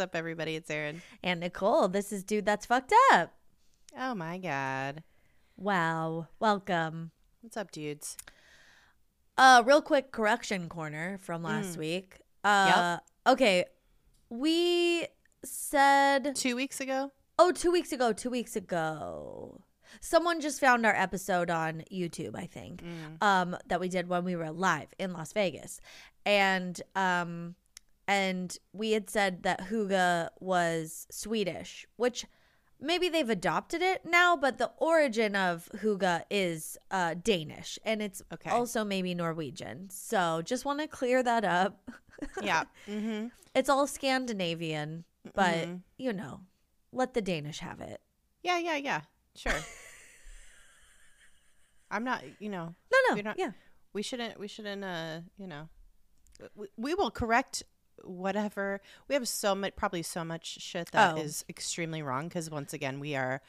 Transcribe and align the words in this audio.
Up, 0.00 0.16
everybody? 0.16 0.56
It's 0.56 0.70
Erin. 0.70 1.02
And 1.22 1.40
Nicole, 1.40 1.88
this 1.88 2.12
is 2.12 2.24
Dude 2.24 2.46
That's 2.46 2.66
Fucked 2.66 2.92
Up. 3.12 3.32
Oh 3.98 4.14
my 4.14 4.38
god. 4.38 5.02
Wow. 5.56 6.28
Welcome. 6.38 7.10
What's 7.42 7.56
up, 7.56 7.70
dudes? 7.70 8.16
Uh 9.36 9.62
real 9.64 9.82
quick 9.82 10.10
correction 10.12 10.68
corner 10.68 11.18
from 11.18 11.42
last 11.42 11.74
Mm. 11.76 11.78
week. 11.78 12.20
Uh 12.44 12.98
okay. 13.26 13.66
We 14.30 15.06
said 15.44 16.34
Two 16.34 16.56
weeks 16.56 16.80
ago? 16.80 17.12
oh, 17.38 17.52
two 17.52 17.70
weeks 17.70 17.92
ago, 17.92 18.12
two 18.12 18.30
weeks 18.30 18.56
ago. 18.56 19.60
Someone 20.00 20.40
just 20.40 20.60
found 20.60 20.86
our 20.86 20.94
episode 20.94 21.50
on 21.50 21.82
YouTube, 21.92 22.36
I 22.36 22.46
think. 22.46 22.82
Mm. 22.82 23.22
um, 23.26 23.56
that 23.66 23.80
we 23.80 23.88
did 23.88 24.08
when 24.08 24.24
we 24.24 24.36
were 24.36 24.50
live 24.50 24.88
in 24.98 25.12
Las 25.12 25.32
Vegas, 25.32 25.80
and 26.24 26.80
um, 26.94 27.56
and 28.10 28.58
we 28.72 28.90
had 28.90 29.08
said 29.08 29.44
that 29.44 29.68
hygge 29.70 30.28
was 30.40 31.06
Swedish, 31.10 31.86
which 31.96 32.26
maybe 32.80 33.08
they've 33.08 33.30
adopted 33.30 33.82
it 33.82 34.04
now, 34.04 34.36
but 34.36 34.58
the 34.58 34.72
origin 34.78 35.36
of 35.36 35.68
hygge 35.76 36.24
is 36.28 36.76
uh, 36.90 37.14
Danish, 37.22 37.78
and 37.84 38.02
it's 38.02 38.20
Okay. 38.32 38.50
also 38.50 38.82
maybe 38.84 39.14
Norwegian. 39.14 39.88
So 39.90 40.42
just 40.42 40.64
want 40.64 40.80
to 40.80 40.88
clear 40.88 41.22
that 41.22 41.44
up. 41.44 41.88
Yeah. 42.42 42.64
mm-hmm. 42.88 43.28
It's 43.54 43.68
all 43.70 43.86
Scandinavian, 43.86 45.04
but 45.34 45.68
Mhm. 45.68 45.80
you 45.96 46.12
know, 46.12 46.40
let 46.92 47.14
the 47.14 47.22
Danish 47.22 47.60
have 47.60 47.80
it. 47.80 48.00
Yeah, 48.42 48.58
yeah, 48.58 48.76
yeah. 48.76 49.00
Sure. 49.36 49.54
I'm 51.90 52.04
not, 52.04 52.22
you 52.38 52.48
know, 52.50 52.74
No, 52.92 53.14
no, 53.14 53.20
not- 53.22 53.38
yeah, 53.38 53.52
we 53.92 54.02
shouldn't, 54.02 54.38
we 54.38 54.48
shouldn't, 54.48 54.84
uh, 54.84 55.20
you 55.38 55.46
know, 55.46 55.68
we, 56.54 56.68
we 56.76 56.94
will 56.94 57.10
correct 57.10 57.62
whatever. 58.04 58.80
We 59.08 59.14
have 59.14 59.26
so 59.28 59.54
much, 59.54 59.76
probably 59.76 60.02
so 60.02 60.24
much 60.24 60.60
shit 60.60 60.90
that 60.92 61.18
is 61.18 61.44
Oh. 61.44 61.50
extremely 61.50 62.02
wrong 62.02 62.28
because 62.28 62.50
once 62.50 62.72
again, 62.72 63.00
we 63.00 63.14
are 63.16 63.40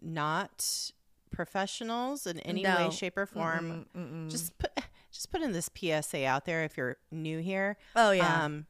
not 0.00 0.90
professionals 1.30 2.26
in 2.26 2.40
any 2.40 2.62
No. 2.62 2.76
way, 2.88 2.90
shape, 2.90 3.16
or 3.16 3.26
form. 3.26 3.86
Mm-mm, 3.96 4.08
mm-mm. 4.26 4.30
Just 4.30 4.56
put, 4.58 4.70
just 5.12 5.30
put 5.30 5.42
in 5.42 5.52
this 5.52 5.68
PSA 5.74 6.26
out 6.26 6.44
there 6.44 6.64
if 6.64 6.76
you're 6.76 6.96
new 7.10 7.38
here. 7.40 7.76
oh 7.94 8.10
yeah, 8.12 8.44
Um, 8.44 8.66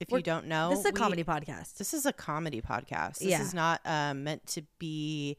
if 0.00 0.10
We're- 0.10 0.20
you 0.20 0.22
don't 0.24 0.46
know, 0.46 0.70
this 0.70 0.80
is 0.80 0.86
a 0.86 0.90
we- 0.90 1.00
comedy 1.00 1.24
podcast. 1.24 1.76
This 1.76 1.94
is 1.94 2.04
a 2.06 2.12
comedy 2.12 2.60
podcast. 2.60 3.18
This 3.18 3.28
Yeah. 3.28 3.40
is 3.42 3.54
not 3.54 3.80
uh, 3.84 4.14
meant 4.14 4.46
to 4.48 4.62
be 4.78 5.36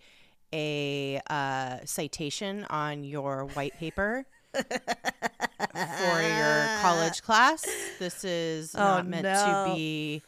a 0.53 1.19
uh, 1.29 1.79
citation 1.85 2.63
on 2.69 3.03
your 3.03 3.45
white 3.45 3.73
paper 3.77 4.25
for 4.55 6.21
your 6.21 6.67
college 6.81 7.21
class. 7.21 7.65
This 7.99 8.23
is 8.23 8.75
Oh, 8.75 8.79
not 8.79 9.07
meant 9.07 9.23
no. 9.23 9.65
to 9.69 9.73
be 9.75 10.21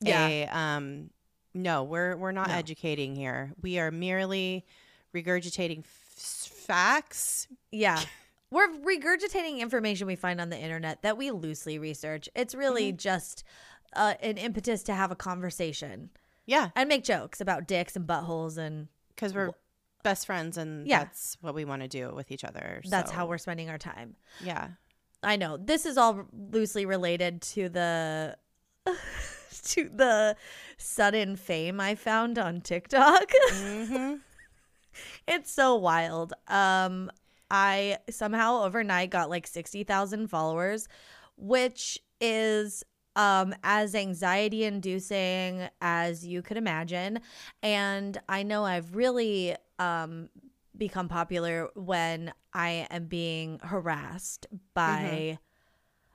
Yeah. 0.00 0.26
a 0.26 0.46
um 0.48 1.10
no, 1.54 1.82
we're 1.82 2.16
we're 2.16 2.32
not 2.32 2.48
No. 2.48 2.54
educating 2.54 3.14
here. 3.16 3.52
We 3.60 3.78
are 3.78 3.90
merely 3.90 4.64
regurgitating 5.14 5.80
f- 5.80 6.50
facts. 6.66 7.48
Yeah. 7.72 8.00
We're 8.52 8.66
regurgitating 8.68 9.60
information 9.60 10.08
we 10.08 10.16
find 10.16 10.40
on 10.40 10.50
the 10.50 10.58
internet 10.58 11.02
that 11.02 11.16
we 11.16 11.30
loosely 11.30 11.78
research. 11.78 12.28
It's 12.34 12.52
really 12.52 12.88
Mm-hmm. 12.88 12.96
just 12.96 13.44
uh, 13.94 14.14
an 14.20 14.38
impetus 14.38 14.82
to 14.84 14.92
have 14.94 15.12
a 15.12 15.14
conversation 15.16 16.10
Yeah, 16.46 16.70
and 16.74 16.88
make 16.88 17.04
jokes 17.04 17.40
about 17.40 17.68
dicks 17.68 17.94
and 17.94 18.08
buttholes, 18.08 18.58
and 18.58 18.88
because 19.14 19.34
we're 19.34 19.52
best 20.02 20.26
friends 20.26 20.56
and 20.56 20.86
Yeah. 20.86 21.00
that's 21.04 21.36
what 21.40 21.54
we 21.54 21.64
want 21.64 21.82
to 21.82 21.88
do 21.88 22.12
with 22.14 22.30
each 22.30 22.44
other. 22.44 22.82
that's 22.88 23.10
so, 23.10 23.16
how 23.16 23.26
we're 23.26 23.38
spending 23.38 23.68
our 23.70 23.78
time. 23.78 24.16
Yeah. 24.42 24.68
I 25.22 25.36
know 25.36 25.56
this 25.58 25.84
is 25.86 25.98
all 25.98 26.26
loosely 26.32 26.86
related 26.86 27.42
to 27.42 27.68
the 27.68 28.36
to 29.64 29.88
the 29.88 30.36
sudden 30.78 31.36
fame 31.36 31.80
I 31.80 31.94
found 31.94 32.38
on 32.38 32.60
TikTok. 32.60 33.30
hmm 33.52 34.14
it's 35.26 35.50
so 35.52 35.76
wild. 35.76 36.32
Um, 36.48 37.10
I 37.50 37.98
somehow 38.10 38.64
overnight 38.64 39.10
got 39.10 39.30
like 39.30 39.46
60,000 39.46 40.26
followers, 40.28 40.88
which 41.36 41.98
is 42.20 42.84
um 43.16 43.54
as 43.64 43.94
anxiety 43.94 44.64
inducing 44.64 45.68
as 45.80 46.24
you 46.24 46.42
could 46.42 46.56
imagine 46.56 47.18
and 47.60 48.20
i 48.28 48.44
know 48.44 48.64
i've 48.64 48.94
really 48.94 49.56
um 49.80 50.28
become 50.76 51.08
popular 51.08 51.68
when 51.74 52.32
i 52.54 52.86
am 52.90 53.06
being 53.06 53.58
harassed 53.64 54.46
by 54.74 55.38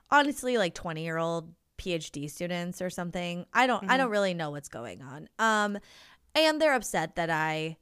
honestly 0.09 0.57
like 0.57 0.73
20 0.73 1.03
year 1.03 1.17
old 1.17 1.53
phd 1.77 2.29
students 2.31 2.81
or 2.81 2.89
something 2.89 3.45
i 3.53 3.67
don't 3.67 3.89
i 3.91 3.97
don't 3.97 4.09
really 4.11 4.33
know 4.33 4.49
what's 4.51 4.69
going 4.69 5.01
on 5.01 5.27
um 5.39 5.77
and 6.33 6.61
they're 6.61 6.73
upset 6.73 7.15
that 7.17 7.29
i 7.29 7.75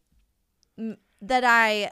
m- 0.80 0.98
that 1.22 1.44
I 1.46 1.92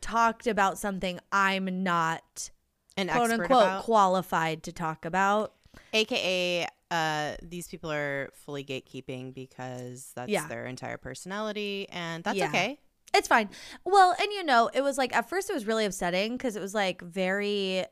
talked 0.00 0.46
about 0.46 0.78
something 0.78 1.18
I'm 1.32 1.82
not 1.82 2.50
An 2.96 3.08
quote 3.08 3.30
expert 3.30 3.42
unquote 3.42 3.62
about. 3.62 3.82
qualified 3.84 4.62
to 4.62 4.72
talk 4.72 5.04
about. 5.04 5.52
AKA, 5.92 6.66
uh, 6.90 7.36
these 7.42 7.68
people 7.68 7.90
are 7.90 8.30
fully 8.34 8.64
gatekeeping 8.64 9.34
because 9.34 10.12
that's 10.14 10.30
Yeah. 10.30 10.46
their 10.48 10.66
entire 10.66 10.96
personality, 10.98 11.88
and 11.90 12.22
that's 12.24 12.36
Yeah. 12.38 12.48
okay. 12.48 12.78
It's 13.14 13.28
fine. 13.28 13.48
Well, 13.84 14.14
and 14.20 14.32
you 14.32 14.44
know, 14.44 14.68
it 14.72 14.82
was 14.82 14.98
like 14.98 15.14
at 15.14 15.28
first 15.28 15.48
it 15.50 15.54
was 15.54 15.66
really 15.66 15.84
upsetting 15.84 16.32
because 16.36 16.54
it 16.56 16.60
was 16.60 16.74
like 16.74 17.00
very 17.02 17.84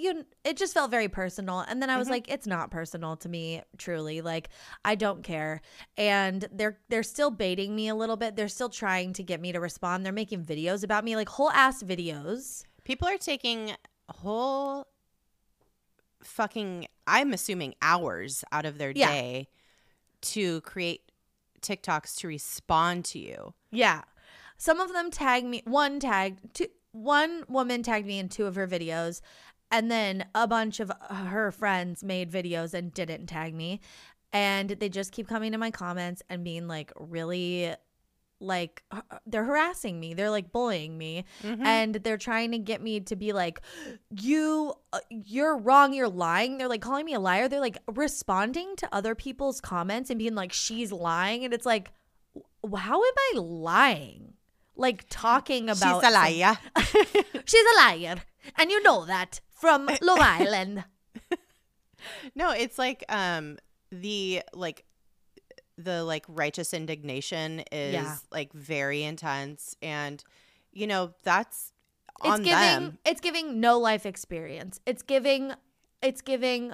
you 0.00 0.24
it 0.44 0.56
just 0.56 0.74
felt 0.74 0.92
very 0.92 1.08
personal 1.08 1.58
and 1.58 1.82
then 1.82 1.90
I 1.90 1.96
was 1.96 2.06
Mhm. 2.06 2.12
like 2.12 2.30
it's 2.30 2.46
not 2.46 2.70
personal 2.70 3.16
to 3.16 3.28
me 3.28 3.62
truly 3.78 4.20
like 4.20 4.48
I 4.84 4.94
don't 4.94 5.24
care 5.24 5.60
and 5.96 6.46
they're 6.52 6.78
they're 6.88 7.02
still 7.02 7.32
baiting 7.32 7.74
me 7.74 7.88
a 7.88 7.96
little 7.96 8.16
bit 8.16 8.36
they're 8.36 8.46
still 8.48 8.68
trying 8.68 9.12
to 9.14 9.24
get 9.24 9.40
me 9.40 9.50
to 9.50 9.58
respond 9.58 10.06
they're 10.06 10.12
making 10.12 10.44
videos 10.44 10.84
about 10.84 11.02
me 11.02 11.16
like 11.16 11.28
whole 11.28 11.50
ass 11.50 11.82
videos 11.82 12.62
People 12.84 13.08
are 13.08 13.18
taking 13.18 13.72
whole 14.08 14.86
fucking, 16.22 16.86
I'm 17.06 17.32
assuming, 17.32 17.74
hours 17.82 18.44
out 18.52 18.66
of 18.66 18.78
their 18.78 18.92
Yeah. 18.94 19.08
day 19.10 19.48
to 20.22 20.60
create 20.62 21.10
TikToks 21.60 22.16
to 22.18 22.28
respond 22.28 23.04
to 23.06 23.18
you. 23.18 23.54
Yeah. 23.70 24.02
Some 24.56 24.80
of 24.80 24.92
them 24.92 25.10
tag 25.10 25.44
me 25.44 25.62
one 25.64 26.00
tagged 26.00 26.54
two 26.54 26.66
one 26.92 27.44
woman 27.48 27.82
tagged 27.82 28.06
me 28.06 28.18
in 28.18 28.28
two 28.28 28.46
of 28.46 28.54
her 28.56 28.66
videos 28.66 29.20
and 29.70 29.90
then 29.90 30.24
a 30.34 30.48
bunch 30.48 30.80
of 30.80 30.90
her 31.10 31.52
friends 31.52 32.02
made 32.02 32.30
videos 32.32 32.74
and 32.74 32.92
didn't 32.92 33.26
tag 33.26 33.54
me 33.54 33.80
and 34.32 34.70
they 34.70 34.88
just 34.88 35.12
keep 35.12 35.28
coming 35.28 35.52
to 35.52 35.58
my 35.58 35.70
comments 35.70 36.22
and 36.28 36.42
being 36.42 36.66
like 36.66 36.90
really 36.96 37.72
like 38.40 38.84
they're 39.26 39.44
harassing 39.44 39.98
me 39.98 40.14
they're 40.14 40.30
like 40.30 40.52
bullying 40.52 40.96
me 40.96 41.24
Mhm. 41.42 41.64
and 41.64 41.94
they're 41.96 42.16
trying 42.16 42.52
to 42.52 42.58
get 42.58 42.80
me 42.80 43.00
to 43.00 43.16
be 43.16 43.32
like 43.32 43.60
you 44.10 44.74
uh, 44.92 45.00
you're 45.10 45.56
wrong 45.58 45.92
you're 45.92 46.08
lying. 46.08 46.56
They're 46.58 46.68
like 46.68 46.80
calling 46.80 47.04
me 47.04 47.14
a 47.14 47.20
liar. 47.20 47.48
They're 47.48 47.60
like 47.60 47.78
responding 47.88 48.76
to 48.76 48.88
other 48.94 49.14
people's 49.16 49.60
comments 49.60 50.08
and 50.08 50.18
being 50.18 50.34
like 50.36 50.52
she's 50.52 50.92
lying. 50.92 51.44
And 51.44 51.52
it's 51.52 51.66
like 51.66 51.90
how 52.76 53.02
am 53.02 53.14
i 53.34 53.38
lying? 53.38 54.34
Like 54.76 55.06
talking 55.10 55.68
about 55.68 56.02
She's 56.02 56.10
a 56.10 56.14
liar. 56.14 56.58
she's 57.44 57.64
a 57.74 57.76
liar. 57.76 58.16
And 58.56 58.70
you 58.70 58.80
know 58.84 59.04
that 59.06 59.40
from 59.50 59.86
love 60.00 60.20
island. 60.38 60.84
No, 62.34 62.50
it's 62.52 62.78
like 62.78 63.04
um 63.08 63.58
the 63.90 64.42
like 64.52 64.84
the 65.78 66.02
like 66.04 66.24
righteous 66.28 66.74
indignation 66.74 67.60
is 67.72 67.94
Yeah. 67.94 68.16
like 68.32 68.52
very 68.52 69.02
intense 69.04 69.76
and 69.80 70.22
you 70.72 70.86
know 70.86 71.14
that's 71.22 71.72
it's 72.24 72.28
on 72.34 72.42
giving 72.42 72.58
them. 72.60 72.98
it's 73.06 73.20
giving 73.20 73.60
no 73.60 73.78
life 73.78 74.04
experience 74.04 74.80
it's 74.86 75.02
giving 75.02 75.52
it's 76.02 76.20
giving 76.20 76.72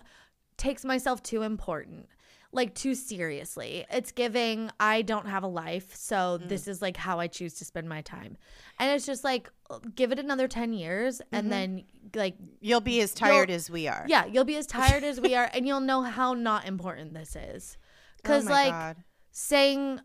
takes 0.56 0.84
myself 0.86 1.22
too 1.22 1.42
important 1.42 2.08
like 2.52 2.74
too 2.74 2.94
seriously 2.94 3.84
it's 3.90 4.10
giving 4.12 4.70
i 4.80 5.02
don't 5.02 5.26
have 5.26 5.42
a 5.42 5.46
life 5.48 5.94
so 5.94 6.38
Mm. 6.40 6.48
this 6.48 6.66
is 6.66 6.80
like 6.80 6.96
how 6.96 7.18
i 7.20 7.26
choose 7.26 7.54
to 7.54 7.64
spend 7.64 7.88
my 7.88 8.00
time 8.00 8.36
and 8.78 8.90
it's 8.90 9.04
just 9.04 9.22
like 9.24 9.50
give 9.96 10.12
it 10.12 10.18
another 10.18 10.46
10 10.48 10.72
years 10.72 11.20
and 11.32 11.48
Mhm. 11.48 11.50
then 11.50 11.84
like 12.14 12.36
You'll 12.60 12.80
be 12.80 13.00
as 13.02 13.12
tired 13.12 13.50
as 13.50 13.68
we 13.68 13.86
are. 13.88 14.04
yeah 14.08 14.24
you'll 14.24 14.44
be 14.44 14.56
as 14.56 14.66
tired 14.78 15.04
as 15.04 15.20
we 15.20 15.34
are 15.34 15.50
and 15.52 15.66
you'll 15.66 15.80
know 15.80 16.02
how 16.02 16.32
not 16.34 16.66
important 16.66 17.12
this 17.12 17.36
is 17.36 17.76
because 18.24 18.44
my 18.46 18.50
like 18.64 18.70
God. 18.72 18.96
saying 19.32 20.00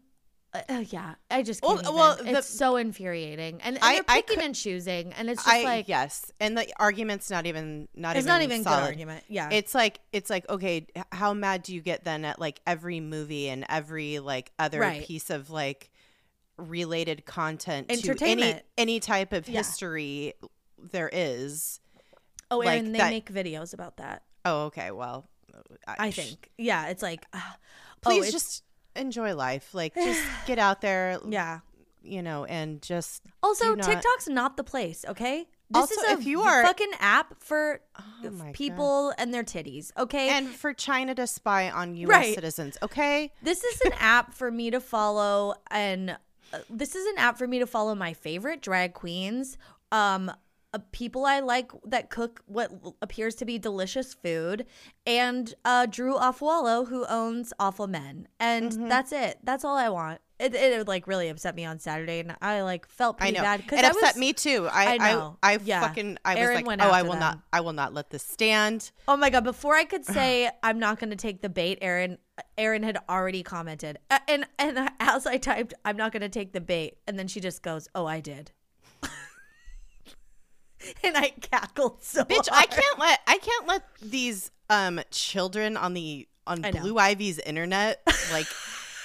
uh, 0.54 0.62
uh, 0.68 0.84
yeah 0.90 1.14
i 1.30 1.44
just 1.44 1.62
Well, 1.62 1.76
can't 1.76 1.84
even. 1.86 1.96
well, 1.96 2.18
it's 2.22 2.48
so 2.50 2.76
infuriating 2.76 3.62
and, 3.62 3.76
and 3.76 3.80
I- 3.84 3.94
they're 3.96 4.04
I 4.08 4.22
picking 4.22 4.36
could- 4.38 4.46
and 4.46 4.56
choosing 4.56 5.14
and 5.14 5.30
it's 5.30 5.44
just 5.44 5.56
I 5.56 5.64
like 5.64 5.88
yes, 5.88 6.32
and 6.40 6.58
the 6.58 6.68
argument's 6.80 7.30
not 7.30 7.46
even 7.46 7.88
not 7.96 8.16
it's 8.16 8.26
even 8.26 8.34
not 8.34 8.42
even 8.42 8.64
solid. 8.64 8.82
good 8.82 8.88
argument 8.90 9.24
yeah 9.28 9.50
It's 9.52 9.76
like 9.76 10.00
it's 10.12 10.30
like 10.30 10.50
okay, 10.50 10.88
how 11.12 11.34
mad 11.34 11.64
do 11.64 11.74
you 11.76 11.82
get 11.82 12.04
then 12.04 12.26
at 12.26 12.40
like 12.40 12.62
every 12.66 13.00
movie 13.00 13.48
and 13.50 13.64
every 13.70 14.20
like 14.20 14.52
other 14.58 14.80
Right. 14.80 15.06
piece 15.06 15.30
of 15.30 15.50
like 15.52 15.92
related 16.58 17.26
content 17.26 17.88
to 17.88 17.94
any 17.94 18.02
Entertainment. 18.04 18.64
any 18.78 19.00
type 19.00 19.32
of 19.34 19.48
Yeah. 19.48 19.60
history 19.60 20.34
there 20.92 21.10
is. 21.14 21.80
oh 22.52 22.58
like 22.58 22.80
and 22.80 22.94
they 22.96 22.98
that- 23.00 23.12
make 23.12 23.32
videos 23.32 23.74
about 23.74 23.98
that 23.98 24.24
Oh, 24.46 24.64
okay. 24.68 24.90
Well, 24.92 25.28
I 25.86 26.12
think. 26.12 26.50
Yeah, 26.58 26.88
it's 26.88 27.04
like 27.04 27.26
uh, 27.34 27.40
oh, 27.44 27.54
please 28.02 28.28
it's- 28.28 28.32
just 28.32 28.64
enjoy 28.96 29.36
life. 29.36 29.74
Like 29.74 29.94
just 29.96 30.22
get 30.48 30.60
out 30.60 30.82
there, 30.82 31.20
yeah. 31.28 31.60
you 32.04 32.22
know, 32.22 32.46
and 32.46 32.82
just 32.82 33.24
Also, 33.44 33.76
not- 33.76 33.86
TikTok's 33.86 34.28
not 34.28 34.58
the 34.58 34.64
place, 34.64 35.06
okay? 35.08 35.48
This 35.72 35.82
Also, 35.82 36.02
is 36.02 36.04
a 36.10 36.12
if 36.14 36.26
you 36.26 36.42
are- 36.42 36.64
fucking 36.64 36.92
app 37.00 37.36
for 37.44 37.82
Oh 38.00 38.30
my 38.32 38.46
God. 38.46 38.54
people 38.56 39.14
and 39.20 39.32
their 39.34 39.44
titties, 39.44 39.92
okay? 39.98 40.30
and 40.30 40.48
for 40.50 40.74
China 40.74 41.14
to 41.14 41.28
spy 41.28 41.70
on 41.70 41.96
U.S. 41.96 42.10
Right. 42.10 42.34
citizens. 42.36 42.78
Okay, 42.82 43.32
this 43.44 43.64
is 43.64 43.80
an 43.82 43.94
app 44.00 44.34
for 44.34 44.50
me 44.50 44.72
to 44.72 44.80
follow 44.80 45.54
and 45.70 46.18
uh, 46.52 46.58
this 46.72 46.96
is 46.96 47.06
an 47.06 47.20
app 47.20 47.38
for 47.38 47.48
me 47.48 47.60
to 47.60 47.68
follow 47.68 47.94
my 47.94 48.14
favorite 48.14 48.62
drag 48.64 48.94
queens 48.96 49.60
um 49.92 50.32
uh, 50.74 50.80
people 50.92 51.26
I 51.26 51.40
like 51.40 51.72
that 51.86 52.10
cook 52.10 52.42
what 52.46 52.72
appears 53.02 53.36
to 53.36 53.46
be 53.46 53.58
delicious 53.58 54.14
food, 54.14 54.66
and 55.06 55.54
uh, 55.66 55.86
Drew 55.88 56.16
Afualo, 56.16 56.88
who 56.88 57.06
owns 57.08 57.54
Awful 57.60 57.88
Men, 57.88 58.28
and 58.40 58.72
Mm-hmm. 58.72 58.88
that's 58.88 59.12
it. 59.12 59.40
That's 59.44 59.64
all 59.66 59.76
I 59.78 59.90
want. 59.90 60.22
It, 60.40 60.56
it, 60.56 60.88
like 60.88 61.06
really 61.06 61.28
upset 61.28 61.54
me 61.54 61.66
on 61.66 61.80
Saturday, 61.80 62.20
and 62.22 62.34
I 62.42 62.62
like 62.62 62.88
felt 62.88 63.18
I 63.18 63.26
pretty 63.26 63.38
know 63.38 63.44
bad 63.44 63.60
it 63.72 63.84
I 63.84 63.88
upset 63.90 64.14
was- 64.14 64.18
me 64.18 64.32
too. 64.32 64.70
I 64.72 64.86
I 64.86 64.94
I 64.94 65.12
know. 65.14 65.38
I, 65.44 65.60
Yeah. 65.64 65.82
fucking 65.82 66.18
I 66.24 66.36
Erin 66.38 66.64
was 66.64 66.78
like, 66.78 66.82
oh, 66.82 66.90
I 66.92 67.02
will 67.02 67.12
them. 67.12 67.20
not, 67.20 67.40
I 67.52 67.60
will 67.60 67.74
not 67.74 67.94
let 67.94 68.10
this 68.10 68.24
stand. 68.24 68.92
Oh 69.08 69.18
my 69.18 69.30
god! 69.30 69.44
Before 69.44 69.76
I 69.76 69.84
could 69.84 70.06
say 70.18 70.50
I'm 70.64 70.80
not 70.80 70.98
going 71.00 71.10
to 71.10 71.18
take 71.18 71.42
the 71.42 71.50
bait, 71.50 71.80
Erin, 71.82 72.20
Erin 72.58 72.84
had 72.84 72.98
already 73.10 73.44
commented, 73.44 74.00
Uh, 74.10 74.20
and 74.30 74.46
and 74.58 74.90
as 75.02 75.26
I 75.28 75.38
typed, 75.38 75.74
I'm 75.84 75.98
not 75.98 76.14
going 76.14 76.22
to 76.22 76.30
take 76.30 76.54
the 76.54 76.62
bait, 76.62 77.00
and 77.06 77.20
then 77.20 77.28
she 77.28 77.42
just 77.42 77.62
goes, 77.62 77.90
"Oh, 77.94 78.06
I 78.06 78.22
did," 78.22 78.52
and 81.04 81.18
I 81.18 81.30
cackled 81.42 82.04
so. 82.04 82.24
Bitch, 82.24 82.48
I 82.52 82.66
can't 82.66 83.00
let 83.00 83.20
I 83.28 83.38
can't 83.38 83.68
let 83.68 83.84
these 84.02 84.52
um 84.70 85.02
children 85.12 85.78
on 85.78 85.94
the 85.94 86.28
on 86.48 86.64
I. 86.66 86.72
Blue 86.72 86.98
Ivy's 86.98 87.40
internet 87.40 88.02
like 88.32 88.48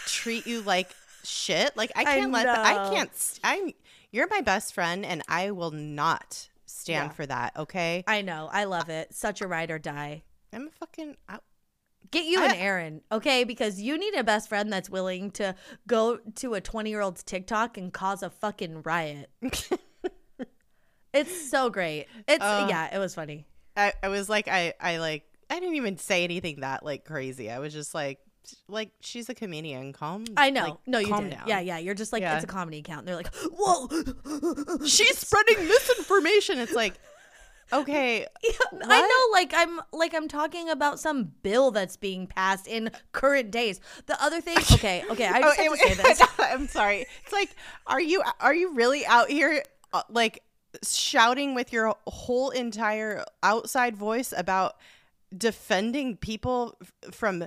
treat 0.06 0.46
you 0.46 0.62
like 0.62 0.88
shit. 1.24 1.76
Like 1.76 1.92
I 1.96 2.00
I 2.02 2.04
can't 2.04 2.32
let 2.32 2.44
that. 2.44 2.64
I 2.64 2.90
can't. 2.94 3.40
I'm 3.42 3.72
you're 4.10 4.28
my 4.28 4.42
best 4.42 4.74
friend, 4.74 5.04
and 5.04 5.22
I 5.28 5.50
will 5.50 5.72
not 5.72 6.48
stand 6.66 7.08
Yeah. 7.10 7.14
for 7.14 7.26
that. 7.26 7.56
Okay, 7.56 8.04
I 8.06 8.22
know. 8.22 8.48
I 8.52 8.64
love 8.64 8.88
it. 8.88 9.12
Such 9.14 9.40
a 9.40 9.48
ride 9.48 9.70
or 9.70 9.78
die. 9.78 10.22
I'm 10.52 10.68
a 10.68 10.70
fucking. 10.70 11.16
I, 11.28 11.38
Get 12.10 12.26
you 12.26 12.40
I- 12.40 12.44
and 12.44 12.54
Erin, 12.54 13.00
okay? 13.10 13.42
Because 13.42 13.80
you 13.80 13.98
need 13.98 14.14
a 14.14 14.22
best 14.22 14.48
friend 14.48 14.72
that's 14.72 14.88
willing 14.88 15.32
to 15.32 15.56
go 15.88 16.18
to 16.36 16.54
a 16.54 16.60
20 16.60 16.88
year 16.88 17.00
old's 17.00 17.24
TikTok 17.24 17.76
and 17.76 17.92
cause 17.92 18.22
a 18.22 18.30
fucking 18.30 18.82
riot. 18.82 19.30
it's 21.14 21.50
so 21.50 21.70
great. 21.70 22.06
It's 22.28 22.42
Uh, 22.44 22.66
yeah, 22.68 22.94
it 22.94 22.98
was 22.98 23.14
funny. 23.14 23.46
I 23.76 23.92
I 24.02 24.08
was 24.08 24.28
like 24.28 24.48
I 24.48 24.74
I 24.80 24.98
like 24.98 25.24
I 25.50 25.60
didn't 25.60 25.76
even 25.76 25.96
say 25.98 26.24
anything 26.24 26.60
that 26.60 26.84
like 26.84 27.04
crazy. 27.04 27.50
I 27.50 27.58
was 27.60 27.72
just 27.72 27.94
like 27.94 28.18
like 28.68 28.90
she's 29.00 29.28
a 29.30 29.34
comedian. 29.34 29.92
Calm. 29.94 30.24
I 30.36 30.50
know. 30.50 30.64
like, 30.64 30.74
no, 30.86 30.98
you 30.98 31.08
calm 31.08 31.24
did. 31.30 31.38
down. 31.38 31.48
Yeah, 31.48 31.60
yeah. 31.60 31.78
You're 31.78 31.94
just 31.94 32.12
like 32.12 32.22
Yeah. 32.22 32.34
it's 32.34 32.44
a 32.44 32.46
comedy 32.46 32.78
account. 32.78 33.00
And 33.00 33.08
they're 33.08 33.16
like, 33.16 33.34
whoa. 33.52 33.88
She's 34.86 35.18
spreading 35.18 35.66
misinformation. 35.68 36.58
It's 36.58 36.72
like. 36.74 36.94
Okay, 37.72 38.26
I 38.84 39.00
know, 39.00 39.32
like 39.32 39.52
I'm 39.56 39.80
like 39.90 40.14
I'm 40.14 40.28
talking 40.28 40.68
about 40.68 41.00
some 41.00 41.32
bill 41.42 41.70
that's 41.70 41.96
being 41.96 42.26
passed 42.26 42.66
in 42.68 42.90
current 43.12 43.50
days. 43.50 43.80
The 44.04 44.22
other 44.22 44.42
thing, 44.42 44.58
okay, 44.72 45.02
okay, 45.10 45.26
I 45.26 45.40
just 45.40 45.58
Oh, 45.58 45.62
have 45.62 45.72
to 45.72 45.86
it- 45.88 45.96
say 45.96 46.02
this. 46.02 46.22
I'm 46.38 46.68
sorry. 46.68 47.06
It's 47.24 47.32
like, 47.32 47.56
are 47.86 48.00
you 48.02 48.22
are 48.38 48.54
you 48.54 48.74
really 48.74 49.06
out 49.06 49.30
here 49.30 49.62
uh, 49.94 50.02
like 50.10 50.42
shouting 50.82 51.54
with 51.54 51.72
your 51.72 51.94
whole 52.06 52.50
entire 52.50 53.24
outside 53.42 53.96
voice 53.96 54.32
about 54.36 54.76
defending 55.36 56.16
people 56.16 56.76
f- 56.82 57.14
from 57.14 57.46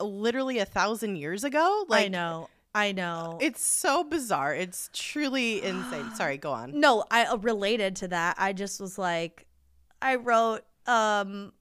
literally 0.00 0.58
a 0.58 0.64
thousand 0.64 1.16
years 1.16 1.44
ago? 1.44 1.84
Like, 1.88 2.06
I 2.06 2.08
know, 2.08 2.48
I 2.74 2.92
know. 2.92 3.38
It's 3.40 3.64
so 3.64 4.04
bizarre. 4.04 4.54
It's 4.54 4.90
truly 4.92 5.62
insane. 5.62 6.10
Sorry, 6.14 6.36
go 6.38 6.52
on. 6.52 6.78
no, 6.80 7.04
I 7.10 7.24
uh, 7.26 7.36
related 7.38 7.96
to 7.96 8.08
that. 8.08 8.36
I 8.38 8.52
just 8.52 8.80
was 8.80 8.98
like, 8.98 9.46
I 10.02 10.16
wrote, 10.16 10.62
um, 10.86 11.52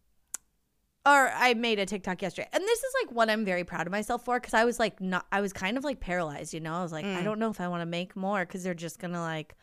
or 1.05 1.29
I 1.35 1.53
made 1.53 1.79
a 1.79 1.85
TikTok 1.85 2.21
yesterday, 2.21 2.47
and 2.53 2.63
this 2.63 2.79
is 2.79 2.93
like 3.03 3.11
what 3.15 3.29
I'm 3.29 3.43
very 3.43 3.63
proud 3.65 3.87
of 3.87 3.91
myself 3.91 4.23
for 4.23 4.39
because 4.39 4.53
I 4.53 4.63
was 4.63 4.79
like, 4.79 5.01
not, 5.01 5.25
I 5.33 5.41
was 5.41 5.51
kind 5.51 5.77
of 5.77 5.83
like 5.83 5.99
paralyzed, 5.99 6.53
you 6.53 6.61
know. 6.61 6.73
I 6.75 6.81
was 6.81 6.93
like, 6.93 7.05
I 7.05 7.21
Mm. 7.21 7.23
don't 7.25 7.39
know 7.39 7.49
if 7.49 7.59
I 7.59 7.67
want 7.67 7.81
to 7.81 7.85
make 7.85 8.15
more 8.15 8.45
because 8.45 8.63
they're 8.63 8.73
just 8.73 8.99
gonna 8.99 9.19
like 9.21 9.55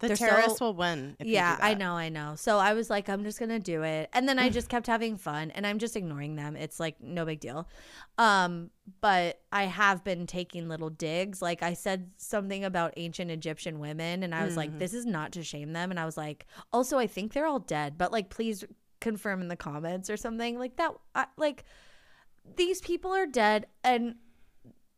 The 0.00 0.08
They're 0.08 0.16
so- 0.16 0.26
terrorists 0.26 0.60
will 0.60 0.74
win. 0.74 1.16
If 1.20 1.26
you 1.28 1.34
yeah 1.34 1.56
i 1.60 1.74
know 1.74 1.92
i 1.92 2.08
know. 2.08 2.34
So 2.36 2.58
i 2.58 2.72
was 2.74 2.90
like 2.90 3.08
i'm 3.08 3.22
just 3.22 3.38
gonna 3.38 3.60
do 3.60 3.82
it. 3.84 4.10
And 4.12 4.28
then 4.28 4.38
i 4.38 4.48
just 4.58 4.68
kept 4.68 4.86
having 4.88 5.16
fun 5.16 5.50
and 5.52 5.66
i'm 5.66 5.78
just 5.78 5.94
ignoring 5.96 6.34
them. 6.36 6.56
It's 6.56 6.80
like 6.80 7.00
no 7.00 7.24
big 7.24 7.40
deal. 7.40 7.68
Um 8.18 8.70
but 9.00 9.40
i 9.52 9.64
have 9.64 10.02
been 10.04 10.26
taking 10.26 10.68
little 10.68 10.90
digs. 10.90 11.40
Like 11.40 11.62
i 11.62 11.74
said 11.74 12.10
something 12.16 12.64
about 12.64 12.92
ancient 12.96 13.30
egyptian 13.30 13.78
women 13.78 14.22
and 14.24 14.34
i 14.34 14.44
was 14.44 14.54
Mhm. 14.54 14.58
like 14.58 14.78
this 14.78 14.94
is 14.94 15.06
not 15.06 15.32
to 15.32 15.42
shame 15.44 15.72
them. 15.72 15.90
And 15.90 16.00
i 16.00 16.04
was 16.04 16.16
like 16.16 16.46
also 16.72 16.98
i 16.98 17.06
think 17.06 17.32
they're 17.32 17.46
all 17.46 17.60
dead 17.60 17.96
but 17.96 18.10
like 18.12 18.30
please 18.30 18.64
confirm 19.00 19.40
in 19.42 19.48
the 19.48 19.56
comments 19.56 20.08
or 20.10 20.16
something. 20.16 20.58
Like 20.58 20.76
that 20.76 20.92
I, 21.14 21.26
like 21.36 21.64
these 22.56 22.80
people 22.80 23.10
are 23.12 23.26
dead 23.26 23.66
and 23.84 24.16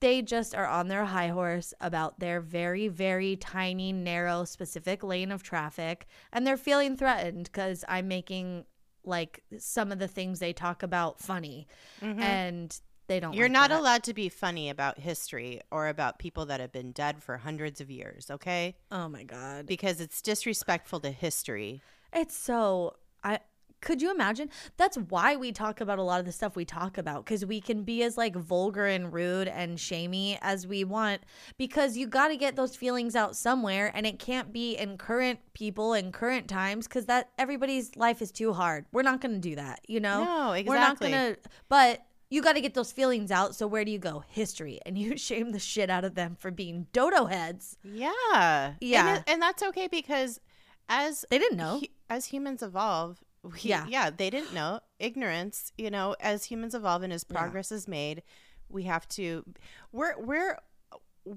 they 0.00 0.20
just 0.22 0.54
are 0.54 0.66
on 0.66 0.88
their 0.88 1.04
high 1.06 1.28
horse 1.28 1.72
about 1.80 2.18
their 2.20 2.40
very 2.40 2.88
very 2.88 3.36
tiny 3.36 3.92
narrow 3.92 4.44
specific 4.44 5.02
lane 5.02 5.32
of 5.32 5.42
traffic 5.42 6.06
and 6.32 6.46
they're 6.46 6.56
feeling 6.56 6.96
threatened 6.96 7.44
because 7.44 7.84
i'm 7.88 8.06
making 8.08 8.64
like 9.04 9.42
some 9.58 9.92
of 9.92 9.98
the 9.98 10.08
things 10.08 10.38
they 10.38 10.52
talk 10.52 10.82
about 10.82 11.20
funny 11.20 11.66
Mhm. 12.02 12.20
and 12.20 12.80
they 13.08 13.20
don't 13.20 13.34
You're 13.34 13.44
like 13.46 13.52
not 13.52 13.70
that. 13.70 13.78
allowed 13.80 14.02
to 14.04 14.14
be 14.14 14.28
funny 14.28 14.68
about 14.68 14.98
history 14.98 15.60
or 15.70 15.86
about 15.86 16.18
people 16.18 16.46
that 16.46 16.58
have 16.58 16.72
been 16.72 16.90
dead 16.90 17.22
for 17.22 17.36
hundreds 17.38 17.80
of 17.80 17.88
years, 17.88 18.32
okay? 18.32 18.74
oh 18.90 19.08
my 19.08 19.22
god 19.22 19.66
Because 19.66 20.00
it's 20.00 20.20
disrespectful 20.20 20.98
to 21.00 21.10
history. 21.12 21.82
it's 22.12 22.36
so 22.36 22.96
i 23.22 23.38
could 23.82 24.00
you 24.02 24.10
imagine 24.10 24.48
that's 24.76 24.96
why 24.96 25.36
we 25.36 25.52
talk 25.52 25.80
about 25.80 25.98
a 25.98 26.02
lot 26.02 26.18
of 26.18 26.26
the 26.26 26.32
stuff 26.32 26.56
we 26.56 26.64
talk 26.64 26.96
about 26.98 27.24
because 27.24 27.44
we 27.44 27.60
can 27.60 27.82
be 27.82 28.02
as 28.02 28.16
like 28.16 28.34
vulgar 28.34 28.86
and 28.86 29.12
rude 29.12 29.48
and 29.48 29.78
shamey 29.78 30.38
as 30.42 30.66
we 30.66 30.82
want 30.82 31.20
because 31.58 31.96
you 31.96 32.06
got 32.06 32.28
to 32.28 32.36
get 32.36 32.56
those 32.56 32.74
feelings 32.74 33.14
out 33.14 33.36
somewhere 33.36 33.92
and 33.94 34.06
it 34.06 34.18
can't 34.18 34.52
be 34.52 34.74
in 34.76 34.96
current 34.96 35.38
people 35.54 35.92
and 35.92 36.12
current 36.12 36.48
times 36.48 36.88
because 36.88 37.06
that 37.06 37.28
everybody's 37.38 37.94
life 37.96 38.22
is 38.22 38.32
too 38.32 38.52
hard 38.52 38.86
we're 38.92 39.02
not 39.02 39.20
going 39.20 39.34
to 39.34 39.40
do 39.40 39.54
that 39.56 39.80
you 39.86 40.00
know 40.00 40.24
No, 40.24 40.52
exactly. 40.52 40.68
we're 40.68 40.80
not 40.80 40.98
going 41.00 41.12
to 41.34 41.38
but 41.68 42.02
you 42.28 42.42
got 42.42 42.54
to 42.54 42.60
get 42.60 42.74
those 42.74 42.90
feelings 42.90 43.30
out 43.30 43.54
so 43.54 43.66
where 43.66 43.84
do 43.84 43.90
you 43.90 43.98
go 43.98 44.24
history 44.26 44.80
and 44.86 44.98
you 44.98 45.16
shame 45.28 45.52
the 45.52 45.58
shit 45.60 45.90
out 45.90 46.04
of 46.04 46.14
them 46.14 46.34
for 46.38 46.50
being 46.50 46.86
dodo 46.92 47.26
heads 47.26 47.76
Yeah. 47.84 48.72
Yeah. 48.80 49.08
And, 49.08 49.18
it- 49.18 49.24
and 49.28 49.42
that's 49.42 49.62
okay 49.62 49.86
because 49.86 50.40
as 50.88 51.24
they 51.30 51.38
didn't 51.38 51.58
know 51.58 51.80
as 52.08 52.26
humans 52.26 52.62
evolve, 52.62 53.18
we, 53.52 53.60
Yeah. 53.70 53.86
yeah, 53.88 54.10
they 54.10 54.30
didn't 54.30 54.52
know. 54.54 54.80
Ignorance, 54.98 55.72
you 55.78 55.90
know, 55.90 56.14
as 56.20 56.44
humans 56.44 56.74
evolve 56.74 57.02
and 57.02 57.12
as 57.12 57.24
Yeah. 57.28 57.38
progress 57.38 57.70
is 57.72 57.86
made, 57.88 58.22
we 58.68 58.84
have 58.84 59.08
to 59.10 59.44
we're 59.92 60.18
we're 60.18 60.58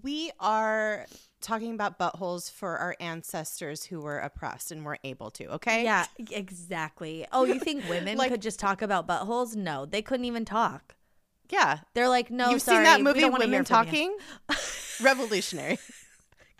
we 0.03 0.31
are 0.39 1.07
talking 1.41 1.73
about 1.73 1.97
buttholes 1.97 2.51
for 2.51 2.77
our 2.77 2.95
ancestors 2.99 3.83
who 3.85 3.99
were 4.01 4.19
oppressed 4.19 4.71
and 4.71 4.85
weren't 4.85 4.99
able 5.03 5.31
to, 5.31 5.47
okay? 5.53 5.83
Yeah, 5.83 6.05
exactly. 6.29 7.25
Oh, 7.31 7.45
you 7.45 7.59
think 7.59 7.83
women 7.89 8.17
Like- 8.17 8.29
could 8.31 8.41
just 8.41 8.59
talk 8.59 8.81
about 8.83 9.07
buttholes? 9.07 9.55
No, 9.55 9.85
they 9.85 10.01
couldn't 10.03 10.25
even 10.25 10.45
talk. 10.45 10.95
Yeah. 11.49 11.79
They're 11.95 12.07
like, 12.09 12.29
no, 12.29 12.51
You've 12.51 12.61
sorry, 12.61 12.77
seen 12.77 12.83
that 12.83 13.01
movie 13.01 13.23
Women 13.23 13.49
hear 13.49 13.63
from 13.63 13.87
you." 13.87 13.91
Talking? 13.91 14.17
Revolutionary. 15.01 15.79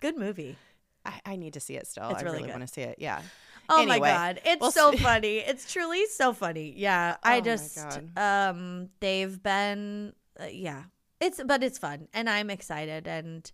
Good 0.00 0.16
movie. 0.16 0.56
I, 1.04 1.20
I 1.24 1.36
need 1.36 1.52
to 1.54 1.60
see 1.60 1.76
it 1.76 1.86
still. 1.86 2.08
It's 2.10 2.20
I 2.22 2.24
really 2.24 2.38
really 2.38 2.48
good. 2.48 2.58
want 2.58 2.66
to 2.66 2.72
see 2.74 2.82
it. 2.82 2.96
Yeah. 2.98 3.22
Oh 3.70 3.86
my 3.86 3.98
god, 3.98 4.40
it's 4.44 4.60
we'll 4.60 4.70
so 4.72 4.90
see. 4.92 4.96
funny. 5.10 5.38
It's 5.38 5.70
truly 5.72 6.06
so 6.06 6.32
funny. 6.32 6.74
Yeah, 6.76 7.16
Oh 7.24 7.28
I 7.28 7.40
my 7.40 7.44
just 7.44 7.78
um 8.16 8.90
they've 9.00 9.42
been 9.42 10.12
uh, 10.40 10.46
yeah. 10.46 10.84
It's 11.20 11.40
but 11.44 11.62
it's 11.62 11.78
fun 11.78 12.08
and 12.14 12.28
I'm 12.28 12.50
excited 12.50 13.06
and 13.06 13.50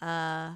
uh 0.00 0.52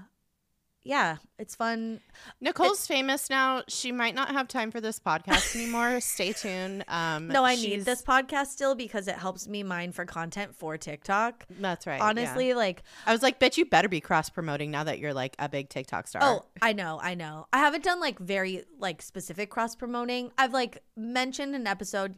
yeah, 0.86 1.16
it's 1.38 1.54
fun. 1.54 2.00
Nicole's 2.40 2.86
famous 2.86 3.28
now. 3.28 3.62
She 3.68 3.90
might 3.90 4.14
not 4.14 4.30
have 4.30 4.46
time 4.48 4.70
for 4.70 4.80
this 4.80 5.00
podcast 5.00 5.56
anymore. 5.56 6.00
Stay 6.00 6.32
tuned. 6.32 6.84
Um, 6.88 7.28
No, 7.28 7.44
I 7.44 7.56
need 7.56 7.84
this 7.84 8.02
podcast 8.02 8.46
still 8.46 8.74
because 8.74 9.08
it 9.08 9.16
helps 9.16 9.48
me 9.48 9.62
mine 9.62 9.92
for 9.92 10.04
content 10.04 10.54
for 10.54 10.78
TikTok. 10.78 11.44
That's 11.60 11.86
right. 11.86 11.98
yeah. 11.98 12.04
Honestly, 12.06 12.54
like 12.54 12.84
I 13.04 13.12
was 13.12 13.22
like, 13.22 13.38
bet 13.38 13.58
you 13.58 13.64
better 13.64 13.88
be 13.88 14.00
cross 14.00 14.30
promoting 14.30 14.70
now 14.70 14.84
that 14.84 14.98
you're 14.98 15.14
like 15.14 15.34
a 15.38 15.48
big 15.48 15.68
TikTok 15.68 16.06
star. 16.06 16.22
Oh, 16.22 16.44
I 16.62 16.72
know, 16.72 17.00
I 17.02 17.14
know. 17.14 17.46
I 17.52 17.58
haven't 17.58 17.82
done 17.84 18.00
like 18.00 18.18
very 18.18 18.64
like 18.78 19.02
specific 19.02 19.50
cross 19.50 19.74
promoting. 19.74 20.30
I've 20.38 20.52
like 20.52 20.82
mentioned 20.96 21.54
an 21.54 21.66
episode 21.66 22.14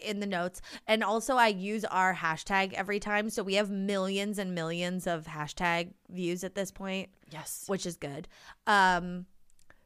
in 0.00 0.18
the 0.18 0.26
notes 0.26 0.62
and 0.86 1.04
also 1.04 1.36
I 1.36 1.48
use 1.48 1.84
our 1.84 2.14
hashtag 2.14 2.72
every 2.72 2.98
time 2.98 3.28
so 3.28 3.42
we 3.42 3.56
have 3.56 3.68
millions 3.70 4.38
and 4.38 4.54
millions 4.54 5.06
of 5.06 5.26
hashtag 5.26 5.92
views 6.08 6.42
at 6.42 6.54
this 6.54 6.70
point, 6.70 7.10
yes. 7.34 7.64
which 7.66 7.84
is 7.86 7.96
good. 7.96 8.28
Um 8.66 9.26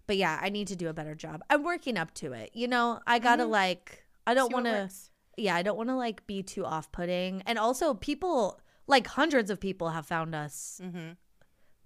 but 0.07 0.17
yeah, 0.17 0.38
I 0.40 0.49
need 0.49 0.69
to 0.69 0.76
do 0.76 0.88
a 0.88 0.93
better 0.95 1.14
job. 1.14 1.43
I'm 1.50 1.62
working 1.64 1.99
up 1.99 2.14
to 2.14 2.33
it. 2.33 2.50
You 2.55 2.67
know, 2.69 3.00
I 3.07 3.19
got 3.19 3.37
to 3.37 3.45
Mhm. 3.45 3.50
like 3.50 4.05
I 4.26 4.33
don't 4.35 4.52
want 4.52 4.64
to 4.67 4.90
yeah, 5.37 5.55
I 5.55 5.62
don't 5.62 5.76
want 5.76 5.88
to 5.90 5.97
like 5.97 6.26
be 6.26 6.43
too 6.43 6.64
off 6.64 6.90
putting. 6.93 7.43
And 7.43 7.59
also, 7.59 7.93
people, 7.95 8.59
like 8.87 9.07
hundreds 9.07 9.50
of 9.50 9.61
people 9.61 9.90
have 9.90 10.07
found 10.07 10.35
us 10.35 10.81
Mm-hmm. 10.83 11.11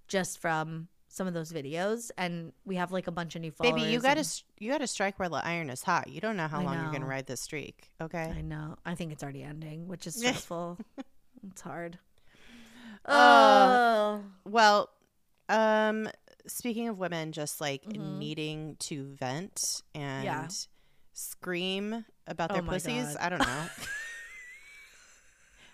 just 0.09 0.39
from 0.39 0.89
some 1.09 1.27
of 1.27 1.35
those 1.35 1.53
videos. 1.53 2.11
And 2.17 2.53
we 2.65 2.77
have 2.77 2.93
like 2.93 3.07
a 3.09 3.11
bunch 3.13 3.35
of 3.37 3.43
new 3.43 3.51
followers. 3.51 3.75
Baby, 3.83 3.93
you 3.93 4.01
gotta 4.01 4.21
and- 4.21 4.43
you 4.59 4.71
gotta 4.71 4.87
strike 4.87 5.19
while 5.19 5.31
the 5.31 5.45
iron 5.45 5.69
is 5.69 5.83
hot. 5.83 6.09
You 6.09 6.21
don't 6.21 6.37
know 6.37 6.49
how 6.49 6.61
I 6.61 6.65
long 6.65 6.81
you're 6.81 6.93
gonna 6.93 7.05
ride 7.07 7.27
this 7.27 7.41
streak. 7.43 7.91
Okay. 8.01 8.33
I 8.39 8.41
know. 8.41 8.77
I 8.87 8.95
think 8.95 9.13
it's 9.13 9.23
already 9.23 9.43
ending, 9.43 9.89
which 9.89 10.07
is 10.07 10.15
stressful. 10.21 10.79
it's 11.51 11.61
hard. 11.61 11.99
Uh, 13.05 13.13
Oh. 13.15 14.25
Well, 14.45 14.89
um, 15.49 16.09
speaking 16.47 16.89
of 16.89 16.99
women, 16.99 17.33
just 17.33 17.61
like 17.61 17.85
Mhm. 17.85 18.19
needing 18.19 18.77
to 18.77 19.15
vent 19.15 19.83
and 19.95 20.25
Yeah. 20.25 20.49
scream 21.13 22.05
about 22.27 22.51
Oh 22.51 22.55
their 22.55 22.63
pussies. 22.63 23.07
God. 23.07 23.17
I 23.21 23.29
don't 23.29 23.47
know. 23.47 23.69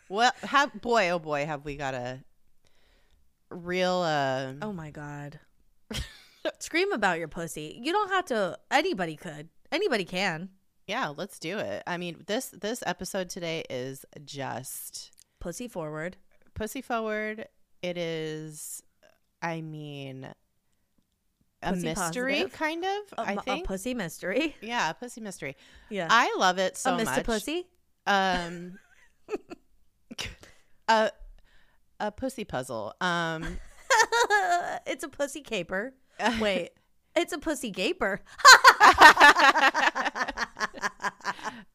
well, 0.09 0.33
have 0.43 0.81
boy, 0.81 1.11
oh 1.11 1.19
boy, 1.19 1.47
have 1.47 1.65
we 1.65 1.77
got 1.77 1.95
a 1.95 2.23
real 3.51 4.03
uh 4.03 4.55
oh 4.63 4.73
my 4.73 4.91
God. 4.91 5.41
Scream 6.61 6.93
about 6.93 7.19
your 7.19 7.29
pussy. 7.29 7.79
You 7.83 7.93
don't 7.93 8.09
have 8.11 8.25
to. 8.27 8.59
Anybody 8.71 9.17
could. 9.17 9.49
Anybody 9.71 10.05
can. 10.05 10.51
yeah, 10.87 11.09
let's 11.09 11.39
do 11.39 11.59
it. 11.59 11.83
I 11.87 11.99
mean, 11.99 12.25
this 12.27 12.47
this 12.49 12.83
episode 12.87 13.29
today 13.29 13.65
is 13.69 14.05
just 14.25 15.13
Pussy 15.41 15.69
forward. 15.69 16.17
pussy 16.55 16.81
forward. 16.83 17.47
It 17.83 17.97
is, 17.99 18.83
I 19.43 19.61
mean, 19.61 20.25
a 21.63 21.73
Pussy 21.73 21.85
mystery 21.85 22.35
positive. 22.35 22.53
kind 22.53 22.85
of. 22.85 23.19
A, 23.19 23.21
I 23.21 23.37
think 23.37 23.65
a 23.65 23.67
pussy 23.67 23.95
mystery. 23.95 24.57
yeah, 24.61 24.91
a 24.91 24.95
pussy 24.95 25.21
mystery. 25.21 25.57
Yeah. 25.91 26.09
I 26.11 26.35
love 26.39 26.59
it 26.59 26.77
so 26.77 26.93
much. 26.97 27.03
a 27.03 27.05
Mr. 27.11 27.17
much. 27.17 27.25
Pussy. 27.27 27.67
Um, 28.07 28.79
a 30.89 31.11
a 32.01 32.11
pussy 32.13 32.45
puzzle. 32.45 32.95
Um, 33.01 33.59
it's 34.87 35.05
a 35.05 35.09
pussy 35.09 35.41
caper. 35.43 35.95
Wait. 36.41 36.71
It's 37.17 37.33
a 37.33 37.39
pussy 37.39 37.71
gaper. 37.71 38.21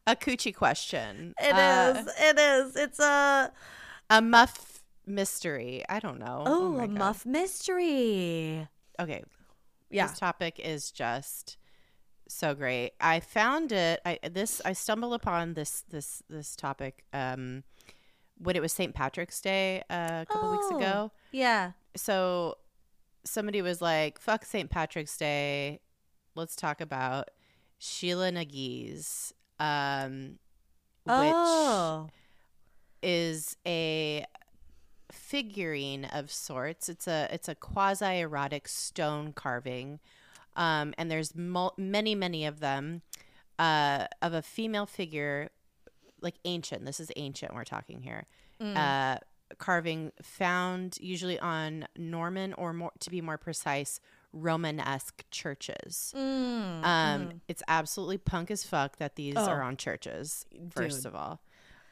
a 0.08 0.16
coochie 0.16 0.56
question. 0.56 1.34
It 1.42 1.54
Uh, 1.54 1.94
is. 1.98 2.08
It 2.20 2.40
is. 2.40 2.76
It's 2.76 3.00
a 3.00 3.52
a 4.10 4.22
muff 4.22 4.73
mystery. 5.06 5.84
I 5.90 6.00
don't 6.00 6.20
know. 6.20 6.44
oh, 6.46 6.70
my 6.74 6.84
a 6.86 6.88
God. 6.88 6.98
muff 6.98 7.26
mystery. 7.26 8.68
Okay, 9.00 9.24
Yeah. 9.90 10.08
this 10.08 10.20
topic 10.20 10.60
is 10.60 10.92
just 10.92 11.58
so 12.28 12.54
great. 12.56 12.92
I 13.02 13.20
found 13.20 13.72
it. 13.72 14.00
I 14.06 14.20
this 14.32 14.62
I 14.66 14.74
stumbled 14.74 15.14
upon 15.14 15.54
this 15.56 15.82
this 15.90 16.24
this 16.30 16.56
topic 16.56 17.04
um 17.14 17.64
when 18.38 18.56
it 18.56 18.62
was 18.62 18.72
St. 18.74 18.94
Patrick's 18.96 19.40
Day 19.42 19.84
uh, 19.90 20.24
a 20.24 20.26
couple 20.32 20.52
weeks 20.52 20.66
Oh. 20.72 20.78
ago. 20.78 21.12
Yeah. 21.32 21.72
So 21.96 22.58
somebody 23.26 23.62
was 23.62 23.82
like, 23.82 24.20
"Fuck 24.20 24.46
St. 24.46 24.70
Patrick's 24.70 25.16
Day. 25.18 25.80
Let's 26.36 26.56
talk 26.56 26.82
about 26.82 27.30
Sheela 27.80 28.34
Na 28.34 28.44
Gigs." 28.44 29.34
Um 29.60 30.40
which 31.06 31.14
Oh. 31.14 32.10
is 33.02 33.58
a 33.68 34.26
figurine 35.14 36.06
of 36.06 36.32
sorts. 36.32 36.90
It's 36.90 37.08
a 37.08 37.28
it's 37.32 37.48
a 37.48 37.56
quasi 37.56 38.20
erotic 38.20 38.68
stone 38.68 39.34
carving, 39.34 40.00
um, 40.56 40.94
and 40.98 41.10
there's 41.10 41.36
mul- 41.36 41.74
many 41.78 42.16
many 42.16 42.46
of 42.46 42.60
them 42.60 43.02
uh, 43.60 44.08
of 44.22 44.34
a 44.34 44.42
female 44.42 44.86
figure, 44.86 45.50
like 46.22 46.36
ancient. 46.46 46.86
This 46.86 47.00
is 47.00 47.12
ancient. 47.16 47.54
We're 47.54 47.64
talking 47.64 48.02
here. 48.02 48.26
Mm. 48.60 48.76
Uh, 48.78 49.18
carving 49.60 50.12
found 50.22 50.98
usually 51.00 51.40
on 51.40 51.88
Norman 51.96 52.54
or 52.54 52.74
more 52.74 52.92
to 53.00 53.10
be 53.12 53.22
more 53.22 53.38
precise, 53.38 54.00
Romanesque 54.34 55.24
churches. 55.30 56.12
Mm, 56.18 56.84
Um, 56.84 56.84
mhm. 57.28 57.40
it's 57.48 57.62
absolutely 57.68 58.18
punk 58.18 58.50
as 58.50 58.64
fuck 58.64 58.98
that 58.98 59.16
these 59.16 59.36
Oh. 59.38 59.46
are 59.46 59.62
on 59.62 59.78
churches. 59.78 60.46
First 60.72 60.98
Dude. 61.04 61.06
of 61.08 61.16
all, 61.16 61.40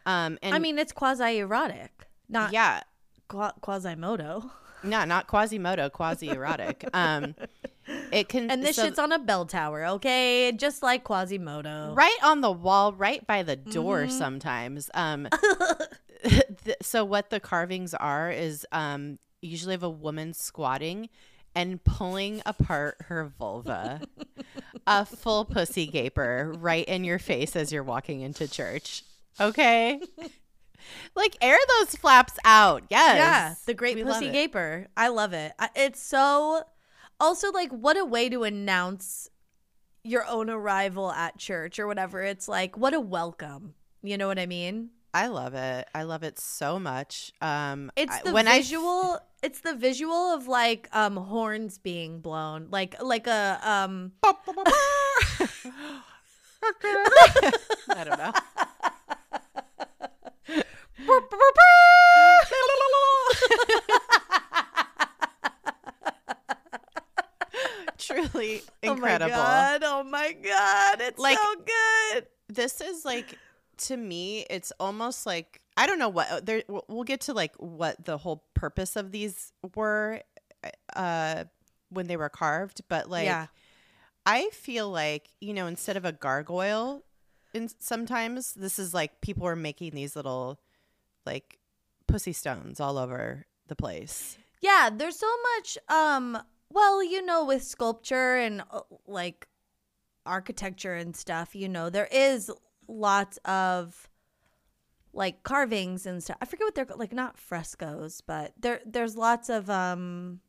um, 0.08 0.40
and 0.42 0.56
I 0.56 0.60
mean, 0.60 0.80
it's 0.80 0.92
quasi 0.92 1.38
erotic, 1.38 2.08
not 2.28 2.52
yeah, 2.52 2.82
qua- 3.32 3.54
quasimodo. 3.62 4.52
no, 4.84 5.06
not 5.06 5.28
Quasimodo, 5.28 5.92
quasi 5.92 6.30
erotic. 6.30 6.88
um, 6.94 7.36
it 8.12 8.30
can 8.30 8.50
And 8.52 8.64
this 8.64 8.76
so 8.76 8.86
shit's 8.86 9.00
on 9.00 9.12
a 9.12 9.20
bell 9.20 9.46
tower, 9.46 9.86
okay? 9.86 10.52
Just 10.52 10.82
like 10.84 11.04
Quasimodo. 11.04 11.94
right 11.96 12.18
on 12.24 12.42
the 12.42 12.52
wall, 12.52 12.94
right 12.94 13.26
by 13.26 13.44
the 13.44 13.56
door. 13.56 14.04
Mhm. 14.06 14.12
Sometimes, 14.12 14.90
um, 14.94 15.28
th- 16.24 16.78
so 16.82 17.04
what 17.04 17.30
the 17.32 17.40
carvings 17.40 17.94
are 17.94 18.30
is 18.32 18.66
um 18.72 19.18
usually 19.42 19.74
of 19.74 19.82
a 19.84 19.90
woman 19.90 20.34
squatting 20.34 21.10
and 21.56 21.84
pulling 21.84 22.42
apart 22.46 22.96
her 23.08 23.32
vulva, 23.38 24.02
a 24.88 25.04
full 25.06 25.44
pussy 25.46 25.86
gaper 25.88 26.54
right 26.58 26.86
in 26.86 27.04
your 27.04 27.20
face 27.20 27.56
as 27.56 27.72
you're 27.74 27.84
walking 27.84 28.22
into 28.22 28.48
church. 28.48 29.04
Okay. 29.40 30.00
Like 31.16 31.36
air 31.42 31.58
those 31.80 31.96
flaps 31.96 32.38
out. 32.46 32.84
Yes. 32.90 33.18
Yeah, 33.18 33.54
the 33.66 33.74
great 33.74 33.96
We 33.96 34.04
pussy 34.04 34.30
gaper. 34.30 34.88
I 34.96 35.10
love 35.10 35.34
it. 35.34 35.54
It's 35.76 36.02
so 36.02 36.64
also 37.20 37.52
like 37.52 37.72
what 37.72 37.98
a 37.98 38.06
way 38.06 38.30
to 38.30 38.44
announce 38.44 39.30
your 40.04 40.26
own 40.26 40.50
arrival 40.50 41.12
at 41.12 41.38
church 41.38 41.80
or 41.80 41.88
whatever. 41.88 42.22
It's 42.24 42.48
like 42.48 42.78
what 42.78 42.94
a 42.94 43.00
welcome. 43.00 43.76
You 44.04 44.18
know 44.18 44.28
what 44.28 44.40
I 44.40 44.46
mean? 44.48 44.90
I 45.14 45.28
love 45.28 45.54
it. 45.54 45.88
I 45.94 46.04
love 46.04 46.24
it 46.24 46.40
so 46.40 46.80
much. 46.80 47.34
Um, 47.42 47.92
It's 47.98 48.18
the 48.22 48.32
when 48.32 48.48
I 48.48 48.60
visual. 48.60 49.20
it's 49.44 49.60
the 49.60 49.76
visual 49.76 50.34
of 50.34 50.48
like 50.48 50.88
um 50.94 51.18
horns 51.18 51.78
being 51.78 52.22
blown, 52.22 52.68
like 52.72 53.02
like 53.02 53.28
a 53.28 53.60
um. 53.64 54.14
I 56.64 58.04
don't 58.04 58.18
know. 58.18 58.32
Truly 67.98 68.62
incredible. 68.82 69.32
Oh 69.36 69.38
my 69.38 69.78
god! 69.80 69.84
Oh 69.84 70.04
my 70.04 70.32
god! 70.34 71.02
It's 71.02 71.20
Like- 71.20 71.38
so 71.38 71.56
good. 71.56 72.28
This 72.50 72.82
is 72.82 73.06
like 73.06 73.38
to 73.78 73.96
me, 73.98 74.46
it's 74.50 74.74
almost 74.80 75.26
like 75.26 75.62
I 75.78 75.88
don't 75.88 76.00
know 76.00 76.10
what 76.10 76.46
there. 76.46 76.64
We'll 76.68 76.84
we'll 76.88 77.04
get 77.04 77.22
to 77.22 77.34
like 77.34 77.54
what 77.58 78.04
the 78.04 78.18
whole 78.18 78.44
purpose 78.54 78.96
of 78.96 79.12
these 79.12 79.54
were 79.76 80.22
uh 80.96 81.46
when 81.90 82.08
they 82.08 82.18
were 82.18 82.30
carved, 82.30 82.82
but 82.90 83.10
like 83.10 83.26
yeah. 83.26 83.48
I 84.26 84.50
feel 84.52 84.90
like, 84.90 85.30
you 85.40 85.54
know, 85.54 85.66
instead 85.68 85.98
of 85.98 86.06
a 86.06 86.12
gargoyle, 86.12 87.04
in 87.54 87.70
sometimes 87.80 88.54
this 88.54 88.78
is 88.80 88.94
like 88.94 89.22
people 89.22 89.48
are 89.48 89.56
making 89.56 89.92
these 89.96 90.16
little 90.16 90.60
like 91.26 91.60
pussy 92.08 92.34
stones 92.34 92.80
all 92.80 92.98
over 92.98 93.46
the 93.68 93.76
place. 93.76 94.38
Yeah, 94.62 94.90
there's 94.94 95.18
so 95.18 95.32
much 95.58 95.78
um 95.90 96.38
well, 96.70 97.04
you 97.04 97.22
know 97.26 97.46
with 97.46 97.64
sculpture 97.64 98.38
and 98.38 98.62
uh, 98.72 98.82
like 99.08 99.48
architecture 100.26 100.94
and 100.96 101.16
stuff, 101.16 101.56
you 101.56 101.68
know, 101.68 101.90
there 101.90 102.08
is 102.12 102.50
lots 102.88 103.38
of 103.46 104.08
like 105.14 105.44
carvings 105.44 106.06
and 106.06 106.24
stuff. 106.24 106.38
I 106.42 106.46
forget 106.46 106.66
what 106.66 106.76
they're 106.76 106.88
like 106.98 107.12
not 107.14 107.38
frescoes, 107.38 108.22
but 108.22 108.54
there 108.60 108.82
there's 108.86 109.16
lots 109.16 109.50
of 109.50 109.70
um 109.70 110.40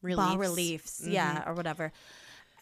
Reliefs. 0.00 0.38
reliefs, 0.38 1.00
Mhm. 1.04 1.12
yeah, 1.12 1.42
or 1.46 1.54
whatever. 1.54 1.92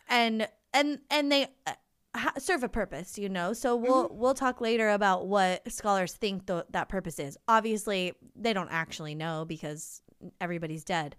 And 0.09 0.49
and 0.73 1.01
and 1.11 1.31
they 1.31 1.49
uh, 1.67 1.73
ha- 2.17 2.33
serve 2.39 2.63
a 2.63 2.69
purpose, 2.69 3.19
you 3.19 3.29
know. 3.29 3.53
So 3.53 3.77
we'll 3.77 4.09
we'll 4.13 4.35
talk 4.35 4.61
later 4.61 4.91
about 4.91 5.27
what 5.27 5.71
scholars 5.71 6.15
think 6.15 6.47
th- 6.47 6.65
that 6.71 6.89
purpose 6.89 7.19
is. 7.19 7.37
Obviously, 7.49 8.13
they 8.35 8.53
don't 8.53 8.71
actually 8.71 9.15
know 9.15 9.45
because 9.47 10.03
everybody's 10.41 10.83
dead, 10.85 11.15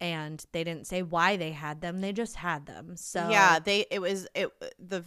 and 0.00 0.44
they 0.52 0.64
didn't 0.64 0.86
say 0.86 1.02
why 1.02 1.36
they 1.36 1.52
had 1.52 1.80
them. 1.80 2.00
They 2.00 2.12
just 2.12 2.36
had 2.36 2.66
them. 2.66 2.96
So 2.96 3.28
Yeah, 3.30 3.58
they 3.58 3.86
it 3.90 4.00
was 4.00 4.26
it 4.34 4.50
the 4.78 5.04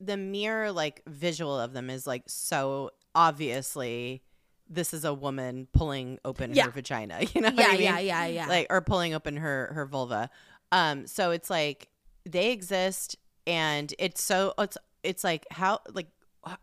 the 0.00 0.16
mere 0.16 0.72
like 0.72 1.02
visual 1.06 1.58
of 1.58 1.72
them 1.72 1.88
is 1.88 2.06
like 2.06 2.24
so 2.26 2.90
obviously 3.14 4.22
this 4.68 4.94
is 4.94 5.04
a 5.04 5.12
woman 5.14 5.68
pulling 5.72 6.18
open 6.24 6.54
Yeah. 6.54 6.64
her 6.64 6.70
vagina, 6.70 7.20
you 7.34 7.40
know 7.40 7.50
yeah, 7.54 7.66
I 7.68 7.72
mean? 7.72 7.82
yeah, 7.82 7.98
yeah, 7.98 8.26
yeah. 8.26 8.46
like 8.48 8.66
or 8.70 8.80
pulling 8.80 9.14
open 9.14 9.36
her 9.36 9.70
her 9.74 9.86
vulva 9.86 10.30
um 10.70 11.06
so 11.06 11.30
it's 11.30 11.50
like 11.50 11.88
they 12.28 12.50
exist 12.52 13.16
and 13.46 13.94
it's 13.98 14.22
so 14.22 14.54
it's 14.58 14.78
it's 15.02 15.24
like 15.24 15.46
how 15.50 15.80
like 15.92 16.08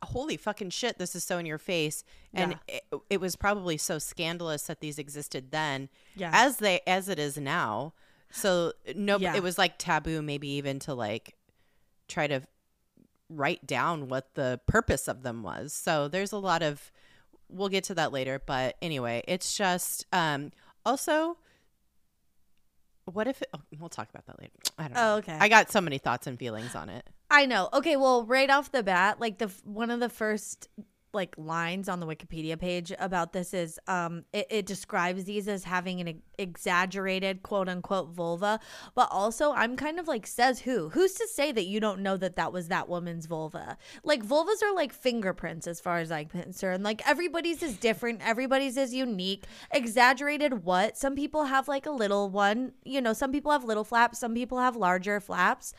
holy 0.04 0.36
fucking 0.36 0.70
shit 0.70 0.98
this 0.98 1.16
is 1.16 1.24
so 1.24 1.38
in 1.38 1.46
your 1.46 1.58
face 1.58 2.04
and 2.34 2.58
it, 2.68 2.84
it 3.10 3.22
was 3.22 3.36
probably 3.38 3.78
so 3.78 3.98
scandalous 3.98 4.64
that 4.64 4.82
these 4.82 5.00
existed 5.00 5.52
then 5.52 5.88
yeah. 6.16 6.32
as 6.34 6.58
they 6.58 6.82
as 6.86 7.08
it 7.08 7.18
is 7.18 7.38
now 7.38 7.94
so 8.30 8.74
no 8.96 9.18
Yeah. 9.18 9.36
it 9.36 9.44
was 9.44 9.58
like 9.58 9.78
taboo 9.78 10.22
maybe 10.22 10.50
even 10.50 10.80
to 10.80 10.94
like 10.94 11.36
try 12.10 12.28
to 12.28 12.42
write 13.30 13.66
down 13.66 14.08
what 14.10 14.34
the 14.34 14.60
purpose 14.66 15.08
of 15.08 15.22
them 15.24 15.44
was. 15.44 15.72
So 15.72 16.08
there's 16.08 16.32
a 16.32 16.38
lot 16.38 16.62
of 16.64 16.92
we'll 17.48 17.70
get 17.70 17.84
to 17.86 17.96
that 17.96 18.12
later, 18.12 18.42
but 18.44 18.76
anyway, 18.82 19.24
it's 19.28 19.56
just 19.56 20.06
um 20.12 20.52
also 20.86 21.38
what 23.10 23.28
if 23.28 23.42
it, 23.42 23.50
oh, 23.54 23.60
we'll 23.80 23.90
talk 23.90 24.10
about 24.10 24.26
that 24.28 24.40
later. 24.40 24.54
I 24.78 24.84
don't 24.88 24.98
oh, 24.98 25.02
know. 25.02 25.14
Oh, 25.14 25.18
okay. 25.18 25.38
I 25.40 25.50
got 25.50 25.72
so 25.72 25.82
many 25.82 25.98
thoughts 25.98 26.28
and 26.28 26.38
feelings 26.38 26.76
on 26.76 26.90
it. 26.90 27.08
I 27.30 27.46
know. 27.46 27.70
Okay, 27.74 27.96
well, 27.96 28.26
right 28.26 28.50
off 28.50 28.72
the 28.72 28.84
bat, 28.84 29.20
like 29.20 29.38
the 29.38 29.46
f- 29.46 29.62
one 29.64 29.92
of 29.92 30.00
the 30.00 30.10
first 30.10 30.68
like 31.14 31.36
lines 31.38 31.90
on 31.90 32.00
the 32.00 32.06
Wikipedia 32.06 32.60
page 32.60 32.92
about 33.00 33.34
this 33.34 33.54
is 33.54 33.80
um 33.88 34.24
it, 34.34 34.48
it 34.50 34.66
describes 34.66 35.24
these 35.26 35.48
as 35.48 35.64
having 35.64 36.00
an 36.02 36.22
exaggerated 36.38 37.44
quote 37.44 37.70
unquote 37.70 38.10
vulva, 38.10 38.60
but 38.96 39.08
also 39.12 39.52
I'm 39.54 39.76
kind 39.76 40.00
of 40.00 40.08
like 40.08 40.28
says 40.28 40.62
who? 40.62 40.90
Who's 40.90 41.14
to 41.14 41.28
say 41.28 41.52
that 41.52 41.66
you 41.66 41.80
don't 41.80 42.02
know 42.02 42.18
that 42.18 42.36
that 42.36 42.54
was 42.54 42.68
that 42.68 42.88
woman's 42.88 43.26
vulva? 43.26 43.78
Like 44.04 44.24
vulvas 44.24 44.64
are 44.64 44.74
like 44.74 44.94
fingerprints 44.94 45.68
as 45.68 45.80
far 45.80 45.98
as 46.00 46.12
I'm 46.12 46.28
concerned. 46.28 46.84
Like 46.84 47.08
everybody's 47.08 47.64
is 47.64 47.78
different, 47.78 48.22
everybody's 48.24 48.78
is 48.78 48.94
unique. 48.94 49.46
Exaggerated 49.72 50.64
what? 50.64 50.98
Some 50.98 51.16
people 51.16 51.46
have 51.46 51.68
like 51.68 51.86
a 51.86 51.92
little 51.92 52.30
one, 52.30 52.74
you 52.84 53.02
know, 53.02 53.14
some 53.14 53.32
people 53.32 53.52
have 53.52 53.64
little 53.64 53.84
flaps, 53.84 54.20
some 54.20 54.34
people 54.34 54.60
have 54.60 54.76
larger 54.76 55.20
flaps 55.20 55.74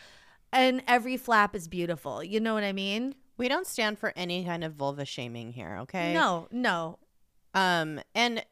and 0.53 0.83
every 0.87 1.17
flap 1.17 1.55
is 1.55 1.69
beautiful. 1.69 2.23
You 2.25 2.41
know 2.41 2.55
what 2.55 2.65
I 2.65 2.73
mean? 2.73 3.15
We 3.41 3.49
don't 3.49 3.67
stand 3.67 3.99
for 3.99 4.13
any 4.17 4.45
kind 4.45 4.63
of 4.65 4.75
vulva 4.75 5.05
shaming 5.05 5.53
here, 5.53 5.79
okay? 5.83 6.13
No, 6.15 6.47
no. 6.53 6.99
Um, 7.55 8.01
and 8.15 8.45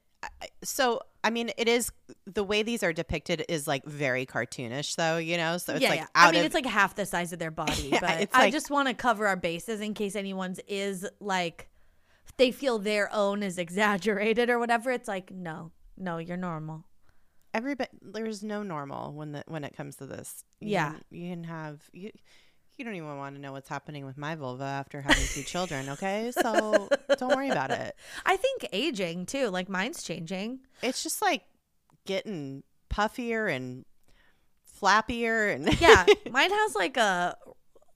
so 0.65 1.01
I 1.23 1.31
mean, 1.31 1.51
it 1.59 1.69
is 1.69 1.93
the 2.25 2.43
way 2.43 2.63
these 2.63 2.83
are 2.83 2.93
depicted 2.93 3.45
is 3.49 3.67
like 3.69 3.85
very 3.85 4.25
cartoonish, 4.25 4.97
though. 4.97 5.19
You 5.19 5.37
know, 5.37 5.59
so 5.59 5.75
it's 5.75 5.83
yeah, 5.83 5.91
like 5.91 6.01
yeah. 6.01 6.07
I 6.15 6.31
mean, 6.33 6.41
of 6.41 6.47
it's 6.47 6.55
like 6.55 6.67
half 6.67 6.95
the 6.95 7.05
size 7.07 7.33
of 7.33 7.39
their 7.39 7.51
body, 7.63 7.91
Yeah, 7.93 8.01
but 8.01 8.29
I 8.33 8.45
like- 8.45 8.53
just 8.53 8.71
want 8.71 8.89
to 8.89 8.95
cover 8.95 9.27
our 9.27 9.37
bases 9.37 9.81
in 9.81 9.95
case 9.95 10.17
anyone's 10.17 10.59
is 10.67 11.07
like 11.21 11.69
they 12.37 12.51
feel 12.51 12.79
their 12.79 13.13
own 13.13 13.43
is 13.43 13.59
exaggerated 13.59 14.49
or 14.51 14.59
whatever. 14.59 14.91
It's 14.91 15.09
like, 15.09 15.31
no, 15.33 15.71
no, 15.97 16.19
you're 16.19 16.37
normal. 16.37 16.85
everybody. 17.55 17.91
There's 18.01 18.43
no 18.43 18.63
normal 18.63 19.13
when 19.13 19.33
the 19.33 19.45
when 19.49 19.65
it 19.65 19.77
comes 19.77 19.97
to 19.97 20.07
this. 20.07 20.45
You 20.61 20.71
Yeah. 20.71 20.91
can, 20.93 21.05
you 21.11 21.31
can 21.31 21.45
have 21.45 21.83
you. 21.93 22.11
You 22.79 22.85
don't 22.85 22.95
even 22.95 23.17
want 23.17 23.35
to 23.35 23.41
know 23.41 23.51
what's 23.51 23.69
happening 23.69 24.07
with 24.07 24.17
my 24.17 24.37
vulva 24.37 24.63
after 24.63 25.03
having 25.03 25.25
two 25.35 25.43
children, 25.43 25.89
okay? 25.89 26.31
So 26.31 26.89
don't 27.19 27.35
worry 27.35 27.51
about 27.51 27.73
it. 27.73 27.97
I 28.25 28.37
think 28.37 28.67
aging 28.73 29.27
too, 29.27 29.49
like 29.49 29.69
mine's 29.69 30.05
changing. 30.05 30.61
It's 30.81 31.03
just 31.03 31.21
like 31.21 31.43
getting 32.07 32.63
puffier 32.89 33.49
and 33.55 33.85
flappier 34.81 35.53
and 35.53 35.69
Yeah, 35.81 36.07
mine 36.31 36.51
has 36.53 36.77
like 36.77 36.97
a 36.97 37.37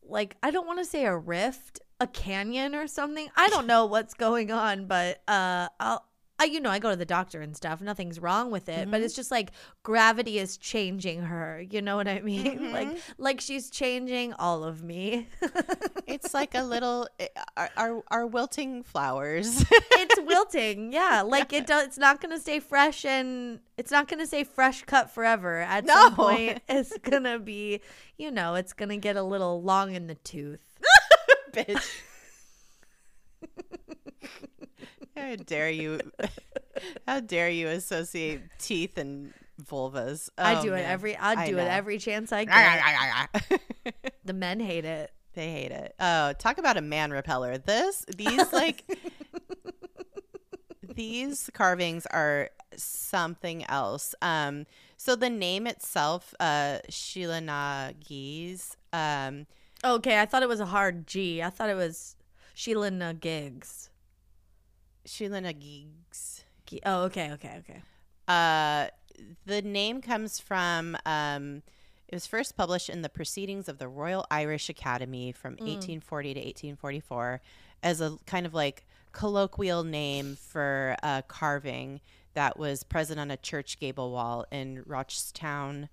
like 0.02 0.36
I 0.42 0.50
don't 0.50 0.66
want 0.66 0.80
to 0.80 0.84
say 0.84 1.04
a 1.04 1.16
rift, 1.16 1.80
a 2.00 2.08
canyon 2.08 2.74
or 2.74 2.88
something. 2.88 3.28
I 3.36 3.50
don't 3.50 3.68
know 3.68 3.86
what's 3.86 4.14
going 4.14 4.50
on, 4.50 4.86
but 4.86 5.22
uh 5.28 5.68
I'll 5.78 6.04
I, 6.42 6.46
you 6.46 6.58
know, 6.58 6.70
I 6.70 6.80
go 6.80 6.90
to 6.90 6.96
the 6.96 7.04
doctor 7.04 7.40
and 7.40 7.56
stuff. 7.56 7.80
Nothing's 7.80 8.18
wrong 8.18 8.50
with 8.50 8.68
it, 8.68 8.90
but 8.90 9.00
it's 9.00 9.14
just 9.14 9.30
like 9.30 9.52
gravity 9.84 10.40
is 10.40 10.56
changing 10.56 11.22
her. 11.22 11.64
You 11.70 11.80
know 11.80 11.94
what 11.94 12.08
I 12.08 12.18
mean? 12.24 12.72
Like, 12.72 12.88
like 13.16 13.40
she's 13.40 13.70
changing 13.70 14.32
all 14.34 14.64
of 14.64 14.82
me. 14.82 15.28
it's 16.08 16.34
like 16.34 16.56
a 16.56 16.62
little 16.64 17.06
eh, 17.20 17.28
our 17.56 17.70
our, 17.76 18.02
our 18.08 18.26
wilting 18.26 18.82
flowers. 18.82 19.64
it's 19.70 20.20
wilting, 20.26 20.92
yeah. 20.98 21.22
Like 21.24 21.52
it 21.52 21.64
does. 21.68 21.86
It's 21.86 21.98
not 21.98 22.20
gonna 22.20 22.40
stay 22.40 22.58
fresh, 22.58 23.04
and 23.04 23.60
it's 23.78 23.92
not 23.92 24.08
gonna 24.08 24.26
stay 24.26 24.42
fresh 24.42 24.82
cut 24.82 25.10
forever. 25.10 25.58
At 25.60 25.86
some 25.86 26.16
point, 26.16 26.60
it's 26.68 26.98
gonna 26.98 27.38
be, 27.38 27.82
you 28.18 28.32
know, 28.32 28.56
it's 28.56 28.72
gonna 28.72 28.96
get 28.96 29.14
a 29.16 29.22
little 29.22 29.62
long 29.62 29.94
in 29.94 30.08
the 30.08 30.16
tooth. 30.16 30.80
bitch. 31.52 32.00
How 35.16 35.36
dare 35.36 35.70
you? 35.70 36.00
How 37.06 37.20
dare 37.20 37.50
you 37.50 37.68
associate 37.68 38.40
teeth 38.58 38.96
and 38.98 39.32
vulvas? 39.62 40.30
I 40.38 40.56
Oh, 40.56 40.62
do 40.62 40.74
it 40.74 40.80
every. 40.82 41.16
I 41.16 41.32
I 41.42 41.46
do 41.46 41.58
it 41.58 41.68
every 41.68 41.98
chance 41.98 42.32
I 42.32 42.44
get. 43.84 43.94
the 44.24 44.32
men 44.32 44.60
hate 44.60 44.84
it. 44.84 45.12
they 45.34 45.50
hate 45.50 45.70
it. 45.72 45.94
Oh, 46.00 46.32
talk 46.34 46.58
about 46.58 46.76
a 46.76 46.80
man 46.82 47.10
repeller. 47.10 47.58
This, 47.58 48.04
these, 48.16 48.52
like, 48.52 48.84
these 50.94 51.50
carvings 51.54 52.06
are 52.06 52.50
something 52.76 53.64
else. 53.66 54.14
Um, 54.22 54.66
so 54.96 55.16
the 55.16 55.30
name 55.30 55.66
itself, 55.66 56.34
uh, 56.40 56.78
Sheela 56.90 57.42
Na 57.42 57.92
Gigs, 58.06 58.76
um, 58.92 59.46
Okay, 59.84 60.20
I 60.20 60.26
thought 60.26 60.44
it 60.44 60.48
was 60.48 60.60
a 60.60 60.66
hard 60.66 61.08
G. 61.08 61.42
I 61.42 61.50
thought 61.50 61.68
it 61.68 61.74
was 61.74 62.14
Sheila 62.54 63.14
Gigs. 63.14 63.90
Sheela 65.06 65.42
Na 65.42 65.52
Gigs. 65.52 66.44
G- 66.66 66.80
Oh, 66.86 67.02
okay, 67.04 67.32
okay, 67.32 67.56
okay. 67.60 67.82
Uh, 68.28 68.86
the 69.46 69.62
name 69.62 70.00
comes 70.00 70.38
from 70.38 70.96
um, 71.06 71.62
it 72.08 72.14
was 72.14 72.26
first 72.26 72.56
published 72.56 72.88
in 72.88 73.02
the 73.02 73.08
Proceedings 73.08 73.68
of 73.68 73.78
the 73.78 73.88
Royal 73.88 74.26
Irish 74.30 74.68
Academy 74.68 75.32
from 75.32 75.52
1840 75.54 76.34
to 76.34 76.40
1844 76.40 77.40
as 77.82 78.00
a 78.00 78.16
kind 78.26 78.46
of 78.46 78.54
like 78.54 78.84
colloquial 79.12 79.82
name 79.84 80.36
for 80.36 80.96
a 81.02 81.22
carving 81.26 82.00
that 82.34 82.58
was 82.58 82.82
present 82.84 83.18
on 83.20 83.30
a 83.30 83.36
church 83.36 83.78
gable 83.80 84.10
wall 84.12 84.46
in 84.50 84.82
Rochestown, 84.84 85.88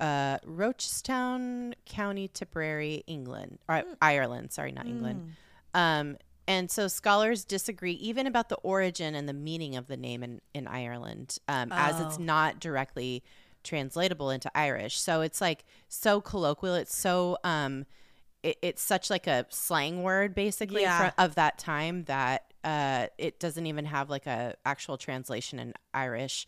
uh, 0.00 0.38
Rochestown 0.46 1.74
County, 1.84 2.28
Tipperary, 2.28 3.04
England, 3.06 3.58
or 3.68 3.84
Ireland. 4.00 4.52
Sorry, 4.52 4.72
not 4.72 4.86
England. 4.86 5.34
Um, 5.74 6.16
and 6.48 6.68
so 6.70 6.88
scholars 6.88 7.44
disagree 7.44 7.92
even 7.92 8.26
about 8.26 8.48
the 8.48 8.56
origin 8.56 9.14
and 9.14 9.28
the 9.28 9.32
meaning 9.32 9.76
of 9.76 9.86
the 9.86 9.96
name 9.96 10.24
in, 10.24 10.40
in 10.54 10.66
Ireland, 10.66 11.38
um, 11.46 11.70
as 11.70 12.00
it's 12.00 12.16
Oh. 12.18 12.22
not 12.22 12.58
directly 12.58 13.22
translatable 13.62 14.30
into 14.30 14.50
Irish. 14.56 14.98
So 14.98 15.20
it's 15.20 15.40
like 15.40 15.64
so 15.88 16.20
colloquial. 16.20 16.74
It's 16.74 16.96
so 16.96 17.36
um, 17.44 17.84
it, 18.42 18.56
it's 18.62 18.82
such 18.82 19.10
like 19.10 19.26
a 19.26 19.46
slang 19.50 20.02
word 20.02 20.34
basically 20.34 20.82
Yeah. 20.82 21.10
fro- 21.10 21.24
of 21.24 21.34
that 21.34 21.58
time 21.58 22.04
that 22.04 22.52
uh, 22.64 23.06
it 23.18 23.38
doesn't 23.38 23.66
even 23.66 23.84
have 23.84 24.08
like 24.10 24.26
a 24.26 24.54
actual 24.64 24.96
translation 24.96 25.58
in 25.58 25.74
Irish. 25.94 26.46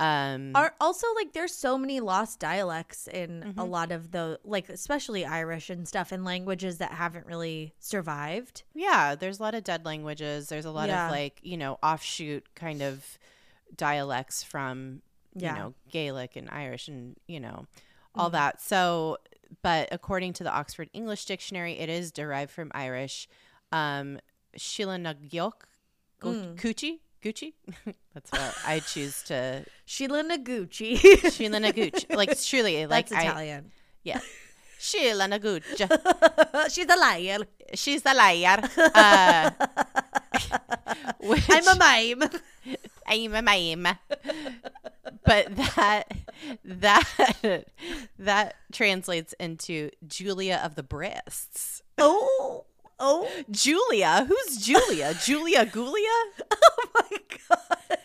Um, 0.00 0.52
Are 0.56 0.74
also 0.80 1.06
like 1.14 1.32
there's 1.32 1.54
so 1.54 1.78
many 1.78 2.00
lost 2.00 2.40
dialects 2.40 3.06
in 3.06 3.42
Mm-hmm. 3.42 3.58
a 3.60 3.64
lot 3.64 3.92
of 3.92 4.10
the 4.10 4.40
like 4.42 4.68
especially 4.68 5.24
Irish 5.24 5.70
and 5.70 5.86
stuff 5.86 6.10
and 6.10 6.24
languages 6.24 6.78
that 6.78 6.92
haven't 6.92 7.26
really 7.26 7.72
survived. 7.78 8.64
Yeah, 8.74 9.14
there's 9.14 9.38
a 9.38 9.42
lot 9.42 9.54
of 9.54 9.62
dead 9.64 9.84
languages. 9.84 10.48
There's 10.48 10.64
a 10.64 10.70
lot 10.72 10.88
Yeah. 10.88 11.06
of 11.06 11.12
like, 11.12 11.38
you 11.42 11.56
know, 11.56 11.78
offshoot 11.82 12.54
kind 12.56 12.82
of 12.82 13.18
dialects 13.76 14.42
from, 14.42 15.02
Yeah. 15.34 15.52
you 15.54 15.58
know, 15.60 15.74
Gaelic 15.90 16.34
and 16.36 16.48
Irish 16.50 16.88
and, 16.88 17.16
you 17.28 17.38
know, 17.38 17.66
all 18.14 18.26
Mm-hmm. 18.26 18.32
that. 18.32 18.60
So, 18.60 19.18
but 19.62 19.88
according 19.92 20.32
to 20.34 20.44
the 20.44 20.50
Oxford 20.50 20.88
English 20.92 21.26
Dictionary, 21.26 21.78
it 21.78 21.88
is 21.88 22.10
derived 22.10 22.50
from 22.50 22.70
Irish. 22.74 23.28
Um, 23.70 24.18
Shilanagyok, 24.56 25.52
Mm. 26.22 26.54
Gucci, 26.56 27.00
Gucci. 27.22 27.52
That's 28.14 28.30
what 28.32 28.54
I 28.66 28.80
choose 28.80 29.22
to. 29.24 29.64
Sheila 29.86 30.22
Naguchi. 30.24 30.96
Shilanaguch. 30.98 32.14
Like, 32.14 32.38
truly, 32.42 32.86
like, 32.86 33.08
That's 33.08 33.24
I, 33.24 33.28
Italian. 33.28 33.72
yeah. 34.02 34.20
Shilanaguch. 34.80 35.62
She's 36.70 36.86
a 36.88 36.96
liar. 36.98 37.38
She's 37.74 38.02
a 38.04 38.14
liar. 38.14 38.58
Uh, 38.94 39.50
which- 41.20 41.46
I'm 41.48 41.68
a 41.68 41.74
mime. 41.76 42.30
I'm 43.06 43.34
a 43.34 43.42
mime. 43.42 43.98
but 45.24 45.54
that 45.56 46.04
that 46.64 47.64
that 48.18 48.54
translates 48.72 49.32
into 49.38 49.90
Julia 50.06 50.60
of 50.64 50.74
the 50.74 50.82
breasts. 50.82 51.82
Oh, 51.98 52.64
oh, 53.02 53.28
Julia? 53.50 54.24
Who's 54.26 54.56
Julia? 54.56 55.14
Julia 55.24 55.66
Gulia? 55.66 56.18
oh 56.50 56.84
my 56.94 57.18
god. 57.48 57.98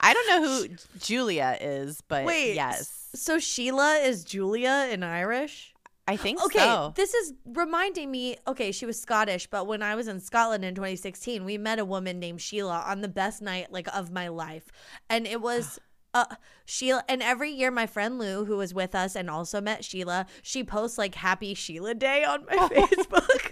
I 0.00 0.12
don't 0.14 0.28
know 0.28 0.48
who 0.48 0.68
Julia 0.98 1.56
is, 1.60 2.02
but 2.08 2.24
Wait. 2.24 2.54
yes. 2.54 3.08
So 3.14 3.38
Sheila 3.38 3.98
is 3.98 4.24
Julia 4.24 4.88
in 4.90 5.02
Irish? 5.04 5.68
I 6.08 6.16
think 6.16 6.42
Okay, 6.44 6.58
so. 6.58 6.92
this 6.96 7.14
is 7.14 7.32
reminding 7.46 8.10
me. 8.10 8.36
Okay, 8.48 8.72
she 8.72 8.84
was 8.86 9.00
Scottish, 9.00 9.46
but 9.46 9.68
when 9.68 9.82
I 9.84 9.94
was 9.94 10.08
in 10.08 10.18
Scotland 10.18 10.64
in 10.64 10.74
2016, 10.74 11.44
we 11.44 11.56
met 11.58 11.78
a 11.78 11.84
woman 11.84 12.18
named 12.18 12.40
Sheila 12.40 12.82
on 12.84 13.02
the 13.02 13.08
best 13.08 13.40
night 13.40 13.70
like 13.70 13.86
of 13.96 14.10
my 14.10 14.26
life, 14.28 14.66
and 15.08 15.26
it 15.26 15.40
was. 15.40 15.78
Uh, 16.14 16.26
Sheila, 16.66 17.02
and 17.08 17.22
every 17.22 17.50
year 17.50 17.70
my 17.70 17.86
friend 17.86 18.18
Lou, 18.18 18.44
who 18.44 18.58
was 18.58 18.74
with 18.74 18.94
us 18.94 19.16
and 19.16 19.30
also 19.30 19.62
met 19.62 19.82
Sheila, 19.82 20.26
she 20.42 20.62
posts 20.62 20.98
like 20.98 21.14
Happy 21.14 21.54
Sheila 21.54 21.94
Day 21.94 22.22
on 22.22 22.44
my 22.44 22.56
Facebook. 22.68 23.51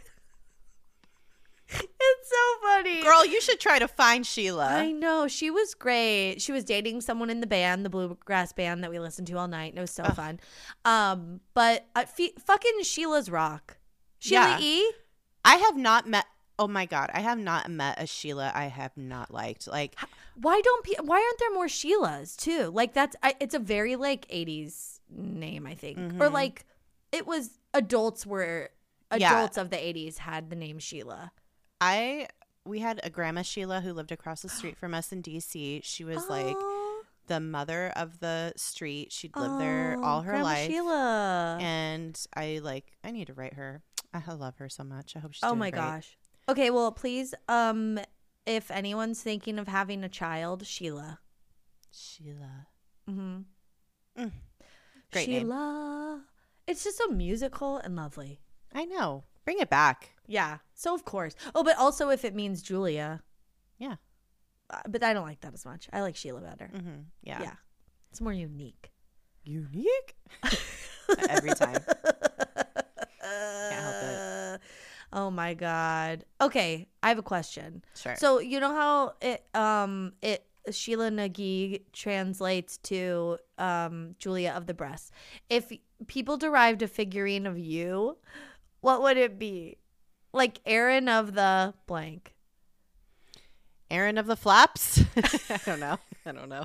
it's 2.01 2.29
so 2.29 2.61
funny. 2.63 3.03
Girl, 3.03 3.25
you 3.25 3.41
should 3.41 3.61
try 3.61 3.79
to 3.79 3.89
find 3.89 4.27
Sheila. 4.27 4.67
I 4.67 4.93
know. 4.93 5.29
She 5.29 5.51
was 5.51 5.75
great. 5.75 6.39
She 6.41 6.53
was 6.53 6.65
dating 6.65 7.01
someone 7.03 7.31
in 7.31 7.41
the 7.41 7.47
band, 7.47 7.85
the 7.85 7.91
bluegrass 7.91 8.53
band 8.53 8.83
that 8.83 8.91
we 8.91 8.99
listened 8.99 9.27
to 9.29 9.39
all 9.39 9.49
night, 9.49 9.73
and 9.73 9.79
it 9.79 9.81
was 9.83 9.91
so 9.91 10.05
fun. 10.05 10.41
Um, 10.85 11.41
but 11.55 11.87
uh, 11.95 12.05
fe- 12.05 12.35
fucking 12.45 12.83
Sheila's 12.83 13.31
rock. 13.31 13.79
Sheila 14.19 14.51
Yeah. 14.51 14.61
E. 14.61 14.93
I 15.45 15.57
have 15.57 15.77
not 15.77 16.07
met. 16.09 16.27
Oh 16.59 16.69
my 16.69 16.85
god, 16.85 17.11
I 17.15 17.21
have 17.21 17.39
not 17.39 17.71
met 17.71 18.01
a 18.03 18.07
Sheila 18.07 18.53
I 18.55 18.65
have 18.67 18.95
not 18.97 19.33
liked. 19.33 19.67
Like, 19.67 19.97
Why 20.39 20.61
don't 20.63 20.85
pe- 20.85 21.03
why 21.03 21.17
aren't 21.17 21.39
there 21.39 21.55
more 21.55 21.69
Sheilas 21.69 22.37
too? 22.37 22.71
Like 22.75 22.93
that's 22.93 23.17
I, 23.23 23.35
it's 23.41 23.55
a 23.55 23.59
very 23.59 23.97
like 23.97 24.29
80s 24.29 25.01
name, 25.09 25.67
I 25.67 25.75
think. 25.75 25.97
Or 26.21 26.29
Mhm. 26.29 26.33
like 26.35 26.67
it 27.13 27.27
was 27.27 27.59
adults 27.73 28.27
were 28.27 28.69
Yeah. 29.17 29.33
adults 29.33 29.57
of 29.57 29.71
the 29.71 29.77
80s 29.79 30.19
had 30.19 30.51
the 30.51 30.57
name 30.57 30.79
Sheila. 30.79 31.33
I 31.81 32.29
we 32.67 32.81
had 32.81 33.01
a 33.03 33.11
grandma 33.11 33.43
Sheila 33.43 33.81
who 33.81 33.93
lived 33.93 34.13
across 34.13 34.43
the 34.43 34.49
street 34.49 34.77
from 34.77 34.95
us 34.95 35.13
in 35.13 35.23
DC. 35.23 35.81
She 35.83 36.05
was 36.05 36.29
like 36.29 36.57
the 37.27 37.41
mother 37.41 37.93
of 37.97 38.21
the 38.21 38.53
street. 38.57 39.13
She'd 39.13 39.35
lived 39.37 39.61
there 39.61 39.97
Oh, 39.99 40.05
all 40.05 40.21
her 40.23 40.33
Grandma 40.33 40.45
life. 40.47 40.71
Sheila. 40.71 41.59
And 41.61 42.21
I 42.37 42.61
like 42.63 42.93
I 43.05 43.11
need 43.11 43.29
to 43.29 43.35
write 43.35 43.55
her. 43.55 43.83
I 44.13 44.33
love 44.33 44.57
her 44.59 44.69
so 44.69 44.85
much. 44.85 45.15
I 45.17 45.21
hope 45.21 45.33
she's 45.33 45.45
oh 45.45 45.55
my 45.55 45.71
great. 45.71 45.81
gosh. 45.81 46.19
Okay, 46.49 46.71
well, 46.71 46.93
please 46.93 47.35
um 47.49 47.99
if 48.47 48.71
anyone's 48.71 49.23
thinking 49.23 49.59
of 49.59 49.69
having 49.69 50.03
a 50.05 50.09
child, 50.09 50.67
Sheila. 50.67 51.21
Sheila. 51.93 52.67
Mhm. 53.09 53.45
Mm. 54.19 54.33
Great 55.13 55.29
name. 55.29 55.41
Sheila. 55.43 56.25
It's 56.67 56.85
just 56.85 56.99
so 56.99 57.09
musical 57.09 57.79
and 57.79 57.97
lovely. 57.97 58.41
I 58.75 58.85
know. 58.85 59.25
Bring 59.45 59.59
it 59.59 59.71
back. 59.71 60.11
Yeah. 60.27 60.59
So 60.75 60.95
of 60.95 61.05
course. 61.05 61.35
Oh, 61.55 61.65
but 61.65 61.77
also 61.79 62.11
if 62.11 62.25
it 62.25 62.35
means 62.35 62.63
Julia. 62.63 63.23
Yeah. 63.79 63.97
Uh, 64.69 64.81
but 64.89 65.03
I 65.03 65.13
don't 65.13 65.27
like 65.27 65.41
that 65.41 65.55
as 65.55 65.65
much. 65.65 65.89
I 65.93 66.01
like 66.03 66.15
Sheila 66.17 66.41
better. 66.41 66.69
hmm 66.73 67.01
Yeah. 67.23 67.43
Yeah. 67.43 67.53
It's 68.11 68.21
more 68.21 68.33
unique. 68.33 68.91
Unique. 69.45 70.17
Every 71.29 71.51
time. 71.55 71.79
help 73.21 73.95
it. 74.03 74.61
Oh 75.13 75.31
my 75.31 75.55
god. 75.55 76.25
Okay, 76.41 76.87
I 77.03 77.09
have 77.09 77.19
a 77.19 77.23
question. 77.23 77.83
Sure. 77.97 78.15
So 78.17 78.39
you 78.39 78.61
know 78.61 78.73
how 78.73 79.15
it 79.21 79.45
um 79.55 80.13
it 80.23 80.47
Sheela 80.69 81.13
Na 81.13 81.27
Gig 81.29 81.91
translates 81.93 82.79
to 82.79 83.39
um 83.59 84.15
Julia 84.19 84.53
of 84.57 84.67
the 84.67 84.75
breast. 84.75 85.13
If 85.49 85.73
people 86.07 86.37
derived 86.37 86.83
a 86.83 86.89
figurine 86.89 87.47
of 87.47 87.59
you, 87.59 88.19
what 88.81 89.03
would 89.03 89.17
it 89.17 89.39
be? 89.39 89.79
Like 90.33 90.61
Erin 90.67 91.09
of 91.09 91.35
the 91.35 91.75
blank. 91.87 92.35
Erin 93.91 94.19
of 94.19 94.27
the 94.27 94.37
Flaps. 94.37 95.03
I 95.51 95.59
don't 95.67 95.81
know. 95.81 95.99
I 96.27 96.33
don't 96.33 96.49
know. 96.49 96.65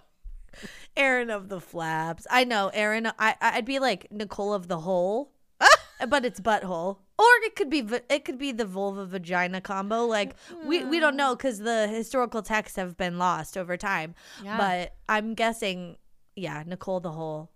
Erin 0.96 1.30
of 1.30 1.50
the 1.50 1.60
flaps. 1.60 2.26
I 2.30 2.46
know 2.46 2.70
Erin. 2.74 3.12
I 3.20 3.36
I'd 3.42 3.66
be 3.66 3.80
like 3.80 4.08
Nicole 4.12 4.54
of 4.54 4.70
the 4.70 4.80
hole, 4.80 5.32
but 6.08 6.24
it's 6.24 6.40
butthole. 6.40 7.00
Or 7.18 7.26
it 7.44 7.56
could 7.56 7.70
be 7.70 7.80
it 8.10 8.24
could 8.24 8.38
be 8.38 8.54
the 8.54 8.64
vulva 8.66 9.06
vagina 9.06 9.60
combo. 9.60 10.06
Like 10.06 10.34
we 10.66 10.86
we 10.86 11.02
don't 11.02 11.18
know 11.18 11.36
because 11.36 11.60
the 11.60 11.88
historical 11.90 12.42
texts 12.42 12.78
have 12.78 12.96
been 12.96 13.18
lost 13.18 13.58
over 13.58 13.76
time. 13.76 14.16
Yeah. 14.44 14.58
But 14.58 14.96
I'm 15.10 15.34
guessing, 15.34 15.98
yeah, 16.38 16.64
Nicole 16.66 17.02
the 17.02 17.12
hole, 17.12 17.52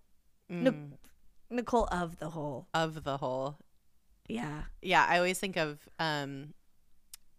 Mm, 0.52 0.90
Nicole 1.48 1.88
of 1.90 2.18
the 2.18 2.28
hole. 2.30 2.68
of 2.74 3.02
the 3.04 3.16
whole. 3.16 3.58
Yeah. 4.30 4.62
Yeah, 4.82 5.06
I 5.08 5.16
always 5.18 5.38
think 5.38 5.56
of 5.56 5.78
um, 5.98 6.54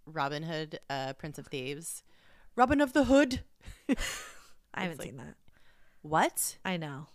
Robin 0.06 0.44
Hood, 0.44 0.80
uh, 0.90 1.14
Prince 1.14 1.38
of 1.40 1.48
Thieves. 1.48 2.04
Robin 2.56 2.82
of 2.82 2.94
the 2.94 3.06
Hood. 3.06 3.42
I 4.74 4.84
haven't 4.84 5.00
like- 5.00 5.08
seen 5.08 5.18
that. 5.18 5.36
What? 6.02 6.58
I 6.66 6.78
know. 6.78 7.08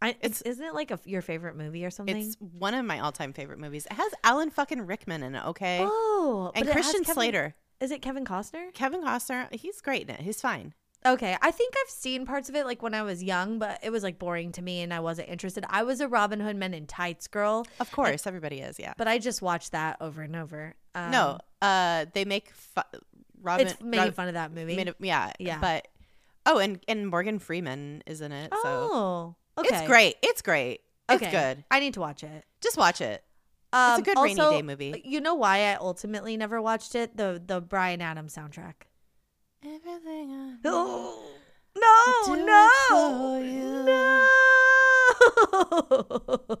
I 0.00 0.14
it's 0.20 0.42
isn't 0.42 0.64
it 0.64 0.74
like 0.74 0.92
a, 0.92 1.00
your 1.04 1.22
favorite 1.22 1.56
movie 1.56 1.84
or 1.84 1.90
something? 1.90 2.16
It's 2.16 2.36
one 2.36 2.72
of 2.72 2.84
my 2.84 3.00
all-time 3.00 3.32
favorite 3.32 3.58
movies. 3.58 3.84
It 3.86 3.94
has 3.94 4.12
Alan 4.22 4.50
fucking 4.50 4.86
Rickman 4.86 5.24
in 5.24 5.34
it. 5.34 5.44
Okay, 5.46 5.80
oh, 5.82 6.52
and 6.54 6.64
but 6.64 6.70
it 6.70 6.74
has 6.74 6.84
Christian 6.84 7.02
Kevin- 7.02 7.14
Slater, 7.14 7.54
Is 7.80 7.90
it 7.90 8.00
Kevin 8.00 8.24
Costner? 8.24 8.72
Kevin 8.74 9.02
Costner. 9.02 9.52
He's 9.52 9.80
great 9.80 10.02
in 10.02 10.10
it. 10.14 10.20
He's 10.20 10.40
fine. 10.40 10.72
Okay, 11.06 11.36
I 11.40 11.50
think 11.52 11.74
I've 11.80 11.90
seen 11.90 12.26
parts 12.26 12.48
of 12.48 12.54
it 12.56 12.66
like 12.66 12.82
when 12.82 12.92
I 12.92 13.02
was 13.02 13.22
young, 13.22 13.58
but 13.58 13.78
it 13.82 13.90
was 13.90 14.02
like 14.02 14.18
boring 14.18 14.50
to 14.52 14.62
me 14.62 14.82
and 14.82 14.92
I 14.92 15.00
wasn't 15.00 15.28
interested. 15.28 15.64
I 15.68 15.84
was 15.84 16.00
a 16.00 16.08
Robin 16.08 16.40
Hood 16.40 16.56
Men 16.56 16.74
in 16.74 16.86
Tights 16.86 17.28
girl, 17.28 17.66
Of 17.78 17.90
course, 17.92 18.26
everybody 18.26 18.60
is. 18.60 18.78
Yeah. 18.80 18.94
but 18.98 19.06
I 19.08 19.18
just 19.18 19.40
watched 19.40 19.72
that 19.72 19.96
over 20.00 20.22
and 20.22 20.34
over. 20.34 20.74
Um, 20.96 21.10
no, 21.12 21.38
uh, 21.62 22.06
they 22.14 22.24
make 22.24 22.50
fu- 22.52 22.82
Robin. 23.40 23.68
it's 23.68 23.80
making 23.80 24.12
fun 24.12 24.26
of 24.28 24.34
that 24.34 24.52
movie. 24.52 24.74
yeah, 24.98 25.32
Yeah. 25.38 25.58
But 25.60 25.86
oh, 26.46 26.58
and 26.58 26.80
and 26.88 27.08
Morgan 27.08 27.38
Freeman 27.38 28.02
is 28.06 28.20
in 28.20 28.32
it. 28.32 28.52
So 28.52 28.58
oh, 28.64 29.34
okay, 29.56 29.68
it's 29.76 29.86
great. 29.86 30.16
It's 30.22 30.42
great. 30.42 30.80
It's 31.08 31.22
Okay. 31.22 31.30
good. 31.30 31.64
I 31.70 31.78
need 31.80 31.94
to 31.94 32.00
watch 32.00 32.24
it. 32.24 32.44
Just 32.60 32.76
watch 32.76 33.00
it. 33.00 33.22
Um, 33.72 34.00
a 34.00 34.02
good 34.02 34.18
rainy 34.18 34.34
day 34.40 34.62
movie. 34.62 35.00
You 35.04 35.20
know 35.20 35.34
why 35.36 35.58
I 35.70 35.74
ultimately 35.76 36.36
never 36.36 36.60
watched 36.60 36.94
it? 36.96 37.16
The 37.16 37.40
the 37.44 37.60
Bryan 37.60 38.02
Adams 38.02 38.34
soundtrack. 38.34 38.74
Everything 39.64 40.32
I 40.32 40.56
Oh 40.64 41.24
no, 41.76 42.34
no, 42.34 42.68
no. 43.84 44.28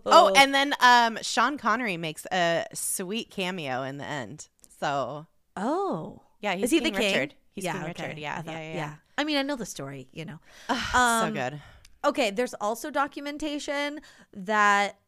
Oh, 0.06 0.32
and 0.36 0.54
then 0.54 0.74
um, 0.80 1.18
Sean 1.22 1.58
Connery 1.58 1.96
makes 1.96 2.26
a 2.32 2.64
sweet 2.74 3.30
cameo 3.30 3.82
in 3.82 3.98
the 3.98 4.04
end. 4.04 4.48
So 4.80 5.26
oh, 5.56 6.22
yeah, 6.40 6.54
he's 6.54 6.64
is 6.64 6.70
he 6.70 6.80
King 6.80 6.92
the 6.92 6.98
king? 6.98 7.12
Richard. 7.14 7.34
He's 7.52 7.64
yeah, 7.64 7.72
King 7.72 7.82
okay. 7.82 7.88
Richard. 8.06 8.18
Yeah, 8.18 8.36
I 8.38 8.42
thought- 8.42 8.52
yeah, 8.54 8.60
yeah, 8.60 8.74
yeah. 8.74 8.94
I 9.16 9.24
mean, 9.24 9.36
I 9.36 9.42
know 9.42 9.56
the 9.56 9.66
story. 9.66 10.08
You 10.12 10.24
know. 10.24 10.38
Ugh, 10.68 10.94
Um, 10.94 11.28
so 11.28 11.34
good. 11.34 11.60
Okay, 12.04 12.30
there's 12.30 12.54
also 12.54 12.90
documentation 12.90 14.00
that 14.32 14.98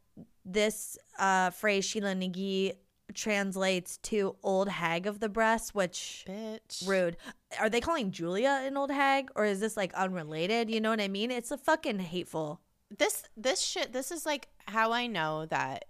this 0.45 0.99
uh, 1.19 1.51
phrase 1.51 1.87
Sheela 1.87 2.17
Na 2.17 2.27
Gig 2.29 2.77
translates 3.15 3.97
to 3.99 4.37
old 4.43 4.69
hag 4.69 5.07
of 5.07 5.21
the 5.21 5.29
breast, 5.29 5.75
which 5.75 6.25
Bitch. 6.29 6.87
rude. 6.87 7.17
Are 7.59 7.69
they 7.69 7.81
calling 7.81 8.11
Julia 8.13 8.63
an 8.65 8.77
old 8.77 8.91
hag 8.91 9.31
or 9.35 9.45
is 9.45 9.61
this 9.61 9.77
like 9.77 9.93
unrelated? 9.95 10.71
You 10.71 10.81
know 10.81 10.91
what 10.91 11.01
I 11.01 11.09
mean? 11.09 11.31
It's 11.31 11.51
a 11.51 11.59
fucking 11.59 11.99
hateful. 11.99 12.61
This 12.97 13.25
this 13.37 13.61
shit. 13.61 13.93
This 13.93 14.11
is 14.11 14.25
like 14.27 14.49
how 14.67 14.93
I 14.93 15.07
know 15.07 15.47
that 15.47 15.87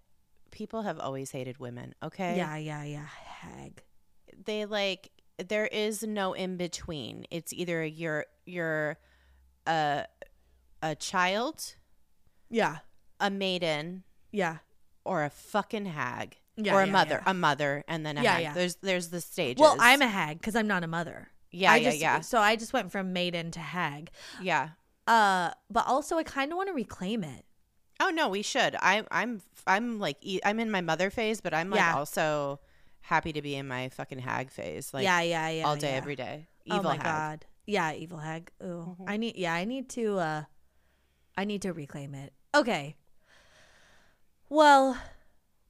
people 0.51 0.83
have 0.83 0.99
always 0.99 1.31
hated 1.31 1.59
women. 1.59 1.95
Okay. 2.03 2.37
Yeah, 2.37 2.57
yeah, 2.57 2.85
yeah. 2.85 3.07
Hag. 3.07 3.83
They 4.45 4.65
like 4.65 5.11
there 5.49 5.67
is 5.67 6.03
no 6.03 6.33
in 6.33 6.57
between. 6.57 7.27
It's 7.31 7.53
either 7.53 7.85
you're 7.85 8.27
you're 8.47 8.99
a 9.67 10.07
a 10.83 10.95
child, 10.95 11.75
Yeah. 12.49 12.79
a 13.21 13.29
maiden, 13.31 14.05
Yeah. 14.33 14.59
or 15.05 15.25
a 15.25 15.31
fucking 15.31 15.87
hag. 15.87 16.37
Yeah, 16.57 16.75
or 16.75 16.83
a 16.83 16.87
yeah, 16.87 16.93
mother, 16.93 17.23
yeah. 17.25 17.31
a 17.31 17.35
mother, 17.35 17.85
and 17.89 18.05
then 18.05 18.19
a 18.19 18.23
Yeah, 18.23 18.33
hag. 18.35 18.43
yeah. 18.43 18.55
There's 18.55 18.75
there's 18.77 19.09
the 19.09 19.21
stages. 19.21 19.61
Well, 19.61 19.77
I'm 19.79 20.03
a 20.03 20.09
hag 20.09 20.39
because 20.39 20.57
I'm 20.57 20.67
not 20.67 20.85
a 20.85 20.87
mother. 20.87 21.29
Yeah, 21.51 21.73
I 21.73 21.77
yeah, 21.77 21.91
just, 21.91 22.01
yeah, 22.01 22.21
So 22.21 22.39
I 22.39 22.57
just 22.57 22.73
went 22.73 22.93
from 22.93 23.13
maiden 23.13 23.51
to 23.53 23.61
hag. 23.61 24.11
yeah. 24.41 24.71
Uh, 25.07 25.51
but 25.69 25.87
also 25.89 26.19
I 26.19 26.23
kind 26.23 26.53
of 26.53 26.57
want 26.57 26.69
to 26.69 26.73
reclaim 26.75 27.25
it. 27.25 27.45
Oh 28.01 28.11
no, 28.11 28.29
we 28.29 28.43
should. 28.43 28.77
I'm 28.81 29.07
I'm 29.11 29.43
I'm 29.67 29.99
like 29.99 30.17
I'm 30.45 30.61
in 30.61 30.71
my 30.71 30.81
mother 30.81 31.11
phase, 31.11 31.41
but 31.41 31.53
I'm 31.53 31.69
like 31.71 31.81
Yeah. 31.81 31.97
also 31.97 32.61
happy 33.03 33.33
to 33.33 33.43
be 33.43 33.55
in 33.57 33.67
my 33.67 33.89
fucking 33.89 34.21
hag 34.21 34.51
phase, 34.51 34.95
like 34.95 35.05
yeah, 35.05 35.21
yeah, 35.21 35.49
yeah. 35.49 35.65
all 35.67 35.77
day, 35.77 35.91
yeah. 35.91 35.97
every 35.97 36.17
day. 36.17 36.49
Evil 36.65 36.81
oh 36.81 36.83
my 36.83 36.95
hag. 36.97 37.05
god. 37.05 37.47
Yeah, 37.67 37.93
evil 37.93 38.19
hag. 38.19 38.51
Ooh. 38.63 38.97
Mhm. 39.01 39.05
I 39.09 39.17
need 39.17 39.37
yeah, 39.37 39.53
I 39.55 39.65
need 39.65 39.89
to 39.91 40.19
uh 40.19 40.43
I 41.37 41.45
need 41.45 41.63
to 41.63 41.73
reclaim 41.73 42.15
it. 42.15 42.33
Okay. 42.55 42.97
Well, 44.49 44.97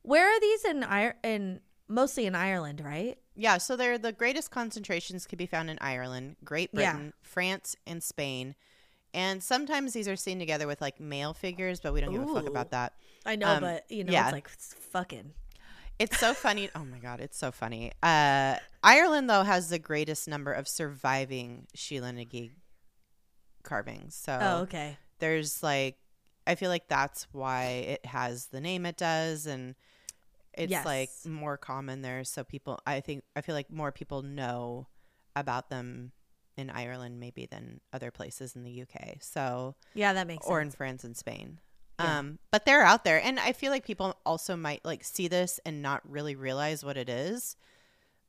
where 0.02 0.26
are 0.26 0.40
these 0.40 0.64
in 0.64 0.82
Ir- 0.82 1.16
in 1.22 1.60
mostly 1.88 2.26
in 2.26 2.34
Ireland, 2.34 2.80
right? 2.84 3.18
Yeah, 3.40 3.56
so 3.58 3.74
they're 3.74 3.96
the 3.96 4.12
greatest 4.12 4.50
concentrations 4.50 5.26
can 5.26 5.38
be 5.38 5.46
found 5.46 5.70
in 5.70 5.78
Ireland, 5.80 6.36
Great 6.44 6.68
Yeah. 6.74 6.92
Britain, 6.92 7.12
France, 7.22 7.74
and 7.86 8.02
Spain. 8.02 8.54
And 9.14 9.42
sometimes 9.42 9.94
these 9.94 10.06
are 10.08 10.14
seen 10.16 10.38
together 10.38 10.66
with 10.66 10.80
like 10.82 11.00
male 11.00 11.32
figures, 11.32 11.80
but 11.80 11.92
we 11.94 12.00
don't 12.02 12.12
give 12.12 12.22
a 12.22 12.34
fuck 12.34 12.46
about 12.46 12.70
that. 12.72 12.92
I 13.24 13.36
know, 13.36 13.48
Um, 13.48 13.60
but 13.62 13.90
you 13.90 14.04
know, 14.04 14.12
yeah. 14.12 14.24
it's 14.26 14.32
like 14.32 14.50
it's 14.52 14.74
fucking. 14.74 15.32
It's 15.98 16.18
so 16.18 16.34
funny. 16.46 16.68
Oh 16.74 16.84
my 16.84 16.98
god, 16.98 17.20
it's 17.20 17.38
so 17.38 17.50
funny. 17.50 17.92
Uh, 18.02 18.56
Ireland 18.84 19.28
though 19.30 19.42
has 19.42 19.68
the 19.70 19.78
greatest 19.78 20.28
number 20.28 20.52
of 20.52 20.68
surviving 20.68 21.66
Sheela 21.76 22.14
Na 22.14 22.24
Gig 22.28 22.52
carvings. 23.62 24.14
So 24.14 24.38
Oh, 24.40 24.56
okay. 24.62 24.96
there's 25.18 25.62
like, 25.62 25.96
I 26.46 26.54
feel 26.54 26.70
like 26.70 26.88
that's 26.88 27.26
why 27.32 27.64
it 27.64 28.06
has 28.06 28.46
the 28.46 28.60
name 28.60 28.86
it 28.86 28.96
does, 28.96 29.46
and 29.46 29.74
it's 30.60 30.84
like 30.84 31.10
more 31.24 31.56
common 31.56 32.02
there. 32.02 32.24
So 32.24 32.44
people, 32.44 32.80
I 32.86 33.00
think, 33.00 33.24
I 33.34 33.40
feel 33.40 33.54
like 33.54 33.70
more 33.70 33.92
people 33.92 34.22
know 34.22 34.86
about 35.36 35.70
them 35.70 36.12
in 36.56 36.70
Ireland 36.70 37.18
maybe 37.20 37.46
than 37.46 37.80
other 37.92 38.10
places 38.10 38.54
in 38.54 38.64
the 38.64 38.82
UK. 38.82 39.16
So 39.20 39.74
Yeah, 39.94 40.12
that 40.12 40.26
makes 40.26 40.46
or 40.46 40.60
in. 40.60 40.70
France 40.70 41.04
and 41.04 41.16
Spain. 41.16 41.58
Yeah. 41.98 42.18
Um, 42.18 42.38
but 42.50 42.64
they're 42.64 42.82
out 42.82 43.04
there, 43.04 43.20
and 43.22 43.38
I 43.38 43.52
feel 43.52 43.70
like 43.70 43.84
people 43.84 44.16
also 44.24 44.56
might 44.56 44.84
like 44.86 45.04
see 45.04 45.28
this 45.28 45.60
and 45.66 45.82
not 45.82 46.00
really 46.10 46.34
realize 46.34 46.82
what 46.82 46.96
it 46.96 47.10
is, 47.10 47.56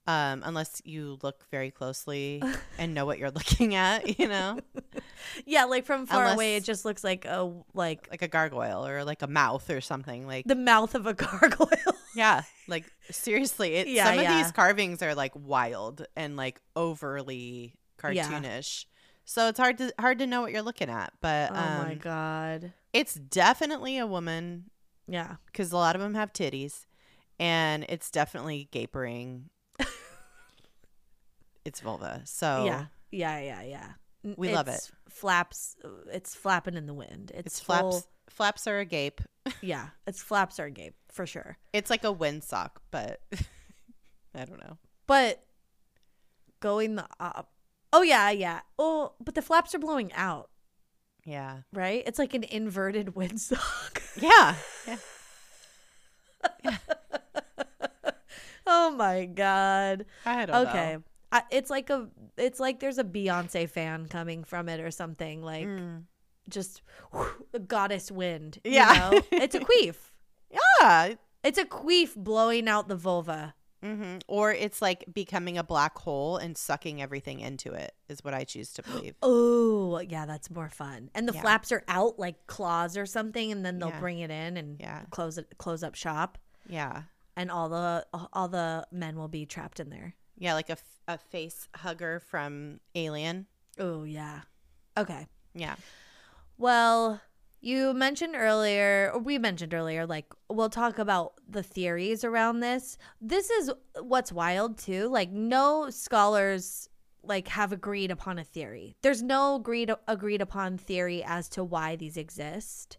um, 0.08 0.41
unless 0.44 0.82
you 0.84 1.17
look 1.24 1.46
very 1.52 1.72
closely 1.72 2.44
and 2.78 2.94
know 2.94 3.06
what 3.06 3.17
you're 3.17 3.32
looking 3.32 3.76
at. 3.76 4.20
You 4.20 4.28
know, 4.28 4.60
Yeah, 5.46 5.66
like 5.66 5.86
from 5.86 6.06
far 6.06 6.22
Unless- 6.22 6.36
away, 6.36 6.56
it 6.56 6.64
just 6.64 6.86
looks 6.86 7.04
like 7.04 7.26
a 7.26 7.52
like 7.74 8.08
like 8.12 8.22
a 8.22 8.28
gargoyle 8.28 8.86
or 8.86 9.04
like 9.04 9.22
a 9.22 9.28
mouth 9.28 9.70
or 9.70 9.82
something. 9.82 10.26
Like 10.28 10.46
the 10.46 10.56
mouth 10.56 10.96
of 10.96 11.06
a 11.06 11.14
gargoyle. 11.26 11.96
yeah, 12.16 12.44
like 12.68 12.86
seriously, 13.10 13.76
it, 13.76 13.88
Yeah, 13.88 14.06
some 14.06 14.18
of 14.18 14.24
yeah. 14.24 14.42
these 14.44 14.52
carvings 14.52 15.02
are 15.02 15.16
like 15.16 15.32
wild 15.36 16.06
and 16.16 16.36
like 16.38 16.60
overly 16.76 17.76
Yeah. 18.12 18.28
cartoonish. 18.30 18.86
So 19.26 19.48
it's 19.48 19.60
hard 19.60 19.78
to 19.78 19.94
hard 20.00 20.20
to 20.20 20.28
know 20.28 20.42
what 20.42 20.52
you're 20.52 20.62
looking 20.64 20.90
at, 20.90 21.14
but 21.22 21.52
oh 21.52 21.56
um, 21.56 21.88
my 21.88 21.94
god. 21.96 22.74
it's 22.92 23.14
definitely 23.14 23.98
a 23.98 24.06
woman 24.08 24.66
Yeah. 25.08 25.36
because 25.46 25.72
a 25.72 25.78
lot 25.78 25.96
of 25.96 26.02
them 26.02 26.16
have 26.16 26.34
titties, 26.34 26.86
and 27.40 27.86
it's 27.88 28.10
definitely 28.12 28.68
gapering. 28.72 29.44
it's 31.66 31.80
vulva, 31.82 32.22
so 32.26 32.66
Yeah. 32.66 32.86
Yeah. 33.12 33.40
Yeah. 33.40 33.62
Yeah. 33.62 33.88
We 34.24 34.54
love 34.54 34.68
it's 34.68 34.92
Flaps. 35.10 35.76
Uh, 35.84 35.90
it's 36.12 36.36
flapping 36.36 36.76
in 36.76 36.86
the 36.86 36.94
wind. 36.94 37.32
It's, 37.34 37.48
it's 37.48 37.60
full- 37.60 37.92
flaps. 37.92 38.08
Flaps 38.30 38.68
are 38.68 38.80
agape. 38.80 39.22
Yeah. 39.62 39.88
It's 40.08 40.22
flaps 40.22 40.60
are 40.60 40.70
gape 40.70 40.96
for 41.12 41.26
sure. 41.26 41.58
It's 41.74 41.90
like 41.90 42.04
a 42.04 42.14
windsock, 42.14 42.72
but 42.92 43.20
I 44.36 44.46
don't 44.46 44.60
know. 44.64 44.78
But 45.08 45.44
going 46.60 46.96
the 46.96 47.08
up. 47.20 47.52
Oh 47.92 48.04
yeah. 48.04 48.30
Yeah. 48.30 48.60
Oh, 48.78 49.14
but 49.24 49.34
the 49.36 49.42
flaps 49.42 49.74
are 49.76 49.80
blowing 49.80 50.14
out. 50.14 50.50
Yeah, 51.26 51.58
Right. 51.74 52.02
It's 52.08 52.18
like 52.18 52.34
an 52.34 52.44
inverted 52.44 53.08
windsock. 53.16 54.02
yeah, 54.20 54.56
yeah. 54.88 56.78
oh 58.66 58.92
my 58.92 59.26
god. 59.26 60.06
I 60.26 60.46
don't 60.46 60.68
Okay. 60.68 60.94
know. 60.94 61.04
I, 61.32 61.44
it's 61.52 61.70
like 61.70 61.89
a 61.89 62.10
it's 62.38 62.60
like 62.60 62.80
there's 62.80 62.98
a 62.98 63.04
Beyonce 63.04 63.70
fan 63.70 64.08
coming 64.08 64.44
from 64.44 64.67
it 64.70 64.80
or 64.82 64.91
something 64.91 65.41
like 65.41 65.65
Mm. 65.67 66.04
just 66.50 66.82
a 67.54 67.60
goddess 67.60 68.12
wind. 68.12 68.60
you 68.63 68.72
Yeah. 68.74 69.10
know? 69.12 69.22
it's 69.32 69.56
a 69.56 69.60
queef. 69.72 69.96
Yeah. 70.50 71.15
It's 71.44 71.58
a 71.58 71.65
queef 71.65 72.15
blowing 72.15 72.67
out 72.67 72.88
the 72.88 72.96
vulva. 72.96 73.56
hmm 73.84 74.17
Or 74.28 74.52
it's 74.52 74.82
like 74.82 75.06
becoming 75.12 75.58
a 75.58 75.63
black 75.63 75.98
hole 75.98 76.38
and 76.38 76.56
sucking 76.58 77.02
everything 77.02 77.39
into 77.39 77.74
it, 77.74 77.94
is 78.10 78.24
what 78.24 78.34
I 78.34 78.44
choose 78.44 78.74
to 78.74 78.84
believe. 78.84 79.15
Oh, 79.24 80.00
yeah, 80.00 80.26
that's 80.26 80.50
more 80.52 80.70
fun. 80.70 81.10
And 81.15 81.28
the 81.28 81.34
Yeah. 81.34 81.41
flaps 81.41 81.72
are 81.72 81.84
out 81.88 82.17
like 82.20 82.46
claws 82.48 82.96
or 82.98 83.06
something, 83.06 83.52
and 83.52 83.65
then 83.65 83.80
they'll 83.80 83.89
Yeah. 83.89 84.00
bring 84.00 84.20
it 84.20 84.30
in 84.32 84.56
and 84.58 84.80
Yeah. 84.80 85.04
close 85.10 85.38
it, 85.38 85.58
close 85.58 85.84
up 85.84 85.96
shop, 85.96 86.38
Yeah. 86.67 87.04
and 87.36 87.50
all 87.52 87.70
the 87.70 88.06
all 88.34 88.48
the 88.48 88.86
men 88.91 89.15
will 89.17 89.28
be 89.28 89.46
trapped 89.46 89.80
in 89.80 89.89
there. 89.89 90.13
Yeah, 90.38 90.54
like 90.54 90.70
a, 90.70 90.78
a 91.13 91.17
face 91.17 91.67
hugger 91.76 92.19
from 92.19 92.80
Alien. 92.95 93.47
Oh 93.80 94.04
yeah. 94.04 94.41
Okay. 94.97 95.28
Yeah. 95.54 95.76
Well, 96.58 97.21
you 97.60 97.93
mentioned 97.93 98.36
earlier, 98.36 99.12
or 99.13 99.19
we 99.19 99.38
mentioned 99.38 99.74
earlier, 99.74 100.06
like 100.06 100.26
we'll 100.50 100.69
talk 100.69 101.00
about 101.00 101.34
the 101.47 101.63
theories 101.63 102.24
around 102.24 102.60
this. 102.60 102.97
This 103.19 103.50
is 103.50 103.71
what's 104.00 104.32
wild 104.32 104.78
too. 104.78 105.08
Like 105.10 105.32
no 105.32 105.89
scholars 105.89 106.88
like 107.24 107.47
have 107.50 107.71
agreed 107.71 108.10
upon 108.12 108.39
a 108.39 108.43
theory. 108.43 108.95
There's 109.04 109.21
no 109.21 109.56
agreed 109.56 109.91
agreed 110.08 110.41
upon 110.41 110.78
theory 110.78 111.24
as 111.24 111.47
to 111.50 111.63
why 111.63 111.95
these 111.95 112.17
exist. 112.17 112.97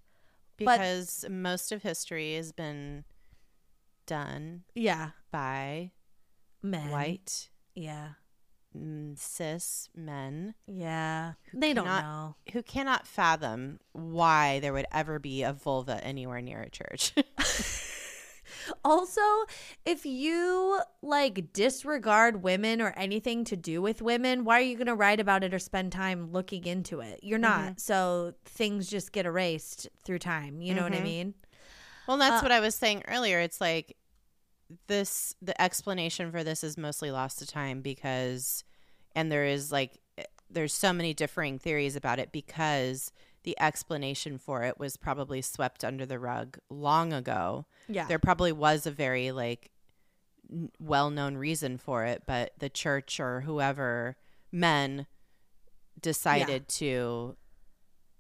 But- 0.59 0.79
Because 0.79 1.25
most 1.29 1.72
of 1.72 1.83
history 1.83 2.37
has 2.37 2.53
been 2.53 3.05
done 4.07 4.62
Yeah, 4.75 5.11
by 5.31 5.92
men. 6.62 6.90
white, 6.90 7.51
Yeah, 7.75 8.11
cis 9.17 9.89
men 9.95 10.55
yeah. 10.67 11.33
They 11.55 11.75
don't 11.75 11.87
know. 11.87 12.37
who 12.53 12.63
cannot 12.63 13.07
fathom 13.07 13.81
why 13.93 14.61
there 14.61 14.73
would 14.73 14.87
ever 14.93 15.19
be 15.19 15.43
a 15.43 15.53
vulva 15.53 16.03
anywhere 16.05 16.41
near 16.41 16.61
a 16.63 16.71
church. 16.71 17.13
Also, 18.85 19.21
if 19.87 20.05
you 20.07 20.81
like 21.01 21.53
disregard 21.53 22.43
women 22.43 22.81
or 22.81 22.93
anything 22.97 23.45
to 23.45 23.57
do 23.57 23.81
with 23.83 24.03
women, 24.03 24.45
why 24.45 24.59
are 24.59 24.63
you 24.63 24.77
going 24.77 24.87
to 24.87 24.95
write 24.95 25.21
about 25.21 25.43
it 25.43 25.55
or 25.55 25.59
spend 25.59 25.91
time 25.91 26.31
looking 26.33 26.65
into 26.65 27.01
it? 27.01 27.21
You're 27.23 27.39
not. 27.39 27.81
So 27.81 28.35
things 28.45 28.89
just 28.89 29.11
get 29.11 29.27
erased 29.27 29.89
through 30.05 30.19
time. 30.21 30.61
You 30.61 30.75
know 30.75 30.83
what 30.83 30.93
I 30.93 31.01
Mhm. 31.01 31.05
mean? 31.05 31.35
Well, 32.07 32.19
that's 32.19 32.41
Uh, 32.43 32.45
what 32.45 32.53
I 32.53 32.61
was 32.61 32.75
saying 32.75 33.03
earlier. 33.09 33.41
It's 33.41 33.61
like 33.61 33.97
this 34.87 35.35
the 35.43 35.61
explanation 35.61 36.31
for 36.31 36.43
this 36.45 36.63
is 36.65 36.77
mostly 36.79 37.11
lost 37.11 37.39
to 37.39 37.47
time 37.47 37.81
because 37.81 38.65
and 39.15 39.31
there 39.31 39.45
is 39.45 39.71
like 39.73 39.99
eh, 40.19 40.25
there's 40.51 40.73
so 40.75 40.93
many 40.93 41.15
differing 41.15 41.59
theories 41.59 41.97
about 41.97 42.19
it 42.19 42.31
because 42.33 43.13
the 43.45 43.59
explanation 43.61 44.39
for 44.39 44.63
it 44.63 44.79
was 44.79 44.97
probably 44.97 45.43
swept 45.43 45.85
under 45.85 46.07
the 46.07 46.19
rug 46.19 46.59
long 46.71 47.13
ago. 47.13 47.67
Yeah. 47.89 48.07
There 48.07 48.19
probably 48.21 48.53
was 48.53 48.87
a 48.87 48.91
very 48.93 49.33
like 49.33 49.71
n- 50.51 50.71
well-known 50.79 51.37
reason 51.37 51.77
for 51.79 52.05
it, 52.05 52.23
but 52.27 52.53
the 52.59 52.69
church 52.69 53.19
or 53.19 53.41
whoever 53.41 54.17
men 54.53 55.07
decided 56.01 56.69
to 56.69 57.37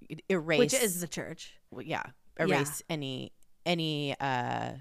e- 0.08 0.16
erase 0.28 0.58
Which 0.58 0.74
is 0.74 1.00
the 1.00 1.06
church. 1.08 1.54
yeah 1.80 2.02
erase 2.38 2.82
any 2.88 3.32
any 3.64 4.16
uh 4.18 4.72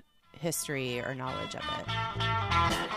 history 0.42 1.00
or 1.00 1.16
knowledge 1.16 1.56
of 1.56 1.64
it 1.64 2.92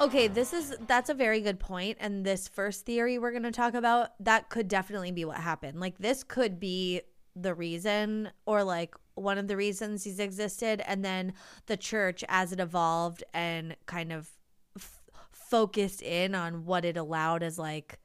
Okay, 0.00 0.28
this 0.28 0.54
is 0.54 0.74
that's 0.86 1.10
a 1.10 1.14
very 1.14 1.42
good 1.42 1.60
point 1.60 1.98
and 2.00 2.24
this 2.24 2.48
first 2.48 2.86
theory 2.86 3.18
we're 3.18 3.32
going 3.32 3.42
to 3.42 3.50
talk 3.50 3.74
about 3.74 4.12
that 4.20 4.48
could 4.48 4.66
definitely 4.66 5.12
be 5.12 5.26
what 5.26 5.36
happened. 5.36 5.78
Like 5.78 5.98
this 5.98 6.24
could 6.24 6.58
be 6.58 7.02
the 7.36 7.54
reason 7.54 8.30
or 8.46 8.64
like 8.64 8.94
one 9.14 9.36
of 9.36 9.46
the 9.46 9.56
reasons 9.58 10.04
he's 10.04 10.18
existed 10.18 10.82
and 10.86 11.04
then 11.04 11.34
the 11.66 11.76
church 11.76 12.24
as 12.28 12.50
it 12.50 12.60
evolved 12.60 13.22
and 13.34 13.76
kind 13.84 14.10
of 14.10 14.30
f- 14.76 15.00
focused 15.32 16.00
in 16.00 16.34
on 16.34 16.64
what 16.64 16.86
it 16.86 16.96
allowed 16.96 17.42
as 17.42 17.58
like 17.58 17.98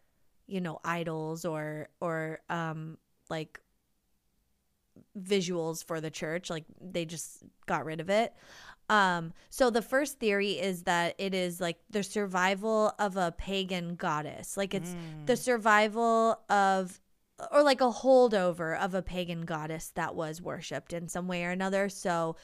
you 0.47 0.61
know 0.61 0.79
idols 0.83 1.45
or 1.45 1.89
or 1.99 2.39
um 2.49 2.97
like 3.29 3.59
visuals 5.19 5.83
for 5.83 5.99
the 5.99 6.11
church 6.11 6.49
like 6.49 6.65
they 6.79 7.05
just 7.05 7.43
got 7.65 7.85
rid 7.85 7.99
of 7.99 8.09
it. 8.09 8.33
Um 8.89 9.33
so 9.49 9.69
the 9.69 9.81
first 9.81 10.19
theory 10.19 10.53
is 10.53 10.83
that 10.83 11.15
it 11.17 11.33
is 11.33 11.59
like 11.59 11.79
the 11.89 12.03
survival 12.03 12.93
of 12.99 13.17
a 13.17 13.33
pagan 13.37 13.95
goddess. 13.95 14.57
Like 14.57 14.73
it's 14.73 14.95
the 15.25 15.35
survival 15.35 16.39
of 16.49 16.99
or 17.51 17.63
like 17.63 17.81
a 17.81 17.91
holdover 17.91 18.77
of 18.79 18.93
a 18.93 19.01
pagan 19.01 19.41
goddess 19.41 19.91
that 19.95 20.15
was 20.15 20.41
worshipped 20.41 20.93
in 20.93 21.09
some 21.09 21.27
way 21.27 21.43
or 21.43 21.51
another. 21.51 21.89
So 21.89 22.35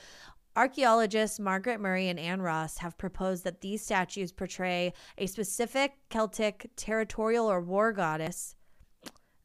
Archaeologists 0.56 1.40
Margaret 1.40 1.80
Murray 1.80 2.10
and 2.10 2.20
Anne 2.20 2.42
Ross 2.42 2.80
have 2.80 2.98
proposed 2.98 3.44
that 3.46 3.62
these 3.62 3.82
statues 3.84 4.32
portray 4.32 4.94
a 5.18 5.26
specific 5.28 5.94
Celtic 6.10 6.70
territorial 6.76 7.50
or 7.50 7.62
war 7.62 7.94
goddess. 7.94 8.56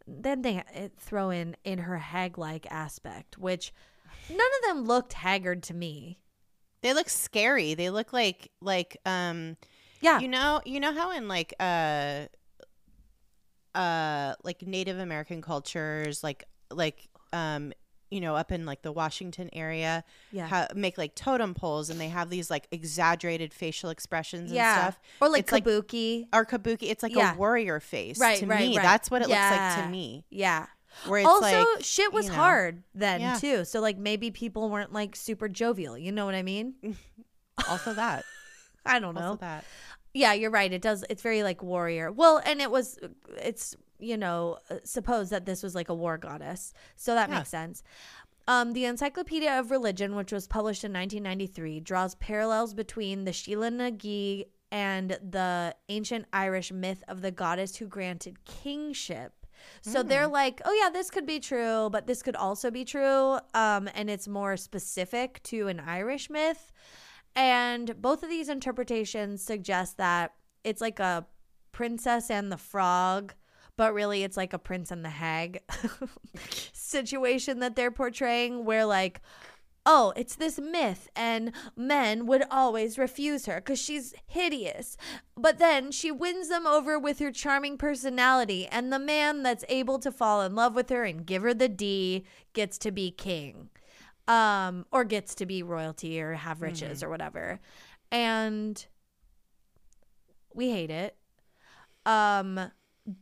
Then 0.06 0.42
they 0.42 0.62
throw 0.98 1.30
in 1.30 1.56
in 1.64 1.78
her 1.78 1.98
hag-like 1.98 2.66
aspect, 2.70 3.38
which 3.38 3.72
none 4.28 4.38
of 4.38 4.68
them 4.68 4.84
looked 4.84 5.12
haggard 5.12 5.62
to 5.64 5.74
me. 5.74 6.18
they 6.82 6.92
look 6.94 7.08
scary 7.08 7.74
they 7.74 7.90
look 7.90 8.12
like 8.12 8.50
like 8.60 8.96
um 9.06 9.56
Yeah, 10.00 10.20
you 10.20 10.28
know 10.28 10.60
you 10.64 10.78
know 10.80 10.92
how 10.92 11.10
in 11.12 11.26
like 11.28 11.54
uh 11.58 12.26
uh 13.74 14.34
like 14.44 14.62
native 14.62 14.98
american 14.98 15.42
cultures 15.42 16.22
like 16.24 16.44
like 16.70 17.08
um 17.32 17.72
you 18.10 18.20
know 18.20 18.36
up 18.36 18.52
in 18.52 18.64
like 18.64 18.82
the 18.82 18.92
washington 18.92 19.50
area 19.52 20.04
yeah, 20.30 20.46
ha- 20.46 20.68
make 20.74 20.96
like 20.96 21.14
totem 21.14 21.54
poles 21.54 21.90
and 21.90 22.00
they 22.00 22.08
have 22.08 22.30
these 22.30 22.50
like 22.50 22.68
exaggerated 22.70 23.52
facial 23.52 23.90
expressions 23.90 24.50
and 24.50 24.56
yeah. 24.56 24.76
stuff 24.80 25.00
Or 25.20 25.28
like 25.28 25.40
It's 25.40 25.52
like- 25.52 25.64
kabuki. 25.64 26.26
or 26.32 26.44
kabuki 26.46 26.90
it's 26.90 27.02
like 27.02 27.14
Yeah. 27.14 27.34
a 27.34 27.36
warrior 27.36 27.80
face 27.80 28.18
Right, 28.18 28.38
to 28.38 28.46
right, 28.46 28.60
me 28.68 28.76
right. 28.76 28.82
that's 28.82 29.10
what 29.10 29.22
it 29.22 29.28
looks 29.28 29.40
like 29.40 29.84
to 29.84 29.90
me 29.90 30.24
yeah. 30.30 30.66
where 31.06 31.20
it's 31.20 31.28
also, 31.28 31.42
like 31.42 31.66
shit 31.80 32.12
was 32.12 32.26
you 32.26 32.30
know. 32.32 32.36
hard 32.38 32.82
then 32.94 33.20
Yeah. 33.20 33.34
too. 33.36 33.64
So 33.64 33.80
like 33.80 33.98
maybe 33.98 34.30
people 34.30 34.70
weren't 34.70 34.92
like 34.92 35.14
super 35.16 35.48
jovial. 35.48 35.98
You 35.98 36.12
know 36.12 36.24
what 36.26 36.34
I 36.34 36.42
mean? 36.42 36.74
also 37.68 37.92
that 37.94 38.24
I 38.86 38.98
don't 39.00 39.16
also 39.16 39.30
know. 39.30 39.36
that 39.36 39.64
Yeah, 40.14 40.32
you're 40.32 40.50
right. 40.50 40.72
It 40.72 40.80
does. 40.80 41.04
It's 41.10 41.20
very 41.22 41.42
like 41.42 41.62
warrior. 41.62 42.10
Well, 42.12 42.40
and 42.46 42.62
it 42.62 42.70
was. 42.70 42.98
It's 43.42 43.76
you 43.98 44.16
know 44.16 44.58
uh, 44.70 44.76
suppose 44.84 45.30
that 45.30 45.46
this 45.46 45.62
was 45.62 45.74
like 45.74 45.88
a 45.88 45.94
war 45.94 46.18
goddess, 46.18 46.72
so 46.96 47.14
that 47.14 47.28
Yeah. 47.30 47.38
makes 47.38 47.48
sense. 47.50 47.82
Um, 48.48 48.74
the 48.74 48.84
Encyclopedia 48.84 49.58
of 49.58 49.70
Religion, 49.72 50.14
which 50.14 50.30
was 50.32 50.46
published 50.46 50.84
in 50.84 50.92
1993, 50.92 51.80
draws 51.80 52.14
parallels 52.16 52.74
between 52.74 53.24
the 53.24 53.32
Sheela 53.32 53.72
Na 53.72 53.90
Gig 53.90 54.46
and 54.70 55.10
the 55.22 55.74
ancient 55.88 56.26
Irish 56.32 56.70
myth 56.70 57.02
of 57.08 57.22
the 57.22 57.30
goddess 57.32 57.76
who 57.76 57.86
granted 57.86 58.44
kingship. 58.44 59.32
So 59.80 60.02
they're 60.02 60.28
like, 60.28 60.60
oh 60.64 60.72
yeah, 60.80 60.90
this 60.90 61.10
could 61.10 61.26
be 61.26 61.40
true, 61.40 61.88
but 61.90 62.06
this 62.06 62.22
could 62.22 62.36
also 62.36 62.70
be 62.70 62.84
true. 62.84 63.38
Um, 63.54 63.88
and 63.94 64.08
it's 64.10 64.28
more 64.28 64.56
specific 64.56 65.42
to 65.44 65.66
an 65.68 65.80
Irish 65.80 66.28
myth. 66.30 66.70
And 67.34 68.00
both 68.00 68.22
of 68.22 68.28
these 68.28 68.48
interpretations 68.48 69.42
suggest 69.42 69.96
that 69.96 70.34
it's 70.62 70.80
like 70.80 71.00
a 71.00 71.26
princess 71.72 72.30
and 72.30 72.52
the 72.52 72.56
frog, 72.56 73.34
but 73.76 73.94
really 73.94 74.22
it's 74.22 74.36
like 74.36 74.52
a 74.52 74.58
prince 74.58 74.90
and 74.90 75.04
the 75.04 75.10
hag 75.10 75.60
situation 76.72 77.60
that 77.60 77.76
they're 77.76 77.90
portraying 77.90 78.64
where 78.64 78.84
like 78.84 79.20
oh, 79.86 80.12
it's 80.16 80.34
this 80.34 80.58
myth, 80.58 81.08
and 81.14 81.52
men 81.76 82.26
would 82.26 82.42
always 82.50 82.98
refuse 82.98 83.46
her 83.46 83.56
because 83.56 83.78
she's 83.78 84.12
hideous. 84.26 84.96
But 85.36 85.58
then 85.58 85.92
she 85.92 86.10
wins 86.10 86.48
them 86.48 86.66
over 86.66 86.98
with 86.98 87.20
her 87.20 87.30
charming 87.30 87.78
personality, 87.78 88.66
and 88.66 88.92
the 88.92 88.98
man 88.98 89.44
that's 89.44 89.64
able 89.68 90.00
to 90.00 90.10
fall 90.10 90.42
in 90.42 90.56
love 90.56 90.74
with 90.74 90.90
her 90.90 91.04
and 91.04 91.24
give 91.24 91.42
her 91.42 91.54
the 91.54 91.68
D 91.68 92.24
gets 92.52 92.76
to 92.78 92.90
be 92.90 93.12
king, 93.12 93.70
um, 94.26 94.84
or 94.90 95.04
gets 95.04 95.36
to 95.36 95.46
be 95.46 95.62
royalty 95.62 96.20
or 96.20 96.34
have 96.34 96.60
riches 96.60 97.02
or 97.02 97.08
whatever. 97.08 97.60
And 98.10 98.84
we 100.52 100.70
hate 100.70 100.90
it. 100.90 101.16
Um, 102.04 102.72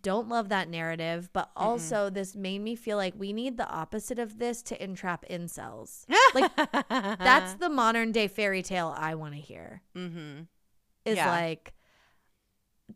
don't 0.03 0.29
love 0.29 0.49
that 0.49 0.69
narrative, 0.69 1.29
but 1.33 1.51
also 1.57 2.09
this 2.11 2.35
made 2.35 2.61
me 2.61 2.75
feel 2.75 2.97
like 2.97 3.15
we 3.17 3.33
need 3.33 3.57
the 3.57 3.69
opposite 3.69 4.19
of 4.19 4.39
this 4.39 4.63
to 4.63 4.83
entrap 4.83 5.25
incels. 5.29 6.07
Like 6.35 6.51
that's 6.89 7.55
the 7.55 7.69
modern 7.69 8.11
day 8.13 8.29
fairy 8.29 8.63
tale 8.63 8.95
I 8.97 9.15
want 9.15 9.35
to 9.35 9.41
hear. 9.41 9.83
mm-hmm. 9.97 10.43
Is 11.05 11.17
Yeah. 11.17 11.31
like 11.31 11.75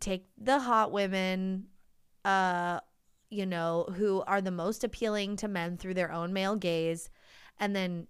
take 0.01 0.27
the 0.39 0.59
hot 0.61 0.93
women 0.93 1.67
uh 2.25 2.81
you 3.31 3.47
know 3.47 3.87
who 3.97 4.23
are 4.27 4.41
the 4.41 4.51
most 4.51 4.85
appealing 4.85 5.37
to 5.37 5.49
men 5.49 5.77
through 5.77 5.95
their 5.95 6.13
own 6.13 6.33
male 6.33 6.57
gaze 6.57 7.11
and 7.59 7.75
then 7.77 8.07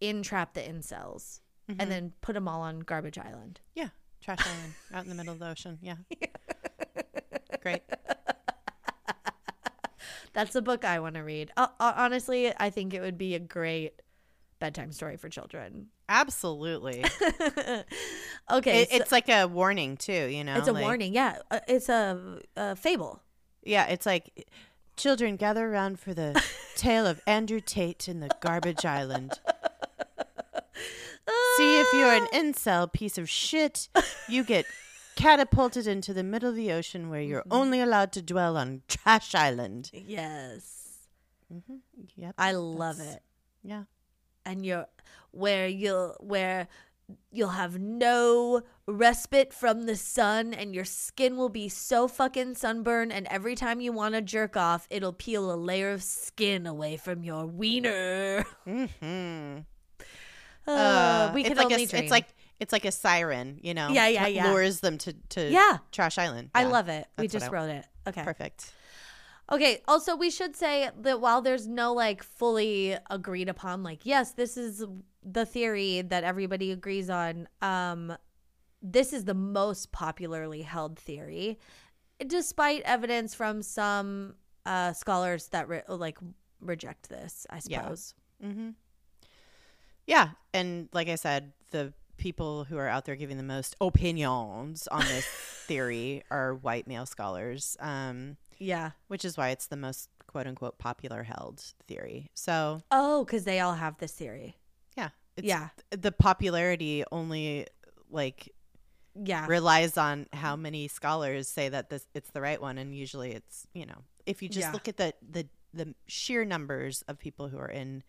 entrap 0.00 0.54
the 0.54 0.60
incels 0.60 1.40
Mm-hmm. 1.68 1.80
and 1.82 1.90
then 1.92 2.12
put 2.20 2.32
them 2.32 2.48
all 2.48 2.62
on 2.62 2.80
garbage 2.80 3.16
island. 3.16 3.60
Yeah. 3.76 3.90
Trash 4.20 4.40
island 4.44 4.74
out 4.92 5.04
in 5.04 5.08
the 5.08 5.14
middle 5.14 5.32
of 5.32 5.38
the 5.38 5.48
ocean. 5.48 5.78
Yeah. 5.80 5.94
Great. 7.62 7.82
That's 10.32 10.54
a 10.54 10.62
book 10.62 10.84
I 10.84 11.00
want 11.00 11.16
to 11.16 11.22
read. 11.22 11.50
Uh, 11.56 11.66
honestly, 11.80 12.52
I 12.56 12.70
think 12.70 12.94
it 12.94 13.00
would 13.00 13.18
be 13.18 13.34
a 13.34 13.40
great 13.40 14.00
bedtime 14.60 14.92
story 14.92 15.16
for 15.16 15.28
children. 15.28 15.88
Absolutely. 16.08 17.04
okay, 18.50 18.82
It, 18.82 18.90
so- 18.90 18.96
it's 18.96 19.12
like 19.12 19.28
a 19.28 19.46
warning 19.46 19.96
too, 19.96 20.26
you 20.26 20.44
know. 20.44 20.56
it's 20.56 20.68
a 20.68 20.72
like- 20.72 20.84
warning. 20.84 21.14
Yeah, 21.14 21.38
uh, 21.50 21.58
it's 21.66 21.88
a, 21.88 22.40
a 22.56 22.76
fable. 22.76 23.22
Yeah, 23.64 23.86
it's 23.88 24.06
like 24.06 24.48
children 24.96 25.34
gather 25.36 25.66
around 25.66 25.98
for 25.98 26.14
the 26.14 26.40
tale 26.76 27.06
of 27.06 27.20
Andrew 27.26 27.60
Tate 27.60 28.08
in 28.08 28.20
the 28.20 28.30
garbage 28.40 28.84
island. 28.84 29.38
See 31.56 31.80
if 31.80 31.92
you're 31.92 32.12
an 32.14 32.26
incel 32.32 32.90
piece 32.92 33.18
of 33.18 33.28
shit, 33.28 33.88
you 34.28 34.44
get 34.44 34.64
catapulted 35.20 35.86
into 35.86 36.12
the 36.14 36.22
middle 36.22 36.48
of 36.50 36.56
the 36.56 36.72
ocean 36.72 37.08
where 37.10 37.20
you're 37.20 37.44
only 37.50 37.80
allowed 37.80 38.12
to 38.12 38.22
dwell 38.22 38.56
on 38.56 38.82
trash 38.88 39.34
island. 39.34 39.90
Yes, 39.92 40.76
Mm-hmm. 41.52 41.76
Yep. 42.16 42.34
I 42.38 42.52
love 42.52 43.00
it. 43.00 43.22
Yeah. 43.64 43.84
And 44.46 44.64
you're 44.64 44.86
where 45.32 45.66
you'll 45.66 46.16
where 46.20 46.68
you'll 47.32 47.48
have 47.50 47.76
no 47.80 48.62
respite 48.86 49.52
from 49.52 49.86
the 49.86 49.96
sun 49.96 50.54
and 50.54 50.72
your 50.74 50.84
skin 50.84 51.36
will 51.36 51.48
be 51.48 51.68
so 51.68 52.06
fucking 52.06 52.54
sunburned 52.54 53.12
and 53.12 53.26
every 53.28 53.56
time 53.56 53.80
you 53.80 53.90
want 53.92 54.14
to 54.14 54.22
jerk 54.22 54.56
off 54.56 54.86
it'll 54.90 55.12
peel 55.12 55.52
a 55.52 55.56
layer 55.56 55.90
of 55.90 56.04
skin 56.04 56.66
away 56.68 56.96
from 56.96 57.24
your 57.24 57.46
wiener 57.46 58.44
mm-hmm. 58.64 59.58
uh, 60.68 60.70
Uh, 60.70 61.32
we 61.34 61.40
it's 61.40 61.48
can 61.48 61.56
like 61.56 61.66
only 61.66 61.84
a, 61.84 61.86
dream. 61.88 62.02
it's 62.04 62.12
like 62.12 62.28
it's 62.60 62.72
like 62.72 62.84
a 62.84 62.92
siren, 62.92 63.58
you 63.62 63.74
know. 63.74 63.88
Yeah, 63.88 64.06
yeah, 64.08 64.26
yeah. 64.26 64.50
Lures 64.52 64.80
them 64.80 64.98
to 64.98 65.12
to 65.30 65.50
Yeah. 65.50 65.78
Trash 65.92 66.18
Island. 66.18 66.50
i 66.54 66.64
love 66.64 66.88
it 66.88 67.06
we 67.18 67.26
just 67.28 67.46
I- 67.46 67.50
wrote 67.50 67.70
it 67.70 67.86
okay 68.06 68.22
Perfect. 68.22 68.72
Okay, 69.52 69.82
also 69.88 70.14
we 70.14 70.30
should 70.30 70.54
say 70.54 70.90
that 71.00 71.20
while 71.20 71.42
there's 71.42 71.66
no 71.66 71.92
like 71.92 72.22
fully 72.22 72.96
agreed 73.10 73.48
upon 73.48 73.82
like 73.82 74.06
yes, 74.06 74.32
this 74.32 74.56
is 74.56 74.84
the 75.24 75.44
theory 75.44 76.02
that 76.02 76.22
everybody 76.22 76.70
agrees 76.70 77.10
on, 77.10 77.48
um 77.60 78.16
this 78.82 79.12
is 79.12 79.24
the 79.24 79.34
most 79.34 79.90
popularly 79.92 80.62
held 80.62 80.98
theory 80.98 81.58
despite 82.26 82.82
evidence 82.82 83.34
from 83.34 83.60
some 83.62 84.34
uh 84.66 84.92
scholars 84.92 85.48
that 85.48 85.68
re- 85.68 85.82
like 85.88 86.18
reject 86.60 87.08
this, 87.08 87.46
I 87.50 87.56
Yeah. 87.66 87.82
suppose. 87.82 88.14
Mm-hmm. 88.44 88.70
Yeah, 90.06 90.30
and 90.52 90.88
like 90.92 91.08
I 91.08 91.14
said, 91.16 91.52
the 91.70 91.92
people 92.20 92.64
who 92.64 92.76
are 92.76 92.86
out 92.88 93.04
there 93.06 93.16
giving 93.16 93.36
the 93.36 93.42
most 93.42 93.74
opinions 93.80 94.86
on 94.88 95.00
this 95.06 95.26
theory 95.66 96.22
are 96.30 96.54
white 96.54 96.86
male 96.86 97.06
scholars, 97.06 97.76
um, 97.80 98.36
Yeah. 98.58 98.92
which 99.08 99.24
is 99.24 99.36
why 99.36 99.48
it's 99.48 99.66
the 99.66 99.76
most 99.76 100.08
quote 100.28 100.46
unquote 100.46 100.78
popular 100.78 101.24
held 101.24 101.60
theory. 101.88 102.30
So 102.34 102.82
Oh, 102.92 103.24
cuz 103.28 103.44
they 103.44 103.58
all 103.60 103.74
have 103.74 103.98
this 103.98 104.12
theory. 104.12 104.56
yeah, 104.96 105.10
it's, 105.36 105.46
yeah. 105.46 105.70
the 105.90 106.12
popularity 106.12 107.02
only 107.10 107.66
like 108.10 108.48
Yeah. 109.14 109.46
relies 109.48 109.96
on 109.96 110.26
how 110.32 110.54
many 110.56 110.86
scholars 110.86 111.48
say 111.48 111.68
that 111.68 111.90
this 111.90 112.06
it's 112.14 112.30
the 112.30 112.40
right 112.40 112.60
one, 112.60 112.78
and 112.78 112.94
usually 112.94 113.32
it's 113.32 113.66
you 113.74 113.86
know 113.86 114.04
if 114.26 114.40
you 114.42 114.48
just 114.48 114.68
Yeah. 114.68 114.72
look 114.72 114.86
at 114.86 114.96
the 114.98 115.14
the 115.22 115.48
the 115.72 115.94
sheer 116.06 116.44
numbers 116.44 117.02
of 117.08 117.18
people 117.18 117.48
who 117.48 117.58
are 117.58 117.70
in 117.70 118.02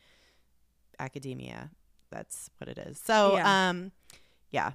academia, 0.99 1.71
that's 2.09 2.49
what 2.57 2.67
it 2.69 2.77
is. 2.77 2.99
So 2.99 3.35
Yeah. 3.35 3.69
um, 3.69 3.91
yeah, 4.51 4.73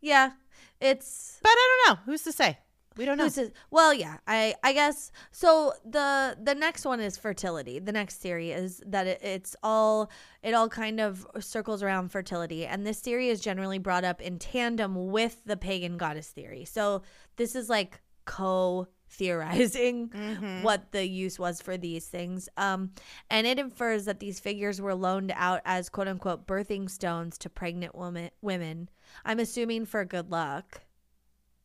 yeah. 0.00 0.32
It's 0.80 1.38
but 1.42 1.50
I 1.52 1.78
don't 1.86 1.96
know 1.96 2.02
who's 2.04 2.22
to 2.22 2.32
say. 2.32 2.58
We 2.96 3.04
don't 3.04 3.18
know. 3.18 3.24
Who's 3.24 3.38
it- 3.38 3.54
well, 3.70 3.92
yeah, 3.92 4.18
I 4.26 4.54
I 4.62 4.72
guess 4.72 5.10
so. 5.32 5.72
The 5.84 6.36
the 6.40 6.54
next 6.54 6.84
one 6.84 7.00
is 7.00 7.16
fertility. 7.16 7.78
The 7.80 7.90
next 7.92 8.16
theory 8.18 8.52
is 8.52 8.82
that 8.86 9.06
it, 9.06 9.20
it's 9.22 9.56
all 9.62 10.10
it 10.42 10.54
all 10.54 10.68
kind 10.68 11.00
of 11.00 11.26
circles 11.40 11.82
around 11.82 12.10
fertility, 12.10 12.66
and 12.66 12.86
this 12.86 13.00
theory 13.00 13.30
is 13.30 13.40
generally 13.40 13.78
brought 13.78 14.04
up 14.04 14.20
in 14.20 14.38
tandem 14.38 15.10
with 15.10 15.42
the 15.44 15.56
pagan 15.56 15.96
goddess 15.96 16.28
theory. 16.28 16.64
So 16.64 17.02
this 17.36 17.56
is 17.56 17.68
like 17.68 18.00
co 18.26 18.86
theorizing 19.14 20.08
Mm-hmm. 20.14 20.62
what 20.62 20.92
the 20.92 21.06
use 21.06 21.38
was 21.38 21.60
for 21.62 21.76
these 21.76 22.06
things. 22.06 22.48
Um, 22.56 22.90
and 23.30 23.46
it 23.46 23.58
infers 23.58 24.04
that 24.06 24.20
these 24.20 24.40
figures 24.40 24.80
were 24.80 24.94
loaned 24.94 25.32
out 25.34 25.60
as 25.64 25.88
quote 25.88 26.08
unquote 26.08 26.46
birthing 26.46 26.90
stones 26.90 27.38
to 27.38 27.48
pregnant 27.50 27.94
woman 27.94 28.30
women. 28.42 28.88
I'm 29.24 29.38
assuming 29.40 29.86
for 29.86 30.04
good 30.04 30.30
luck. 30.30 30.82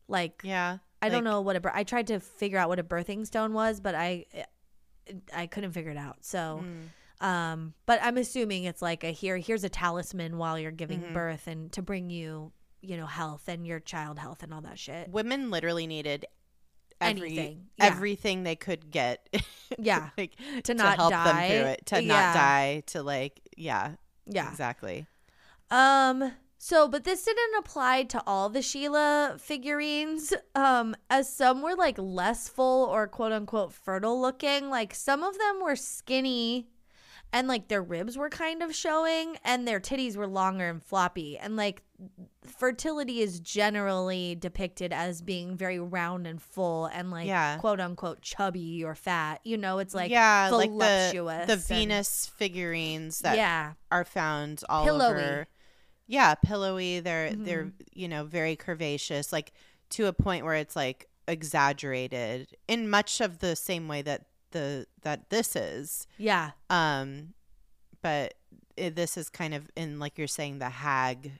Like 0.08 0.40
Yeah, 0.44 0.78
I 1.02 1.08
don't 1.08 1.24
know 1.24 1.40
what 1.40 1.56
a 1.56 1.76
I 1.76 1.84
tried 1.84 2.06
to 2.08 2.20
figure 2.20 2.58
out 2.58 2.68
what 2.68 2.78
a 2.78 2.84
birthing 2.84 3.26
stone 3.26 3.52
was, 3.52 3.80
but 3.80 3.94
I 3.94 4.26
I 5.34 5.46
couldn't 5.46 5.72
figure 5.72 5.90
it 5.90 5.96
out. 5.96 6.18
So, 6.24 6.62
Mm. 6.64 7.26
um, 7.26 7.74
but 7.86 8.00
I'm 8.02 8.16
assuming 8.16 8.64
it's 8.64 8.82
like 8.82 9.02
a 9.04 9.10
here 9.12 9.36
here's 9.38 9.64
a 9.64 9.68
talisman 9.68 10.36
while 10.38 10.58
you're 10.58 10.70
giving 10.70 11.00
Mm-hmm. 11.00 11.14
birth 11.14 11.46
and 11.46 11.72
to 11.72 11.82
bring 11.82 12.10
you 12.10 12.52
you 12.82 12.96
know 12.96 13.06
health 13.06 13.48
and 13.48 13.66
your 13.66 13.78
child 13.80 14.18
health 14.18 14.42
and 14.42 14.52
all 14.54 14.62
that 14.62 14.78
shit. 14.78 15.08
Women 15.10 15.50
literally 15.50 15.86
needed 15.86 16.26
every, 17.00 17.28
Anything, 17.30 17.66
yeah. 17.78 17.84
everything 17.86 18.42
they 18.42 18.56
could 18.56 18.90
get. 18.90 19.26
Yeah. 19.78 20.10
like, 20.18 20.32
To 20.64 20.74
not 20.74 20.96
help 20.96 21.12
die. 21.12 21.24
them 21.48 21.48
through 21.62 21.70
it, 21.70 21.86
to 21.86 22.02
Yeah. 22.02 22.08
not 22.08 22.34
die, 22.34 22.82
to 22.86 23.02
like, 23.04 23.40
yeah, 23.56 23.92
Yeah. 24.26 24.50
exactly. 24.50 25.06
Um. 25.70 26.32
So, 26.62 26.88
but 26.88 27.04
this 27.04 27.24
didn't 27.24 27.56
apply 27.58 28.02
to 28.02 28.22
all 28.26 28.50
the 28.50 28.58
Sheela 28.58 29.40
figurines, 29.40 30.34
um, 30.54 30.94
as 31.08 31.32
some 31.34 31.62
were 31.62 31.74
like 31.74 31.96
less 31.98 32.48
full 32.50 32.84
or 32.84 33.06
quote 33.08 33.32
unquote 33.32 33.72
fertile 33.72 34.20
looking. 34.20 34.68
Like 34.68 34.94
some 34.94 35.22
of 35.22 35.38
them 35.38 35.60
were 35.62 35.76
skinny 35.76 36.68
and 37.32 37.48
like 37.48 37.68
their 37.68 37.82
ribs 37.82 38.18
were 38.18 38.28
kind 38.28 38.62
of 38.62 38.74
showing 38.74 39.38
and 39.42 39.66
their 39.66 39.80
titties 39.80 40.16
were 40.16 40.26
longer 40.26 40.68
and 40.68 40.82
floppy. 40.82 41.38
And 41.38 41.56
like 41.56 41.82
fertility 42.46 43.20
is 43.20 43.40
generally 43.40 44.34
depicted 44.34 44.92
as 44.92 45.22
being 45.22 45.56
very 45.56 45.78
round 45.78 46.26
and 46.26 46.40
full 46.40 46.86
and 46.86 47.10
like 47.10 47.26
Yeah. 47.26 47.58
quote 47.58 47.80
unquote 47.80 48.22
chubby 48.22 48.82
or 48.84 48.94
fat. 48.94 49.40
You 49.44 49.56
know, 49.56 49.78
it's 49.78 49.94
like 49.94 50.10
yeah, 50.10 50.50
like 50.52 50.70
the 50.70 51.44
the 51.46 51.56
Venus 51.56 52.26
figurines 52.36 53.20
that 53.20 53.36
yeah. 53.36 53.72
are 53.90 54.04
found 54.04 54.62
all 54.68 54.84
Pillowy. 54.84 55.04
over. 55.22 55.48
Yeah, 56.06 56.34
pillowy. 56.34 57.00
They're 57.00 57.32
they're 57.34 57.64
Mm-hmm. 57.66 57.82
you 57.92 58.08
know 58.08 58.24
very 58.24 58.56
curvaceous, 58.56 59.32
like 59.32 59.52
to 59.90 60.06
a 60.06 60.12
point 60.12 60.44
where 60.44 60.54
it's 60.56 60.74
like 60.76 61.08
exaggerated 61.28 62.48
in 62.68 62.88
much 62.88 63.20
of 63.20 63.38
the 63.38 63.54
same 63.54 63.86
way 63.88 64.02
that 64.02 64.26
the 64.52 64.86
that 65.02 65.30
this 65.30 65.54
is. 65.54 66.06
Yeah. 66.18 66.50
Um, 66.68 67.34
but 68.02 68.34
it, 68.76 68.96
this 68.96 69.16
is 69.16 69.28
kind 69.28 69.54
of 69.54 69.70
in 69.76 69.98
like 69.98 70.18
you're 70.18 70.26
saying 70.26 70.58
the 70.58 70.68
hag 70.70 71.32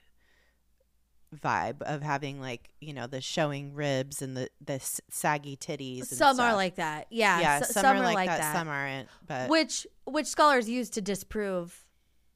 vibe 1.36 1.82
of 1.82 2.02
having 2.02 2.40
like 2.40 2.70
you 2.80 2.92
know 2.92 3.06
the 3.06 3.20
showing 3.20 3.74
ribs 3.74 4.22
and 4.22 4.36
the 4.36 4.48
the 4.64 4.80
saggy 5.08 5.56
titties. 5.56 5.98
And 6.00 6.08
Some 6.08 6.40
are 6.40 6.54
like 6.54 6.76
that. 6.76 7.06
Yeah. 7.10 7.40
yeah, 7.40 7.56
s- 7.62 7.72
some, 7.72 7.96
are 7.96 8.00
like, 8.00 8.28
that, 8.28 8.54
Some 8.54 8.68
aren't. 8.68 9.08
But 9.26 9.48
which 9.48 9.86
which 10.04 10.26
scholars 10.26 10.68
use 10.68 10.90
to 10.90 11.00
disprove 11.00 11.84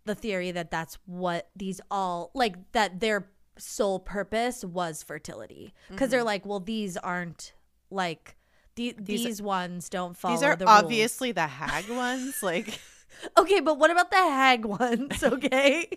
the 0.05 0.15
theory 0.15 0.51
that 0.53 0.71
that's 0.71 0.99
what 1.07 1.49
these 1.57 1.81
all 1.91 2.31
like 2.35 2.57
that 2.73 3.01
their 3.01 3.29
sole 3.59 3.99
purpose 3.99 4.65
was 4.65 5.03
fertility 5.03 5.73
because 5.89 6.11
they're 6.11 6.21
mm-hmm. 6.21 6.27
like, 6.27 6.47
well, 6.47 6.61
these 6.61 6.97
aren't 6.97 7.55
like 7.91 8.37
the, 8.77 8.95
these, 8.99 9.41
ones 9.41 9.89
don't 9.89 10.17
follow. 10.17 10.35
These 10.35 10.43
are 10.43 10.57
the 10.57 10.67
rules. 10.67 10.83
obviously 10.83 11.33
the 11.33 11.47
hag 11.47 11.89
ones. 11.89 12.43
Like, 12.43 12.81
Okay, 13.39 13.61
but 13.61 13.79
what 13.79 13.91
about 13.91 14.11
the 14.11 14.17
hag 14.17 14.65
ones? 14.65 15.23
Okay. 15.35 15.89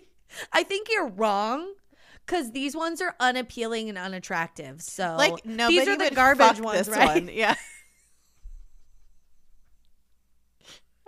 I 0.52 0.62
think 0.62 0.88
you're 0.90 1.08
wrong 1.08 1.72
because 2.28 2.52
these 2.52 2.76
ones 2.76 3.00
are 3.00 3.14
unappealing 3.18 3.88
and 3.88 3.96
unattractive. 3.96 4.82
So, 4.82 5.14
like 5.16 5.46
nobody 5.46 5.78
these 5.78 5.88
are 5.88 5.96
the 5.96 6.10
garbage 6.14 6.60
ones, 6.60 6.86
this 6.86 6.96
right? 6.96 7.24
one. 7.24 7.30
Yeah. 7.32 7.54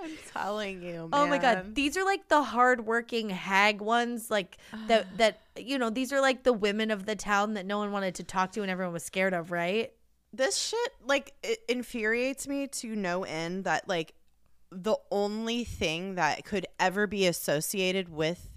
I'm 0.03 0.17
telling 0.33 0.83
you, 0.83 0.93
man. 0.93 1.09
Oh 1.13 1.27
my 1.27 1.37
god, 1.37 1.75
these 1.75 1.99
are 1.99 2.05
like 2.05 2.29
the 2.29 2.43
hardworking 2.43 3.29
hag 3.29 3.83
ones, 3.83 4.31
like 4.31 4.57
that. 4.89 5.07
That 5.19 5.41
you 5.57 5.79
know, 5.79 5.91
these 5.91 6.13
are 6.13 6.23
like 6.23 6.43
the 6.43 6.55
women 6.55 6.91
of 6.91 7.05
the 7.05 7.17
town 7.17 7.55
that 7.55 7.67
no 7.67 7.79
one 7.79 7.93
wanted 7.93 8.15
to 8.17 8.25
talk 8.25 8.53
to 8.53 8.63
and 8.63 8.71
everyone 8.71 8.95
was 8.95 9.05
scared 9.05 9.35
of, 9.35 9.51
right? 9.51 9.93
this 10.33 10.57
shit 10.57 10.93
like 11.05 11.33
it 11.43 11.61
infuriates 11.69 12.47
me 12.47 12.67
to 12.69 12.95
no 12.95 13.25
end 13.25 13.65
that 13.65 13.89
like 13.89 14.15
the 14.71 14.97
only 15.11 15.65
thing 15.65 16.15
that 16.15 16.45
could 16.45 16.67
ever 16.79 17.07
be 17.07 17.27
associated 17.27 18.09
with 18.09 18.49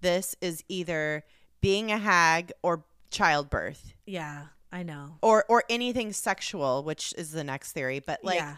this 0.00 0.34
is 0.40 0.64
either 0.68 1.24
being 1.60 1.90
a 1.92 1.98
hag 1.98 2.52
or 2.62 2.84
childbirth 3.10 3.94
Yeah, 4.06 4.46
I 4.72 4.82
know. 4.82 5.16
or 5.22 5.44
or 5.48 5.64
anything 5.68 6.12
sexual 6.12 6.82
which 6.84 7.12
is 7.18 7.32
the 7.32 7.44
next 7.44 7.72
theory 7.72 7.98
but 8.00 8.20
like 8.24 8.36
yeah, 8.38 8.56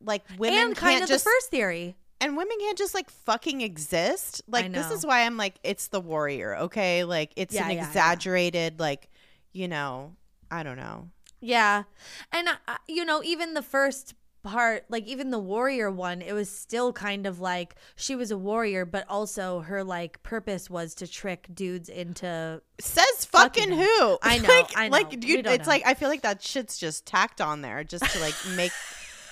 like 0.00 0.24
women 0.38 0.58
and 0.58 0.76
kind 0.76 0.92
can't 0.92 1.02
of 1.04 1.08
just 1.08 1.24
the 1.24 1.30
first 1.30 1.50
theory. 1.50 1.96
and 2.20 2.36
women 2.36 2.56
can't 2.60 2.78
just 2.78 2.94
like 2.94 3.10
fucking 3.10 3.60
exist 3.60 4.42
like 4.48 4.72
this 4.72 4.90
is 4.90 5.04
why 5.04 5.22
i'm 5.22 5.36
like 5.36 5.56
it's 5.64 5.88
the 5.88 6.00
warrior 6.00 6.56
okay 6.56 7.04
like 7.04 7.32
it's 7.36 7.54
Yeah, 7.54 7.64
an 7.64 7.70
yeah, 7.70 7.76
yeah. 7.82 7.86
exaggerated 7.88 8.78
like 8.80 9.08
you 9.52 9.66
know 9.68 10.14
i 10.50 10.62
don't 10.62 10.76
know 10.76 11.08
Yeah. 11.40 11.84
And, 12.32 12.48
uh, 12.48 12.76
you 12.88 13.04
know, 13.04 13.22
even 13.22 13.54
the 13.54 13.62
first 13.62 14.14
part, 14.42 14.84
like 14.88 15.06
even 15.06 15.30
the 15.30 15.38
warrior 15.38 15.90
one, 15.90 16.22
it 16.22 16.32
was 16.32 16.48
still 16.50 16.92
kind 16.92 17.26
of 17.26 17.40
like 17.40 17.74
she 17.96 18.14
was 18.16 18.30
a 18.30 18.38
warrior, 18.38 18.84
but 18.84 19.04
also 19.08 19.60
her 19.60 19.84
like 19.84 20.22
purpose 20.22 20.68
was 20.70 20.94
to 20.96 21.06
trick 21.06 21.46
dudes 21.52 21.88
into. 21.88 22.60
says 22.80 23.24
Fucking 23.26 23.70
fucking 23.70 23.78
who 23.78 24.18
I 24.22 24.38
know, 24.42 24.48
like, 24.48 24.72
I 24.76 24.88
know. 24.88 24.92
like 24.92 25.20
dude 25.20 25.46
it's 25.46 25.66
know. 25.66 25.70
like 25.70 25.82
i 25.84 25.94
feel 25.94 26.08
like 26.08 26.22
that 26.22 26.42
shit's 26.42 26.78
just 26.78 27.06
tacked 27.06 27.40
on 27.40 27.60
there 27.60 27.82
just 27.84 28.04
to 28.12 28.20
like 28.20 28.34
make 28.56 28.72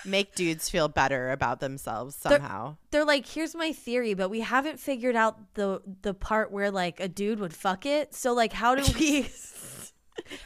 make 0.04 0.34
dudes 0.34 0.68
feel 0.68 0.88
better 0.88 1.30
about 1.32 1.60
themselves 1.60 2.14
somehow 2.16 2.76
They're 2.90 3.04
like, 3.04 3.26
here's 3.26 3.54
my 3.54 3.72
theory, 3.72 4.14
but 4.14 4.28
we 4.30 4.40
haven't 4.40 4.78
figured 4.80 5.16
out 5.16 5.54
the 5.54 5.80
the 6.02 6.14
part 6.14 6.50
where 6.52 6.70
like 6.70 7.00
a 7.00 7.08
dude 7.08 7.40
would 7.40 7.52
fuck 7.54 7.84
it. 7.86 8.14
So 8.14 8.32
like, 8.32 8.52
how 8.52 8.74
do 8.74 8.82
we? 8.98 9.28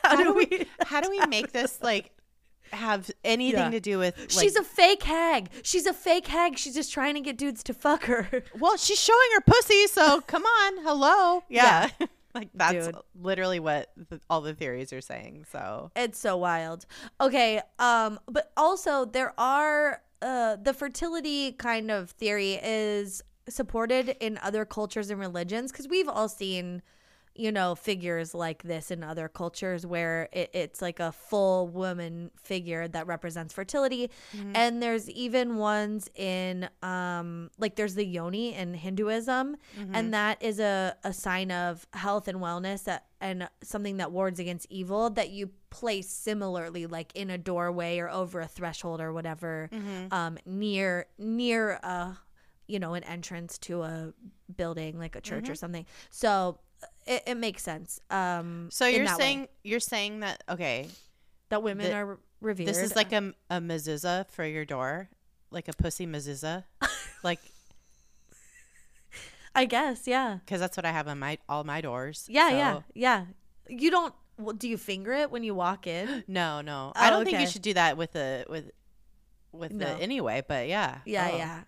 how, 0.02 0.16
do 0.22 0.34
we 0.34 0.66
how 0.84 1.00
do 1.00 1.10
we 1.10 1.24
make 1.26 1.52
this 1.52 1.78
like 1.82 2.10
have 2.72 3.10
anything 3.24 3.60
Yeah. 3.64 3.70
to 3.70 3.80
do 3.80 3.98
with 3.98 4.16
like, 4.18 4.30
she's 4.30 4.56
a 4.56 4.62
fake 4.64 5.02
hag. 5.02 5.50
She's 5.62 5.86
a 5.86 5.92
fake 5.92 6.26
hag. 6.28 6.58
She's 6.58 6.74
just 6.74 6.92
trying 6.92 7.14
to 7.14 7.20
get 7.20 7.36
dudes 7.36 7.62
to 7.64 7.74
fuck 7.74 8.04
her. 8.04 8.28
well 8.58 8.76
she's 8.76 9.00
showing 9.00 9.28
her 9.34 9.40
pussy 9.42 9.86
so 9.86 10.20
come 10.22 10.44
on 10.44 10.82
hello 10.84 11.42
yeah, 11.48 11.88
like 12.34 12.48
that's 12.54 12.86
Dude. 12.86 12.96
literally 13.20 13.58
what 13.60 13.90
the, 14.08 14.20
all 14.30 14.40
the 14.40 14.54
theories 14.54 14.92
are 14.92 15.00
saying 15.00 15.46
so 15.50 15.90
It's 15.96 16.18
so 16.18 16.36
wild. 16.36 16.86
Okay, 17.20 17.60
um 17.78 18.18
but 18.26 18.52
also 18.56 19.04
there 19.04 19.34
are 19.38 20.02
uh 20.22 20.56
the 20.62 20.72
fertility 20.74 21.52
kind 21.52 21.90
of 21.90 22.10
theory 22.10 22.58
is 22.62 23.22
supported 23.48 24.16
in 24.20 24.38
other 24.42 24.64
cultures 24.64 25.10
and 25.10 25.18
religions 25.18 25.72
cuz 25.72 25.88
we've 25.88 26.08
all 26.08 26.28
seen 26.28 26.82
you 27.34 27.52
know 27.52 27.74
figures 27.74 28.34
like 28.34 28.62
this 28.62 28.90
in 28.90 29.02
other 29.02 29.28
cultures 29.28 29.86
where 29.86 30.28
it, 30.32 30.50
it's 30.52 30.82
like 30.82 31.00
a 31.00 31.12
full 31.12 31.68
woman 31.68 32.30
figure 32.42 32.88
that 32.88 33.06
represents 33.06 33.54
fertility. 33.54 34.10
Mm-hmm. 34.36 34.52
And 34.54 34.82
there's 34.82 35.08
even 35.10 35.56
ones 35.56 36.08
in 36.14 36.68
um 36.82 37.50
like 37.58 37.76
there's 37.76 37.94
the 37.94 38.04
yoni 38.04 38.54
in 38.54 38.74
hinduism 38.74 39.56
and 39.76 39.92
mm-hmm. 39.94 40.10
that 40.10 40.42
is 40.42 40.58
a, 40.60 40.96
a 41.04 41.12
sign 41.12 41.50
of 41.50 41.86
health 41.92 42.28
and 42.28 42.38
wellness 42.38 42.84
that, 42.84 43.06
and 43.20 43.48
something 43.62 43.98
that 43.98 44.12
wards 44.12 44.40
against 44.40 44.66
evil 44.70 45.10
that 45.10 45.30
you 45.30 45.50
place 45.70 46.08
similarly 46.08 46.86
like 46.86 47.14
in 47.14 47.30
a 47.30 47.38
doorway 47.38 47.98
or 47.98 48.10
over 48.10 48.40
a 48.40 48.48
threshold 48.48 49.00
or 49.00 49.12
whatever 49.12 49.70
mm-hmm. 49.72 50.12
um 50.12 50.36
near 50.44 51.06
near 51.18 51.72
a 51.82 52.18
you 52.66 52.78
know 52.78 52.94
an 52.94 53.04
entrance 53.04 53.58
to 53.58 53.82
a 53.82 54.12
building 54.56 54.98
like 54.98 55.16
a 55.16 55.20
church 55.20 55.48
or 55.48 55.54
something. 55.54 55.84
So 56.10 56.58
it, 57.06 57.22
it 57.26 57.34
makes 57.36 57.62
sense 57.62 58.00
um 58.10 58.68
so 58.70 58.86
you're 58.86 59.04
that 59.06 59.18
way, 59.18 59.24
saying 59.24 59.48
you're 59.64 59.80
saying 59.80 60.20
that 60.20 60.42
okay 60.48 60.86
that 61.48 61.62
women 61.62 61.86
the- 61.86 61.94
are 61.94 62.18
revered 62.40 62.66
This 62.68 62.78
is 62.78 62.96
like 62.96 63.12
a, 63.12 63.32
a 63.50 63.60
mezuzah 63.60 64.28
for 64.30 64.44
your 64.46 64.64
door, 64.64 65.10
like 65.50 65.68
a 65.68 65.72
pussy 65.74 66.06
mezuzah, 66.06 66.64
like 67.22 67.40
i 69.54 69.64
guess 69.64 70.06
yeah 70.06 70.38
because 70.44 70.60
that's 70.60 70.76
what 70.76 70.86
I 70.86 70.92
have 70.92 71.08
on 71.08 71.18
my 71.18 71.38
all 71.48 71.64
my 71.64 71.80
doors. 71.80 72.26
yeah 72.28 72.50
yeah 72.50 72.72
so- 72.74 72.84
yeah 72.94 73.24
you 73.68 73.90
don't 73.90 74.14
well, 74.38 74.54
do 74.54 74.68
you 74.68 74.78
finger 74.78 75.12
it 75.12 75.30
when 75.30 75.42
you 75.44 75.54
walk 75.54 75.86
in 75.86 76.24
No, 76.28 76.60
no, 76.62 76.92
Oh, 76.96 77.00
I 77.00 77.10
don't 77.10 77.24
think 77.26 77.40
you 77.40 77.46
should 77.46 77.60
do 77.62 77.74
that 77.74 77.96
with 77.98 78.12
the 78.12 78.46
with 78.48 78.70
with 79.52 79.72
No. 79.72 79.84
the 79.84 80.02
anyway. 80.02 80.42
But 80.46 80.68
yeah, 80.68 80.98
yeah 81.04 81.28
Oh. 81.32 81.36
yeah 81.36 81.60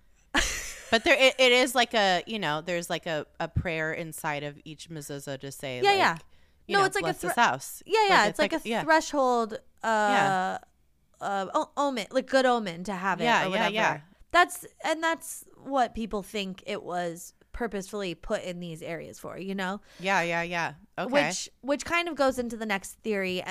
But 0.93 1.05
there, 1.05 1.17
it, 1.19 1.35
it 1.39 1.53
is 1.53 1.75
like 1.75 1.95
a 1.95 2.23
you 2.27 2.39
know, 2.39 2.61
there's 2.61 2.91
like 2.91 3.07
a, 3.07 3.25
a 3.41 3.49
prayer 3.49 3.95
inside 3.95 4.43
of 4.43 4.61
each 4.63 4.91
mezuzah 4.91 5.41
to 5.41 5.51
say, 5.51 5.81
Yeah, 5.83 5.89
like, 5.89 5.99
yeah. 5.99 6.17
No, 6.69 6.79
know, 6.81 6.85
it's 6.85 6.95
like 6.95 7.07
a 7.07 7.15
thre- 7.15 7.31
house. 7.31 7.83
Yeah, 7.87 7.99
yeah, 8.09 8.27
it's, 8.27 8.39
like, 8.39 8.53
a 8.53 8.61
yeah. 8.63 8.83
threshold, 8.83 9.55
uh, 9.83 9.87
Yeah. 9.87 10.59
uh, 11.19 11.47
o- 11.55 11.71
omen, 11.79 12.07
like 12.11 12.27
good 12.29 12.45
omen 12.45 12.85
to 12.85 12.93
have 12.93 13.23
it. 13.23 13.25
Yeah, 13.25 13.47
yeah, 13.47 13.69
yeah. 13.69 14.01
That's 14.33 14.67
and 14.85 15.03
that's 15.03 15.45
what 15.65 15.95
people 15.95 16.23
think 16.23 16.63
it 16.67 16.83
was 16.83 17.33
purposefully 17.53 18.15
put 18.15 18.43
in 18.43 18.61
these 18.61 18.83
areas 18.83 19.19
for. 19.19 19.39
You 19.39 19.55
know, 19.55 19.81
yeah, 19.99 20.21
yeah, 20.21 20.43
yeah. 20.43 20.75
Okay, 20.99 21.11
which 21.11 21.49
which 21.63 21.85
kind 21.87 22.07
of 22.07 22.17
goes 22.17 22.39
into 22.39 22.59
the 22.59 22.67
next 22.67 22.99
theory. 23.03 23.43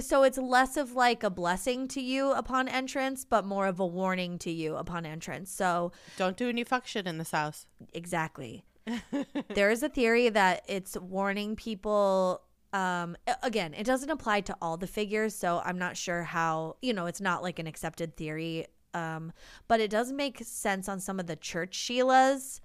So 0.00 0.22
it's 0.24 0.38
less 0.38 0.76
of 0.76 0.92
like 0.92 1.22
a 1.22 1.30
blessing 1.30 1.88
to 1.88 2.00
you 2.00 2.32
upon 2.32 2.68
entrance, 2.68 3.24
but 3.24 3.44
more 3.44 3.66
of 3.66 3.80
a 3.80 3.86
warning 3.86 4.38
to 4.40 4.50
you 4.50 4.76
upon 4.76 5.06
entrance. 5.06 5.50
So 5.50 5.92
don't 6.16 6.36
do 6.36 6.48
any 6.48 6.64
fuck 6.64 6.86
shit 6.86 7.06
in 7.06 7.18
this 7.18 7.30
house. 7.30 7.66
Exactly. 7.92 8.64
there 9.54 9.70
is 9.70 9.82
a 9.82 9.88
theory 9.88 10.28
that 10.28 10.64
it's 10.68 10.96
warning 10.96 11.56
people. 11.56 12.42
Um, 12.72 13.16
again, 13.42 13.74
it 13.74 13.84
doesn't 13.84 14.10
apply 14.10 14.42
to 14.42 14.56
all 14.60 14.76
the 14.76 14.86
figures, 14.86 15.34
so 15.34 15.62
I'm 15.64 15.78
not 15.78 15.96
sure 15.96 16.24
how, 16.24 16.76
you 16.82 16.92
know, 16.92 17.06
it's 17.06 17.20
not 17.20 17.42
like 17.42 17.58
an 17.58 17.66
accepted 17.66 18.16
theory. 18.16 18.66
Um, 18.92 19.32
but 19.68 19.80
it 19.80 19.90
does 19.90 20.12
make 20.12 20.38
sense 20.42 20.88
on 20.88 21.00
some 21.00 21.20
of 21.20 21.26
the 21.26 21.36
church 21.36 21.76
Sheelas 21.78 22.60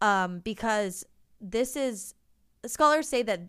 um, 0.00 0.40
because 0.40 1.04
this 1.40 1.76
is, 1.76 2.14
scholars 2.66 3.08
say 3.08 3.22
that 3.22 3.42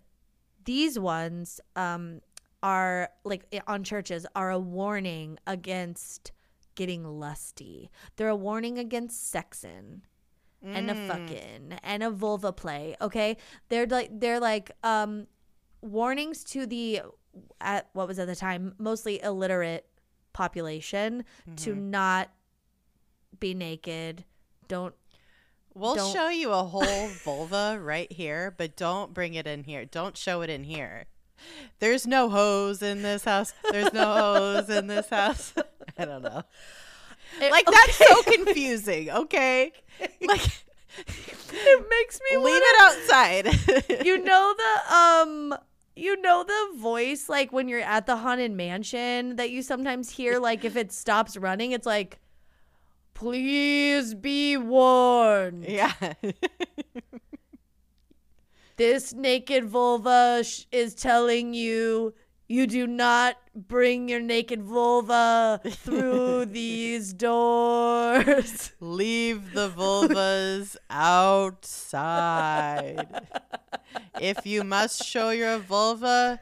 these 0.64 0.98
ones 0.98 1.60
um, 1.76 2.20
are 2.62 3.10
like 3.24 3.44
on 3.66 3.84
churches 3.84 4.26
are 4.34 4.50
a 4.50 4.58
warning 4.58 5.38
against 5.46 6.32
getting 6.74 7.04
lusty. 7.04 7.90
They're 8.16 8.28
a 8.28 8.36
warning 8.36 8.78
against 8.78 9.32
sexing 9.32 10.00
and 10.62 10.90
a 10.90 10.94
fucking 10.94 11.78
and 11.82 12.02
a 12.02 12.10
vulva 12.10 12.52
play. 12.52 12.96
Okay, 13.00 13.36
they're 13.68 13.86
like 13.86 14.10
they're 14.20 14.40
like 14.40 14.70
um 14.82 15.26
warnings 15.80 16.44
to 16.44 16.66
the 16.66 17.00
at 17.60 17.88
what 17.92 18.06
was 18.08 18.18
at 18.18 18.26
the 18.26 18.36
time 18.36 18.74
mostly 18.78 19.22
illiterate 19.22 19.86
population 20.32 21.24
to 21.56 21.74
not 21.74 22.30
be 23.38 23.54
naked. 23.54 24.24
Don't 24.68 24.94
We'll 25.74 25.94
Don't- 25.94 26.12
show 26.12 26.28
you 26.28 26.50
a 26.50 26.64
whole 26.64 27.08
vulva 27.24 27.78
right 27.80 28.10
here, 28.10 28.52
but 28.56 28.76
don't 28.76 29.14
bring 29.14 29.34
it 29.34 29.46
in 29.46 29.64
here. 29.64 29.84
Don't 29.84 30.16
show 30.16 30.42
it 30.42 30.50
in 30.50 30.64
here. 30.64 31.06
There's 31.78 32.06
no 32.06 32.28
hose 32.28 32.82
in 32.82 33.02
this 33.02 33.24
house. 33.24 33.52
There's 33.70 33.92
no 33.92 34.14
hose 34.14 34.70
in 34.70 34.86
this 34.86 35.08
house. 35.08 35.54
I 35.98 36.04
don't 36.04 36.22
know. 36.22 36.42
Like 37.40 37.64
that's 37.66 37.96
so 37.96 38.22
confusing. 38.22 39.10
Okay, 39.10 39.72
like 40.20 40.46
it 40.98 41.86
makes 41.88 42.20
me 42.30 42.36
leave 42.36 42.62
it 42.62 42.80
outside. 42.80 44.04
you 44.04 44.22
know 44.22 44.54
the 44.56 44.94
um 44.94 45.54
you 45.96 46.20
know 46.20 46.44
the 46.44 46.78
voice 46.78 47.28
like 47.28 47.52
when 47.52 47.68
you're 47.68 47.80
at 47.80 48.06
the 48.06 48.16
haunted 48.16 48.52
mansion 48.52 49.36
that 49.36 49.50
you 49.50 49.62
sometimes 49.62 50.10
hear 50.10 50.38
like 50.38 50.64
if 50.64 50.76
it 50.76 50.92
stops 50.92 51.36
running 51.36 51.72
it's 51.72 51.86
like 51.86 52.18
please 53.12 54.14
be 54.14 54.56
warned 54.56 55.64
yeah. 55.64 55.92
This 58.80 59.12
naked 59.12 59.64
vulva 59.66 60.42
sh- 60.42 60.64
is 60.72 60.94
telling 60.94 61.52
you 61.52 62.14
you 62.48 62.66
do 62.66 62.86
not 62.86 63.36
bring 63.54 64.08
your 64.08 64.20
naked 64.20 64.62
vulva 64.62 65.60
through 65.66 66.46
these 66.60 67.12
doors. 67.12 68.72
Leave 68.80 69.52
the 69.52 69.68
vulvas 69.68 70.76
outside. 71.90 73.06
if 74.18 74.46
you 74.46 74.64
must 74.64 75.04
show 75.04 75.28
your 75.28 75.58
vulva, 75.58 76.40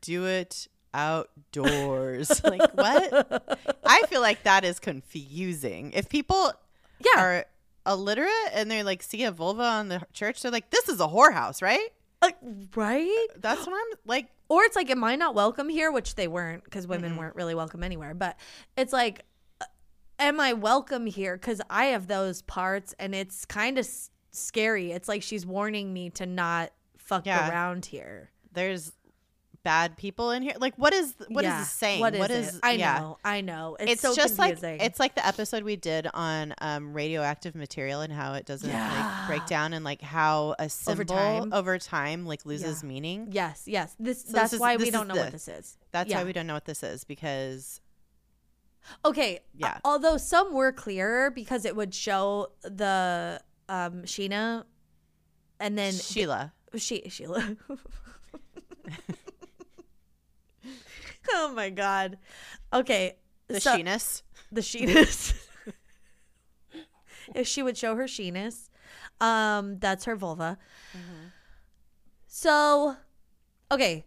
do 0.00 0.26
it 0.26 0.66
outdoors. 0.92 2.42
like 2.54 2.72
what? 2.74 3.58
I 3.86 4.02
feel 4.08 4.20
like 4.20 4.42
that 4.42 4.64
is 4.64 4.80
confusing. 4.80 5.92
If 5.92 6.08
people 6.08 6.50
Yeah. 6.98 7.22
are 7.22 7.44
illiterate 7.86 8.30
and 8.52 8.70
they 8.70 8.82
like 8.82 9.02
see 9.02 9.24
a 9.24 9.30
vulva 9.32 9.62
on 9.62 9.88
the 9.88 10.02
church, 10.12 10.42
they're 10.42 10.52
like, 10.52 10.70
"This 10.70 10.88
is 10.88 11.00
a 11.00 11.06
whorehouse, 11.08 11.62
right?" 11.62 11.88
Uh, 12.20 12.30
right? 12.74 13.26
That's 13.36 13.66
what 13.66 13.74
I'm 13.74 13.98
like. 14.04 14.28
Or 14.48 14.64
it's 14.64 14.74
like, 14.76 14.90
am 14.90 15.04
I 15.04 15.14
not 15.16 15.34
welcome 15.34 15.68
here? 15.68 15.92
Which 15.92 16.14
they 16.14 16.26
weren't 16.26 16.64
because 16.64 16.86
women 16.86 17.16
weren't 17.16 17.36
really 17.36 17.54
welcome 17.54 17.82
anywhere. 17.84 18.14
But 18.14 18.38
it's 18.78 18.92
like, 18.94 19.24
uh, 19.60 19.66
am 20.18 20.40
I 20.40 20.54
welcome 20.54 21.04
here? 21.06 21.36
Because 21.36 21.60
I 21.68 21.86
have 21.86 22.06
those 22.06 22.40
parts 22.42 22.94
and 22.98 23.14
it's 23.14 23.44
kind 23.44 23.78
of 23.78 23.84
s- 23.84 24.10
scary. 24.30 24.90
It's 24.92 25.06
like 25.06 25.22
she's 25.22 25.44
warning 25.44 25.92
me 25.92 26.08
to 26.10 26.24
not 26.26 26.72
fuck 26.96 27.26
Yeah. 27.26 27.48
around 27.50 27.84
here. 27.86 28.30
There's 28.52 28.92
bad 29.64 29.96
people 29.96 30.30
in 30.30 30.42
here. 30.42 30.54
Like, 30.58 30.74
what 30.76 30.94
is 30.94 31.14
what 31.28 31.44
is 31.44 31.48
Yeah. 31.50 31.58
this 31.60 31.70
saying? 31.70 32.00
What 32.00 32.14
is, 32.14 32.20
what 32.20 32.30
it? 32.30 32.38
is 32.38 32.60
I 32.62 32.72
yeah. 32.72 32.98
know. 33.00 33.18
I 33.24 33.40
know. 33.40 33.76
It's, 33.80 33.92
It's, 33.92 34.02
so 34.02 34.14
just 34.14 34.36
confusing. 34.36 34.78
like 34.78 34.82
it's 34.82 34.98
like 35.00 35.14
the 35.14 35.26
episode 35.26 35.62
we 35.62 35.76
did 35.76 36.06
on 36.14 36.54
um, 36.60 36.92
radioactive 36.94 37.54
material 37.54 38.00
and 38.00 38.12
how 38.12 38.34
it 38.34 38.46
doesn't 38.46 38.72
like 38.72 39.26
break 39.26 39.46
down 39.46 39.72
and 39.72 39.84
like 39.84 40.00
how 40.00 40.54
a 40.58 40.68
symbol 40.68 41.14
over 41.52 41.78
time. 41.78 41.90
time, 42.20 42.26
like 42.26 42.46
loses 42.46 42.82
Yeah. 42.82 42.88
meaning. 42.88 43.28
yes, 43.30 43.64
yes. 43.66 43.94
This 43.98 44.22
So 44.24 44.32
that's 44.32 44.50
this 44.50 44.52
is- 44.54 44.60
why 44.60 44.76
this 44.76 44.86
we 44.86 44.90
don't 44.90 45.08
know 45.08 45.14
the- 45.14 45.20
what 45.22 45.32
this 45.32 45.48
is. 45.48 45.76
That's 45.92 46.08
Yeah. 46.10 46.18
why 46.18 46.24
we 46.24 46.32
don't 46.32 46.46
know 46.46 46.54
what 46.54 46.64
this 46.64 46.82
is 46.82 47.04
because 47.04 47.80
Okay. 49.04 49.40
Yeah. 49.54 49.74
uh, 49.74 49.78
although 49.84 50.16
some 50.16 50.52
were 50.54 50.72
clearer 50.72 51.30
because 51.30 51.64
it 51.64 51.76
would 51.76 51.94
show 51.94 52.48
the 52.62 53.40
um 53.68 54.02
Sheena 54.04 54.64
and 55.60 55.76
then 55.76 55.92
Sheila. 55.92 56.54
she 56.76 57.02
Sheila. 57.10 57.56
oh 61.40 61.52
my 61.54 61.70
god. 61.70 62.18
Okay. 62.72 63.16
The 63.46 63.60
so, 63.60 63.76
sheeness. 63.76 64.22
the 64.50 64.60
sheeness. 64.60 65.34
if 67.34 67.46
she 67.46 67.62
would 67.62 67.76
show 67.76 67.94
her 67.94 68.04
sheeness, 68.04 68.68
um, 69.20 69.78
that's 69.78 70.04
her 70.04 70.16
vulva. 70.16 70.58
So, 72.26 72.96
okay, 73.70 74.04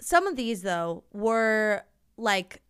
some 0.00 0.26
of 0.26 0.36
these 0.36 0.62
though 0.62 1.04
were 1.12 1.84
like, 2.16 2.62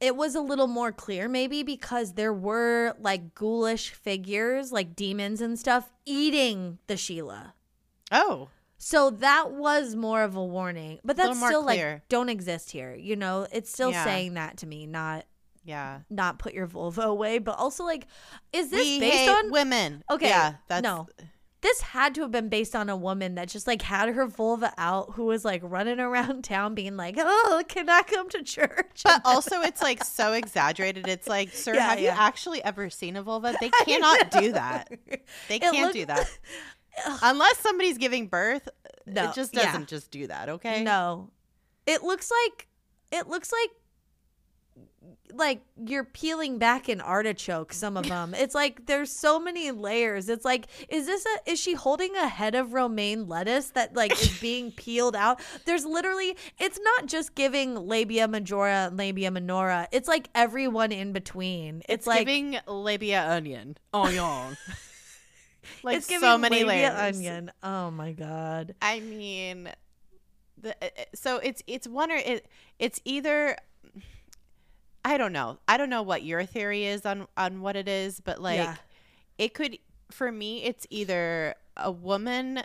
it 0.00 0.16
was 0.16 0.34
a 0.34 0.40
little 0.40 0.66
more 0.66 0.92
clear 0.92 1.28
maybe 1.28 1.62
because 1.62 2.14
there 2.14 2.32
were 2.32 2.94
like 2.98 3.34
ghoulish 3.34 3.90
figures, 3.90 4.72
like 4.72 4.96
demons 4.96 5.40
and 5.40 5.58
stuff, 5.58 5.92
eating 6.06 6.78
the 6.86 6.94
Sheela. 6.94 7.52
Oh, 8.12 8.48
So 8.78 9.10
that 9.10 9.52
was 9.52 9.94
more 9.96 10.22
of 10.22 10.36
a 10.36 10.44
warning, 10.44 10.98
but 11.04 11.16
that's 11.16 11.38
still 11.38 11.62
clear. 11.62 11.92
like 11.94 12.08
don't 12.08 12.28
exist 12.28 12.70
here. 12.70 12.94
You 12.94 13.16
know, 13.16 13.46
it's 13.52 13.70
still 13.70 13.90
Yeah. 13.92 14.04
saying 14.04 14.34
that 14.34 14.58
to 14.58 14.66
me, 14.66 14.86
not 14.86 15.24
yeah. 15.64 16.00
not 16.10 16.38
put 16.38 16.52
your 16.52 16.66
vulva 16.66 17.02
away, 17.02 17.38
but 17.38 17.56
also 17.58 17.84
like, 17.84 18.06
is 18.52 18.70
this 18.70 18.80
we 18.80 19.00
based 19.00 19.30
on? 19.30 19.50
women. 19.50 20.02
Okay, 20.10 20.28
Yeah. 20.28 20.54
That's 20.68 20.82
no, 20.82 21.06
this 21.62 21.80
had 21.80 22.14
to 22.16 22.20
have 22.20 22.30
been 22.30 22.50
based 22.50 22.76
on 22.76 22.90
a 22.90 22.96
woman 22.96 23.36
that 23.36 23.48
just 23.48 23.66
like 23.66 23.80
had 23.80 24.10
her 24.10 24.26
vulva 24.26 24.74
out, 24.76 25.12
who 25.14 25.24
was 25.24 25.46
like 25.46 25.62
running 25.64 25.98
around 26.08 26.44
town 26.44 26.74
being 26.74 26.98
like, 26.98 27.14
"Oh, 27.16 27.62
can 27.66 27.88
I 27.88 28.02
come 28.02 28.28
to 28.30 28.42
church?" 28.42 29.00
But 29.02 29.22
also, 29.24 29.62
it's 29.62 29.80
like 29.80 30.04
so 30.04 30.34
exaggerated. 30.34 31.08
It's 31.08 31.26
like, 31.26 31.54
sir, 31.54 31.72
Yeah, 31.74 31.88
have 31.88 32.00
yeah. 32.00 32.12
you 32.14 32.20
actually 32.20 32.62
ever 32.62 32.90
seen 32.90 33.16
a 33.16 33.22
vulva? 33.22 33.54
They 33.62 33.70
cannot 33.86 34.30
do 34.30 34.52
that. 34.52 34.90
They 35.48 35.56
It 35.56 35.60
can't 35.62 35.76
looked- 35.78 35.94
do 35.94 36.04
that 36.04 36.28
unless 37.22 37.58
somebody's 37.58 37.98
giving 37.98 38.26
birth. 38.28 38.68
No, 39.06 39.30
it 39.30 39.34
just 39.34 39.52
doesn't 39.52 39.88
just 39.88 40.10
do 40.10 40.26
that. 40.26 40.48
Okay. 40.48 40.82
No, 40.82 41.30
it 41.86 42.02
looks 42.02 42.30
like 42.30 42.68
it 43.12 43.28
looks 43.28 43.52
like 43.52 43.70
like 45.32 45.62
you're 45.84 46.04
peeling 46.04 46.58
back 46.58 46.88
an 46.88 47.00
artichoke. 47.00 47.72
Some 47.72 47.96
of 47.96 48.06
them, 48.06 48.34
it's 48.34 48.54
like 48.54 48.86
there's 48.86 49.10
so 49.10 49.38
many 49.38 49.70
layers. 49.70 50.28
It's 50.28 50.44
like, 50.44 50.66
is 50.88 51.06
this 51.06 51.26
a? 51.26 51.50
Is 51.50 51.60
she 51.60 51.74
holding 51.74 52.14
a 52.16 52.28
head 52.28 52.54
of 52.54 52.72
romaine 52.72 53.26
lettuce 53.28 53.70
that 53.70 53.94
like 53.94 54.12
is 54.12 54.38
being 54.40 54.70
peeled 54.72 55.16
out? 55.16 55.40
There's 55.64 55.84
literally, 55.84 56.36
it's 56.58 56.78
not 56.80 57.06
just 57.06 57.34
giving 57.34 57.74
labia 57.74 58.28
majora 58.28 58.86
and 58.86 58.96
labia 58.96 59.30
minora. 59.30 59.88
It's 59.92 60.08
like 60.08 60.28
everyone 60.34 60.92
in 60.92 61.12
between. 61.12 61.78
It's, 61.88 61.88
It's 61.88 62.06
like 62.06 62.20
giving 62.26 62.58
labia 62.66 63.28
onion. 63.28 63.76
Onion. 63.92 64.56
Like 65.82 65.96
it's 65.98 66.08
so 66.20 66.38
many 66.38 66.64
layers. 66.64 66.92
onion. 67.16 67.50
Oh 67.62 67.90
my 67.90 68.12
god. 68.12 68.74
I 68.82 69.00
mean, 69.00 69.68
the 70.60 70.70
uh, 70.82 70.86
uh, 70.86 71.04
so 71.14 71.36
it's 71.38 71.62
it's 71.66 71.86
one 71.88 72.10
or 72.10 72.16
it 72.16 72.46
it's 72.78 73.00
either. 73.04 73.56
I 75.04 75.18
don't 75.18 75.32
know. 75.32 75.58
I 75.68 75.76
don't 75.76 75.90
know 75.90 76.02
what 76.02 76.22
your 76.22 76.44
theory 76.44 76.84
is 76.86 77.04
on 77.04 77.26
on 77.36 77.60
what 77.60 77.76
it 77.76 77.88
is, 77.88 78.20
but 78.20 78.40
like 78.40 78.56
Yeah. 78.58 78.76
it 79.38 79.52
could 79.54 79.78
for 80.10 80.30
me 80.32 80.64
it's 80.64 80.86
either 80.90 81.54
a 81.76 81.90
woman 81.90 82.62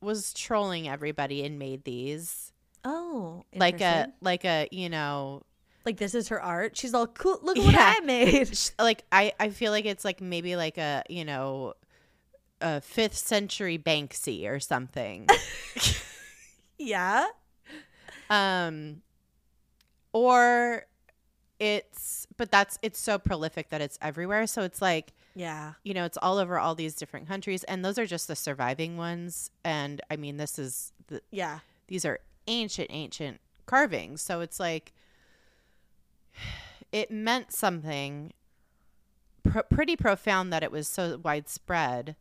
was 0.00 0.32
trolling 0.34 0.88
everybody 0.88 1.44
and 1.44 1.58
made 1.58 1.84
these 1.84 2.52
Oh, 2.84 3.44
like 3.54 3.80
a 3.80 4.12
like 4.20 4.44
a 4.44 4.68
you 4.70 4.88
know 4.88 5.42
like 5.86 5.96
this 5.96 6.14
is 6.14 6.28
her 6.28 6.40
art. 6.42 6.76
She's 6.76 6.92
all 6.92 7.06
cool. 7.06 7.40
Look 7.42 7.56
what 7.56 7.72
Yeah. 7.72 7.94
I 7.96 8.00
made. 8.04 8.50
like 8.78 9.04
I 9.10 9.32
I 9.40 9.48
feel 9.50 9.72
like 9.72 9.86
it's 9.86 10.04
like 10.04 10.20
maybe 10.20 10.56
like 10.56 10.76
a 10.76 11.02
you 11.08 11.24
know 11.24 11.72
a 12.60 12.80
5th 12.80 13.14
century 13.14 13.78
Banksy 13.78 14.48
or 14.48 14.58
something. 14.60 15.26
Yeah. 16.80 17.26
um 18.30 19.02
or 20.12 20.84
it's 21.58 22.26
but 22.36 22.50
that's 22.52 22.78
it's 22.82 22.98
so 23.00 23.18
prolific 23.18 23.70
that 23.70 23.80
it's 23.80 23.98
everywhere 24.00 24.46
so 24.46 24.62
it's 24.62 24.80
like 24.80 25.12
Yeah. 25.34 25.72
you 25.82 25.92
know 25.92 26.04
it's 26.04 26.16
all 26.22 26.38
over 26.38 26.56
all 26.58 26.76
these 26.76 26.94
different 26.94 27.26
countries 27.26 27.64
and 27.64 27.84
those 27.84 27.98
are 27.98 28.06
just 28.06 28.28
the 28.28 28.36
surviving 28.36 28.96
ones 28.96 29.50
and 29.64 30.00
i 30.08 30.16
mean 30.16 30.36
this 30.36 30.56
is 30.58 30.92
the, 31.08 31.20
Yeah. 31.32 31.58
these 31.88 32.04
are 32.04 32.20
ancient 32.46 32.88
ancient 32.90 33.40
carvings 33.66 34.22
so 34.22 34.40
it's 34.40 34.60
like 34.60 34.92
it 36.92 37.10
meant 37.10 37.52
something 37.52 38.32
pr- 39.42 39.60
pretty 39.68 39.96
profound 39.96 40.52
that 40.52 40.62
it 40.62 40.70
was 40.70 40.86
so 40.86 41.18
widespread 41.22 42.14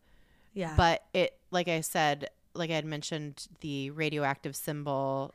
Yeah. 0.58 0.74
but 0.76 1.04
it 1.14 1.38
like 1.52 1.68
i 1.68 1.82
said 1.82 2.30
like 2.54 2.70
i 2.72 2.74
had 2.74 2.86
mentioned 2.86 3.48
the 3.62 3.92
radioactive 3.92 4.56
symbol 4.56 5.34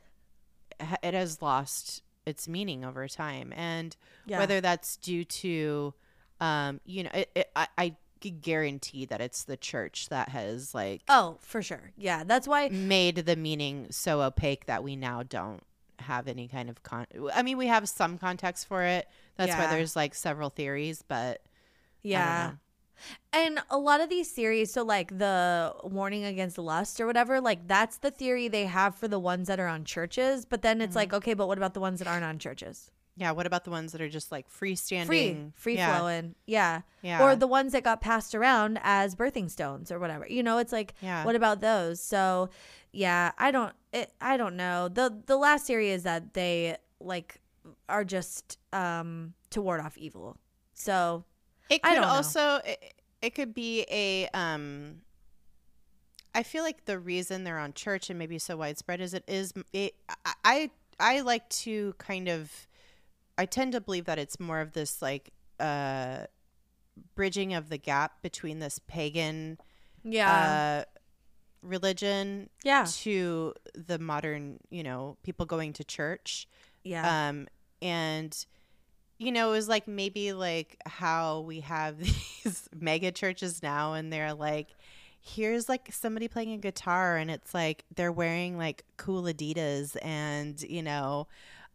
it 1.01 1.13
has 1.13 1.41
lost 1.41 2.03
its 2.25 2.47
meaning 2.47 2.83
over 2.83 3.07
time 3.07 3.53
and 3.55 3.95
yeah. 4.25 4.39
whether 4.39 4.59
that's 4.61 4.97
due 4.97 5.23
to 5.25 5.93
um 6.41 6.81
you 6.85 7.03
know 7.03 7.11
it, 7.13 7.29
it, 7.35 7.51
I, 7.55 7.67
I 7.77 7.95
could 8.21 8.41
guarantee 8.41 9.05
that 9.05 9.21
it's 9.21 9.43
the 9.43 9.57
church 9.57 10.09
that 10.09 10.29
has 10.29 10.73
like 10.73 11.01
Oh, 11.09 11.37
for 11.41 11.61
sure. 11.61 11.91
Yeah. 11.97 12.23
That's 12.23 12.47
why 12.47 12.69
made 12.69 13.17
the 13.17 13.35
meaning 13.35 13.87
so 13.91 14.21
opaque 14.21 14.65
that 14.67 14.81
we 14.81 14.95
now 14.95 15.23
don't 15.23 15.61
have 15.99 16.27
any 16.29 16.47
kind 16.47 16.69
of 16.69 16.81
con 16.83 17.05
i 17.33 17.41
mean 17.43 17.57
we 17.57 17.67
have 17.67 17.87
some 17.87 18.17
context 18.17 18.67
for 18.67 18.81
it 18.83 19.07
that's 19.37 19.53
why 19.55 19.67
there's 19.67 19.95
like 19.95 20.13
several 20.15 20.49
theories 20.49 21.01
but 21.07 21.41
Yeah. 22.01 22.53
And 23.31 23.59
a 23.69 23.77
lot 23.77 24.01
of 24.01 24.09
these 24.09 24.29
theories, 24.31 24.71
so 24.71 24.83
like 24.83 25.17
the 25.17 25.73
warning 25.83 26.23
against 26.23 26.57
lust 26.57 27.01
or 27.01 27.05
whatever, 27.07 27.41
like 27.41 27.67
that's 27.67 27.97
the 27.97 28.11
theory 28.11 28.47
they 28.47 28.65
have 28.65 28.95
for 28.95 29.07
the 29.07 29.19
ones 29.19 29.47
that 29.47 29.59
are 29.59 29.67
on 29.67 29.83
churches. 29.85 30.45
But 30.45 30.61
then 30.61 30.81
it's 30.81 30.91
Mm-hmm. 30.91 30.97
like, 30.97 31.13
okay, 31.13 31.33
but 31.33 31.47
what 31.47 31.57
about 31.57 31.73
the 31.73 31.79
ones 31.79 31.99
that 31.99 32.07
aren't 32.07 32.23
on 32.25 32.39
churches? 32.39 32.89
yeah 33.15 33.29
what 33.29 33.45
about 33.45 33.63
the 33.63 33.69
ones 33.69 33.91
that 33.91 34.01
are 34.01 34.09
just 34.09 34.31
like 34.31 34.49
freestanding 34.49 35.05
Free, 35.05 35.51
free 35.53 35.75
yeah. 35.77 35.99
flowing. 35.99 36.33
Yeah. 36.47 36.81
yeah 37.03 37.21
Or 37.23 37.35
the 37.35 37.45
ones 37.45 37.73
that 37.73 37.83
got 37.83 38.01
passed 38.01 38.33
around 38.33 38.79
as 38.81 39.13
birthing 39.13 39.51
stones 39.51 39.91
or 39.91 39.99
whatever. 39.99 40.25
You 40.27 40.41
know, 40.41 40.57
it's 40.57 40.71
like, 40.71 40.95
yeah 40.99 41.23
what 41.23 41.35
about 41.35 41.61
those? 41.61 42.01
So, 42.01 42.49
yeah, 42.91 43.31
I 43.37 43.51
don't, 43.51 43.71
it, 43.91 44.11
I 44.19 44.35
don't 44.35 44.55
know. 44.55 44.87
the 44.89 45.15
The 45.27 45.37
last 45.37 45.67
theory 45.67 45.91
is 45.91 46.01
that 46.03 46.33
they 46.33 46.77
like 46.99 47.39
are 47.87 48.03
just 48.03 48.57
um 48.73 49.35
to 49.51 49.61
ward 49.61 49.79
off 49.79 49.95
evil. 49.95 50.37
So 50.73 51.23
It 51.69 51.81
could 51.81 51.97
also 51.97 52.59
it, 52.65 52.93
it 53.21 53.35
could 53.35 53.53
be 53.53 53.85
a 53.89 54.27
um 54.33 55.01
I 56.35 56.43
feel 56.43 56.63
like 56.63 56.85
the 56.85 56.99
reason 56.99 57.43
they're 57.43 57.59
on 57.59 57.73
church 57.73 58.09
and 58.09 58.17
maybe 58.17 58.39
so 58.39 58.57
widespread 58.57 59.01
is 59.01 59.13
it 59.13 59.23
is 59.27 59.53
it 59.71 59.95
I 60.25 60.33
I, 60.43 60.69
I 60.99 61.21
like 61.21 61.47
to 61.49 61.93
kind 61.97 62.27
of 62.27 62.67
I 63.37 63.45
tend 63.45 63.71
to 63.73 63.81
believe 63.81 64.05
that 64.05 64.19
it's 64.19 64.39
more 64.39 64.61
of 64.61 64.73
this 64.73 65.01
like 65.01 65.31
uh 65.59 66.25
bridging 67.15 67.53
of 67.53 67.69
the 67.69 67.77
gap 67.77 68.21
between 68.21 68.59
this 68.59 68.79
pagan 68.87 69.57
yeah 70.03 70.83
uh 70.85 70.93
religion 71.63 72.49
yeah, 72.63 72.85
to 72.89 73.53
the 73.73 73.97
modern, 73.97 74.59
you 74.69 74.83
know, 74.83 75.17
people 75.23 75.45
going 75.45 75.73
to 75.73 75.83
church. 75.83 76.47
Yeah. 76.83 77.29
Um, 77.29 77.47
and 77.81 78.45
you 79.23 79.31
know, 79.31 79.49
it 79.49 79.51
was 79.51 79.69
like 79.69 79.87
maybe 79.87 80.33
like 80.33 80.77
how 80.85 81.41
we 81.41 81.61
have 81.61 81.97
these 82.43 82.67
mega 82.79 83.11
churches 83.11 83.63
now, 83.63 83.93
and 83.93 84.11
they're 84.11 84.33
like, 84.33 84.67
here's 85.21 85.69
like 85.69 85.91
somebody 85.91 86.27
playing 86.27 86.51
a 86.53 86.57
guitar, 86.57 87.17
and 87.17 87.31
it's 87.31 87.53
like 87.53 87.85
they're 87.95 88.11
wearing 88.11 88.57
like 88.57 88.83
cool 88.97 89.23
Adidas, 89.23 89.95
and 90.01 90.61
you 90.63 90.83
know, 90.83 91.27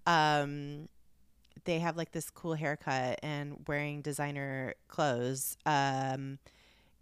um, 0.07 0.88
they 1.64 1.78
have 1.78 1.96
like 1.96 2.12
this 2.12 2.30
cool 2.30 2.55
haircut 2.55 3.18
and 3.22 3.64
wearing 3.66 4.03
designer 4.03 4.74
clothes. 4.88 5.57
Um, 5.66 6.38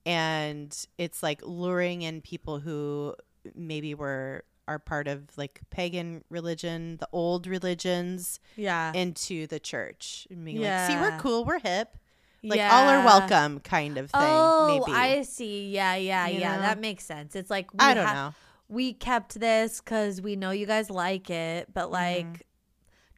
and 0.04 0.86
it's 0.98 1.22
like 1.22 1.40
luring 1.44 2.02
in 2.02 2.20
people 2.20 2.60
who 2.60 3.14
maybe 3.54 3.94
were 3.94 4.44
are 4.68 4.78
part 4.78 5.08
of 5.08 5.24
like 5.36 5.60
pagan 5.70 6.24
religion, 6.30 6.96
the 6.98 7.08
old 7.12 7.46
religions, 7.46 8.40
yeah. 8.56 8.92
into 8.94 9.46
the 9.46 9.60
church. 9.60 10.26
And 10.30 10.44
being 10.44 10.60
like, 10.60 10.88
see, 10.90 10.96
we're 10.96 11.16
cool, 11.18 11.44
we're 11.44 11.60
hip. 11.60 11.96
Like 12.42 12.60
all 12.60 12.88
are 12.88 13.04
welcome 13.04 13.60
kind 13.60 13.98
of 13.98 14.10
thing. 14.10 14.20
Oh, 14.22 14.84
maybe. 14.86 14.96
I 14.96 15.22
see. 15.22 15.68
Yeah, 15.70 15.96
yeah, 15.96 16.28
You 16.28 16.40
yeah. 16.40 16.56
know? 16.56 16.62
That 16.62 16.78
makes 16.80 17.04
sense. 17.04 17.34
It's 17.34 17.50
like 17.50 17.72
we 17.72 17.78
I 17.80 17.94
don't 17.94 18.06
ha- 18.06 18.14
know. 18.14 18.34
We 18.68 18.92
kept 18.92 19.38
this 19.40 19.80
because 19.80 20.20
we 20.20 20.36
know 20.36 20.50
you 20.50 20.66
guys 20.66 20.90
like 20.90 21.28
it, 21.30 21.72
but 21.72 21.90
like, 21.90 22.46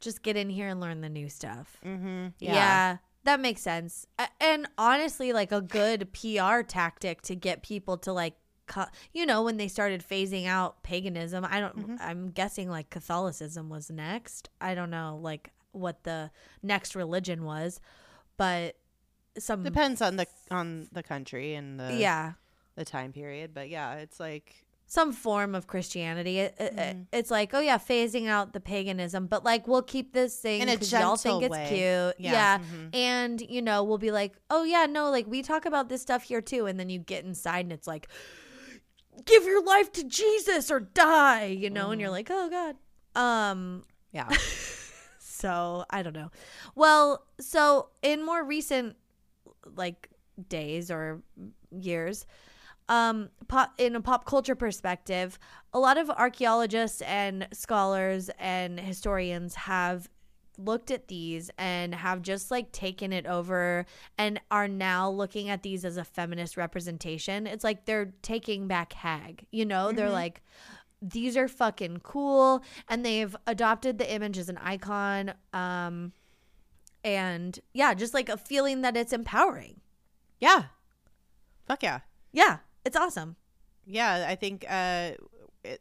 just 0.01 0.23
get 0.23 0.37
in 0.37 0.49
here 0.51 0.69
and 0.69 0.81
learn 0.81 1.01
the 1.01 1.09
new 1.09 1.29
stuff. 1.29 1.79
Mm-hmm. 1.85 2.29
Yeah. 2.39 2.99
that 3.25 3.41
makes 3.41 3.61
sense. 3.63 4.07
And 4.41 4.67
honestly, 4.79 5.33
like 5.33 5.53
a 5.53 5.61
good 5.61 6.13
PR 6.13 6.61
tactic 6.63 7.23
to 7.23 7.35
get 7.35 7.63
people 7.63 7.99
to 7.99 8.13
like, 8.13 8.35
you 9.13 9.27
know, 9.27 9.43
when 9.43 9.57
they 9.57 9.69
started 9.69 10.03
phasing 10.09 10.47
out 10.47 10.83
paganism, 10.83 11.45
I 11.49 11.61
don't, 11.61 11.77
Mm-hmm. 11.79 11.97
I'm 12.01 12.31
guessing 12.31 12.69
like 12.71 12.91
Catholicism 12.91 13.69
was 13.69 13.91
next. 13.91 14.49
I 14.61 14.75
don't 14.75 14.91
know 14.91 15.19
like 15.23 15.51
what 15.73 16.05
the 16.05 16.31
next 16.63 16.95
religion 16.97 17.45
was, 17.45 17.81
but 18.37 18.77
some, 19.39 19.63
Depends 19.63 20.03
on 20.03 20.17
the 20.17 20.27
on 20.51 20.89
the 20.93 21.03
country 21.03 21.55
and 21.55 21.79
the 21.79 21.95
yeah, 21.95 22.33
the 22.75 22.85
time 22.85 23.13
period, 23.13 23.53
but 23.55 23.69
yeah, 23.69 23.95
it's 23.97 24.19
like 24.19 24.65
some 24.91 25.13
form 25.13 25.55
of 25.55 25.67
Christianity. 25.67 26.39
It, 26.41 26.55
it- 26.59 26.75
Mm-hmm. 26.77 27.03
it's 27.13 27.31
like, 27.31 27.53
oh 27.55 27.61
yeah, 27.61 27.77
phasing 27.79 28.27
out 28.27 28.53
the 28.55 28.61
paganism, 28.61 29.27
but 29.27 29.45
like 29.45 29.69
we'll 29.69 29.83
keep 29.83 30.13
this 30.15 30.35
thing 30.39 30.63
In 30.63 30.69
a 30.71 30.77
'cause 30.77 30.91
y'all 30.91 31.17
think 31.17 31.43
it's 31.45 31.53
way. 31.53 31.67
cute, 31.69 31.81
Yeah. 32.19 32.33
yeah. 32.33 32.59
Mhm. 32.59 32.95
And 32.97 33.41
you 33.43 33.61
know, 33.63 33.85
we'll 33.85 33.99
be 33.99 34.11
like, 34.11 34.35
oh 34.51 34.65
yeah, 34.65 34.87
no, 34.87 35.11
like 35.11 35.27
we 35.29 35.43
talk 35.43 35.67
about 35.67 35.89
this 35.91 36.01
stuff 36.03 36.23
here 36.23 36.41
too, 36.41 36.67
and 36.67 36.81
then 36.81 36.89
you 36.89 36.99
get 36.99 37.25
inside 37.25 37.67
and 37.67 37.73
it's 37.73 37.87
like, 37.87 38.09
give 39.25 39.45
your 39.45 39.63
life 39.63 39.93
to 39.93 40.05
Jesus 40.05 40.71
or 40.71 40.81
die, 40.81 41.47
you 41.47 41.71
know, 41.71 41.89
Mm. 41.89 41.93
and 41.93 42.01
you're 42.01 42.11
like, 42.11 42.29
oh 42.31 42.49
god. 42.49 42.77
Um, 43.15 43.85
yeah. 44.13 44.29
so 45.19 45.85
I 45.91 46.03
don't 46.03 46.15
know. 46.15 46.31
Well, 46.75 47.25
so 47.41 47.89
in 48.03 48.25
more 48.25 48.45
recent 48.45 48.97
like 49.77 50.09
days 50.49 50.91
or 50.91 51.23
years, 51.71 52.27
um, 52.89 53.29
pop, 53.49 53.75
in 53.79 53.95
a 53.97 54.01
pop 54.01 54.25
culture 54.25 54.55
perspective, 54.55 55.39
a 55.73 55.79
lot 55.79 55.99
of 55.99 56.09
archaeologists 56.11 57.03
and 57.03 57.47
scholars 57.53 58.31
and 58.39 58.81
historians 58.81 59.55
have 59.55 60.09
looked 60.59 60.91
at 60.91 61.09
these 61.09 61.51
and 61.57 61.95
have 61.95 62.21
just 62.21 62.51
like 62.51 62.73
taken 62.73 63.13
it 63.13 63.27
over 63.27 63.87
and 64.19 64.41
are 64.51 64.69
now 64.69 65.09
looking 65.09 65.49
at 65.49 65.63
these 65.63 65.85
as 65.85 65.97
a 65.97 66.05
feminist 66.05 66.57
representation. 66.57 67.47
It's 67.47 67.65
like 67.65 67.85
they're 67.85 68.13
taking 68.23 68.67
back 68.67 68.93
Hag, 68.93 69.47
you 69.51 69.65
know? 69.65 69.93
They're 69.93 70.11
like, 70.11 70.43
these 71.01 71.37
are 71.37 71.49
fucking 71.49 71.99
cool. 72.03 72.63
And 72.89 73.05
they've 73.05 73.35
adopted 73.47 73.99
the 73.99 74.13
image 74.13 74.37
as 74.37 74.49
an 74.49 74.59
icon. 74.59 75.33
Um, 75.53 76.13
and 77.05 77.59
yeah, 77.73 77.95
just 77.95 78.13
like 78.15 78.29
a 78.29 78.37
feeling 78.37 78.83
that 78.83 78.97
it's 78.97 79.13
empowering. 79.13 79.81
yeah. 80.41 80.65
Fuck 81.67 81.83
yeah. 81.83 82.01
Yeah, 82.33 82.59
it's 82.85 82.97
awesome. 82.97 83.37
Yeah, 83.87 84.27
I 84.29 84.35
think 84.35 84.65
uh 84.69 85.13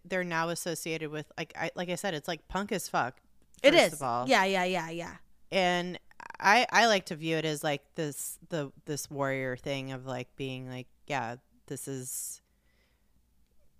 they're 0.05 0.23
now 0.23 0.49
associated 0.49 1.09
with 1.09 1.31
like 1.37 1.53
I 1.57 1.71
like 1.75 1.89
I 1.89 1.95
said 1.95 2.13
it's 2.13 2.27
like 2.27 2.47
punk 2.47 2.71
as 2.71 2.89
fuck. 2.89 3.21
It 3.63 3.73
is. 3.73 3.99
Yeah, 4.01 4.43
yeah, 4.45 4.63
yeah, 4.63 4.89
yeah. 4.89 5.15
and 5.51 5.97
I 6.39 6.67
I 6.71 6.85
like 6.87 7.05
to 7.07 7.15
view 7.15 7.37
it 7.37 7.45
as 7.45 7.63
like 7.63 7.81
this 7.95 8.37
the 8.49 8.71
this 8.85 9.09
warrior 9.09 9.55
thing 9.57 9.91
of 9.91 10.05
like 10.05 10.27
being 10.35 10.69
like 10.69 10.87
yeah 11.07 11.37
this 11.67 11.87
is 11.87 12.41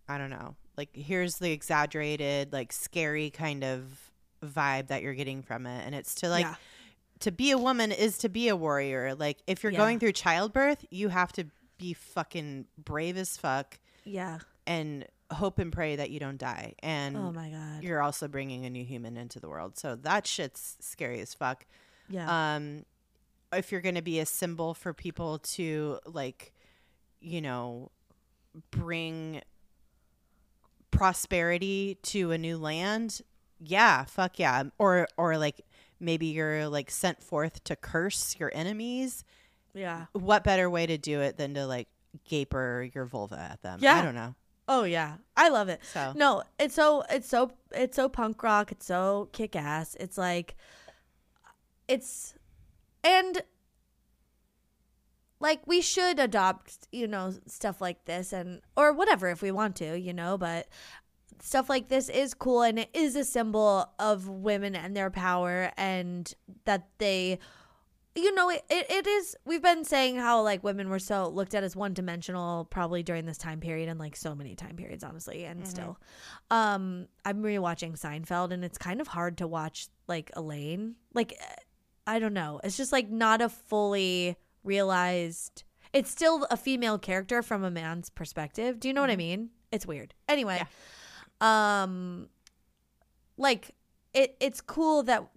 I 0.08 0.18
don't 0.18 0.30
know 0.30 0.56
like 0.78 0.90
here's 0.96 1.36
the 1.36 1.52
exaggerated 1.52 2.54
like 2.54 2.72
scary 2.72 3.30
kind 3.30 3.64
of 3.64 3.84
vibe 4.44 4.88
that 4.88 5.02
you're 5.02 5.14
getting 5.16 5.42
from 5.42 5.66
it 5.66 5.84
and 5.86 5.94
it's 5.96 6.16
to 6.16 6.30
like 6.30 6.46
Yeah. 6.46 6.56
to 7.22 7.32
be 7.32 7.52
a 7.52 7.58
woman 7.58 7.92
is 7.92 8.18
to 8.20 8.30
be 8.30 8.48
a 8.48 8.56
warrior 8.56 9.14
like 9.16 9.38
if 9.48 9.64
you're 9.64 9.72
Yeah. 9.72 9.78
going 9.80 10.00
through 10.00 10.14
childbirth 10.14 10.86
you 10.90 11.10
have 11.10 11.32
to 11.34 11.46
be 11.78 11.94
fucking 11.94 12.66
brave 12.78 13.18
as 13.18 13.38
fuck 13.38 13.80
Yeah. 14.06 14.40
and 14.66 15.06
hope 15.32 15.60
and 15.60 15.72
pray 15.74 15.96
that 15.98 16.10
you 16.10 16.20
don't 16.20 16.38
die 16.38 16.74
and 16.80 17.18
Oh 17.18 17.32
my 17.34 17.50
god. 17.50 17.84
you're 17.84 18.02
also 18.02 18.28
bringing 18.28 18.66
a 18.66 18.70
new 18.70 18.84
human 18.86 19.18
into 19.18 19.40
the 19.40 19.50
world 19.50 19.78
so 19.78 19.96
that 19.96 20.26
shit's 20.26 20.78
scary 20.80 21.20
as 21.20 21.34
fuck 21.34 21.66
Yeah. 22.10 22.56
um 22.56 22.86
if 23.54 23.72
you're 23.72 23.82
going 23.82 23.96
to 23.96 24.02
be 24.02 24.20
a 24.20 24.26
symbol 24.26 24.74
for 24.74 24.94
people 24.94 25.40
to 25.40 26.00
like 26.06 26.54
you 27.20 27.42
know 27.42 27.92
bring 28.72 29.42
prosperity 30.92 31.98
to 32.04 32.32
a 32.32 32.38
new 32.38 32.58
land 32.58 33.22
yeah 33.60 34.04
fuck 34.06 34.40
yeah 34.40 34.64
or 34.78 35.08
or 35.18 35.38
like 35.38 35.62
maybe 36.00 36.28
you're 36.28 36.68
like 36.70 36.90
sent 36.90 37.22
forth 37.22 37.64
to 37.64 37.76
curse 37.76 38.36
your 38.40 38.52
enemies 38.56 39.24
yeah. 39.74 40.06
what 40.14 40.44
better 40.44 40.70
way 40.70 40.86
to 40.88 40.98
do 40.98 41.22
it 41.22 41.38
than 41.38 41.54
to 41.54 41.66
like 41.68 41.88
gaper 42.24 42.88
your 42.96 43.06
vulva 43.06 43.38
at 43.52 43.62
them 43.62 43.80
Yeah. 43.82 43.98
i 43.98 44.02
don't 44.02 44.16
know 44.16 44.34
Oh 44.68 44.84
yeah. 44.84 45.16
I 45.36 45.50
love 45.50 45.70
it. 45.70 45.82
so 45.94 46.14
No, 46.16 46.44
it's 46.60 46.76
so 46.76 47.04
it's 47.10 47.28
so 47.28 47.52
it's 47.72 47.96
so 47.96 48.10
punk 48.10 48.42
rock. 48.44 48.72
It's 48.72 48.86
so 48.86 49.30
kick 49.32 49.56
ass. 49.56 49.96
It's 50.00 50.18
like 50.18 50.56
it's 51.88 52.34
and 53.04 53.42
like 55.40 55.62
we 55.66 55.82
should 55.82 56.20
adopt, 56.20 56.88
you 56.92 57.08
know, 57.08 57.34
stuff 57.46 57.80
like 57.80 58.06
this 58.06 58.34
and 58.34 58.62
or 58.76 58.92
whatever 58.92 59.30
if 59.30 59.42
we 59.42 59.52
want 59.52 59.76
to, 59.78 59.98
you 59.98 60.14
know, 60.14 60.38
but 60.38 60.68
stuff 61.42 61.70
like 61.70 61.88
this 61.88 62.10
is 62.10 62.34
cool 62.34 62.64
and 62.64 62.80
it 62.80 62.90
is 62.94 63.16
a 63.16 63.24
symbol 63.24 63.90
of 64.00 64.28
women 64.28 64.76
and 64.76 64.96
their 64.96 65.12
power 65.12 65.72
and 65.78 66.34
that 66.66 66.88
they 66.98 67.40
you 68.18 68.34
know 68.34 68.50
it, 68.50 68.64
it, 68.70 68.90
it 68.90 69.08
is 69.08 69.36
we've 69.46 69.62
been 69.62 69.84
saying 69.84 70.16
how 70.16 70.42
like 70.42 70.64
women 70.64 70.90
were 70.90 71.00
so 71.00 71.28
looked 71.30 71.54
at 71.54 71.64
as 71.64 71.76
one 71.76 71.94
dimensional 71.94 72.66
probably 72.66 73.04
during 73.04 73.26
this 73.26 73.38
time 73.38 73.60
period 73.60 73.90
and 73.90 74.00
like 74.00 74.16
so 74.16 74.34
many 74.34 74.56
time 74.56 74.76
periods 74.76 75.04
honestly 75.04 75.46
and 75.46 75.68
still. 75.68 75.98
Um 76.50 77.08
i'm 77.26 77.42
rewatching 77.44 78.00
seinfeld 78.00 78.52
and 78.52 78.66
it's 78.66 78.78
kind 78.78 79.02
of 79.02 79.08
hard 79.08 79.38
to 79.38 79.48
watch 79.48 79.88
like 80.08 80.32
elaine. 80.36 80.96
Like 81.14 81.34
eh, 81.34 81.56
i 82.08 82.20
don't 82.20 82.34
know. 82.34 82.60
It's 82.64 82.78
just 82.78 82.92
like 82.92 83.10
not 83.10 83.42
a 83.42 83.50
fully 83.50 84.36
realized 84.64 85.64
it's 85.94 86.12
still 86.12 86.46
a 86.52 86.58
female 86.58 86.98
character 86.98 87.42
from 87.42 87.64
a 87.64 87.72
man's 87.72 88.10
perspective. 88.10 88.80
Do 88.80 88.88
you 88.88 88.94
know 88.94 89.02
what 89.02 89.12
i 89.12 89.16
mean? 89.16 89.50
It's 89.72 89.86
weird. 89.86 90.14
Anyway 90.28 90.62
um 91.40 92.30
like 93.38 93.76
it 94.14 94.36
it's 94.40 94.62
cool 94.62 95.04
that 95.04 95.28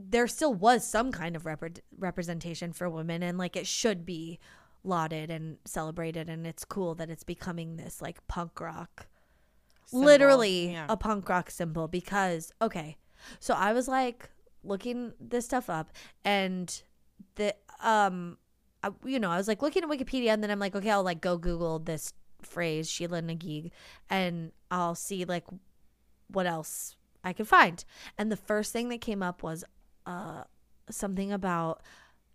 there 0.00 0.28
still 0.28 0.54
was 0.54 0.86
some 0.86 1.10
kind 1.10 1.34
of 1.34 1.42
repre- 1.42 1.80
representation 1.98 2.72
for 2.72 2.88
women 2.88 3.22
and 3.22 3.36
like 3.36 3.56
it 3.56 3.66
should 3.66 4.06
be 4.06 4.38
lauded 4.84 5.28
and 5.28 5.58
celebrated 5.64 6.28
and 6.28 6.46
it's 6.46 6.64
cool 6.64 6.94
that 6.94 7.10
it's 7.10 7.24
becoming 7.24 7.76
this 7.76 8.00
like 8.00 8.24
punk 8.28 8.60
rock 8.60 9.08
Symbol. 9.86 10.06
literally 10.06 10.72
Yeah. 10.72 10.86
a 10.88 10.96
punk 10.96 11.28
rock 11.28 11.50
symbol 11.50 11.88
because 11.88 12.52
okay 12.62 12.96
so 13.40 13.54
i 13.54 13.72
was 13.72 13.88
like 13.88 14.30
looking 14.62 15.12
this 15.18 15.46
stuff 15.46 15.68
up 15.68 15.90
and 16.24 16.82
the 17.34 17.54
um 17.82 18.38
I, 18.84 18.90
you 19.04 19.18
know 19.18 19.30
i 19.30 19.36
was 19.36 19.48
like 19.48 19.62
looking 19.62 19.82
at 19.82 19.88
wikipedia 19.90 20.28
and 20.28 20.42
then 20.42 20.50
i'm 20.52 20.60
like 20.60 20.76
okay 20.76 20.90
i'll 20.90 21.02
like 21.02 21.20
go 21.20 21.36
google 21.38 21.80
this 21.80 22.12
phrase 22.42 22.88
Sheela 22.88 23.22
Na 23.24 23.34
Gig 23.34 23.72
and 24.08 24.52
i'll 24.70 24.94
see 24.94 25.24
like 25.24 25.44
what 26.28 26.46
else 26.46 26.94
i 27.24 27.32
can 27.32 27.44
find 27.46 27.84
and 28.16 28.30
the 28.30 28.36
first 28.36 28.72
thing 28.72 28.88
that 28.90 29.00
came 29.00 29.24
up 29.24 29.42
was 29.42 29.64
uh 30.08 30.42
something 30.90 31.30
about 31.30 31.82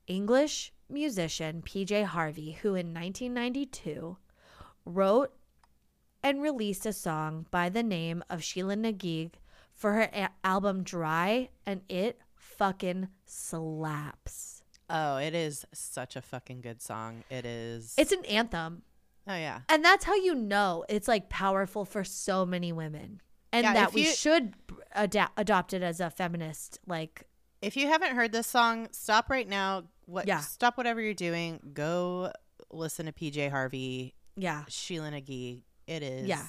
english 0.07 0.71
musician 0.89 1.61
pj 1.61 2.05
harvey 2.05 2.51
who 2.61 2.69
in 2.75 2.93
1992 2.93 4.15
wrote 4.85 5.31
and 6.23 6.41
released 6.41 6.85
a 6.85 6.93
song 6.93 7.45
by 7.51 7.67
the 7.67 7.83
name 7.83 8.23
of 8.29 8.39
Sheela 8.39 8.77
Na 8.77 8.91
Gig 8.91 9.39
for 9.73 9.91
her 9.93 10.09
a- 10.13 10.29
album 10.45 10.83
Dry, 10.83 11.49
and 11.65 11.81
it 11.89 12.17
fucking 12.35 13.09
slaps. 13.25 14.63
oh 14.89 15.17
it 15.17 15.33
is 15.33 15.65
such 15.73 16.15
a 16.15 16.21
fucking 16.21 16.61
good 16.61 16.81
song 16.81 17.23
it 17.29 17.45
is 17.45 17.93
It's 17.97 18.11
an 18.13 18.23
anthem. 18.25 18.83
oh 19.27 19.35
yeah 19.35 19.61
And 19.69 19.83
that's 19.83 20.05
how 20.05 20.15
you 20.15 20.35
know 20.35 20.85
it's 20.87 21.07
like 21.07 21.27
powerful 21.29 21.85
for 21.85 22.03
so 22.03 22.45
many 22.45 22.71
women. 22.71 23.21
And 23.51 23.63
Yeah, 23.65 23.73
that 23.73 23.93
we 23.93 24.01
you- 24.05 24.11
should 24.13 24.53
adopt 24.95 25.73
it 25.73 25.81
as 25.83 25.99
a 25.99 26.09
feminist 26.09 26.79
like 26.87 27.23
If 27.63 27.77
you 27.77 27.87
haven't 27.87 28.15
heard 28.15 28.31
this 28.31 28.47
song, 28.47 28.87
stop 28.91 29.29
right 29.29 29.47
now. 29.47 29.83
What? 30.05 30.27
Yeah. 30.27 30.39
Stop 30.39 30.77
whatever 30.77 31.01
you're 31.01 31.13
doing. 31.13 31.59
Go 31.73 32.31
listen 32.71 33.05
to 33.05 33.11
PJ 33.11 33.49
Harvey, 33.51 34.15
yeah 34.35 34.63
Sheela 34.67 35.11
Na 35.11 35.19
Gig. 35.19 35.61
It 35.87 36.01
is 36.03 36.27
Yeah. 36.27 36.45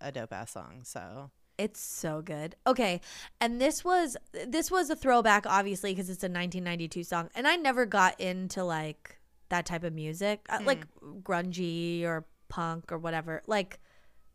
a 0.00 0.12
dope 0.12 0.32
ass 0.32 0.52
song. 0.52 0.82
So 0.84 1.30
It's 1.58 1.80
so 1.80 2.22
good. 2.22 2.54
Okay, 2.66 3.00
and 3.40 3.60
this 3.60 3.84
was 3.84 4.16
this 4.46 4.70
was 4.70 4.90
a 4.90 4.96
throwback, 4.96 5.46
obviously, 5.46 5.92
because 5.92 6.08
it's 6.10 6.22
a 6.22 6.28
1992 6.28 7.02
song, 7.04 7.30
and 7.34 7.46
I 7.48 7.56
never 7.56 7.86
got 7.86 8.20
into 8.20 8.62
like 8.64 9.18
that 9.48 9.64
type 9.66 9.82
of 9.84 9.92
music, 9.94 10.44
uh, 10.50 10.58
like 10.64 10.84
grungy 11.22 12.02
or 12.04 12.26
punk 12.48 12.92
or 12.92 12.98
whatever, 12.98 13.42
like 13.46 13.80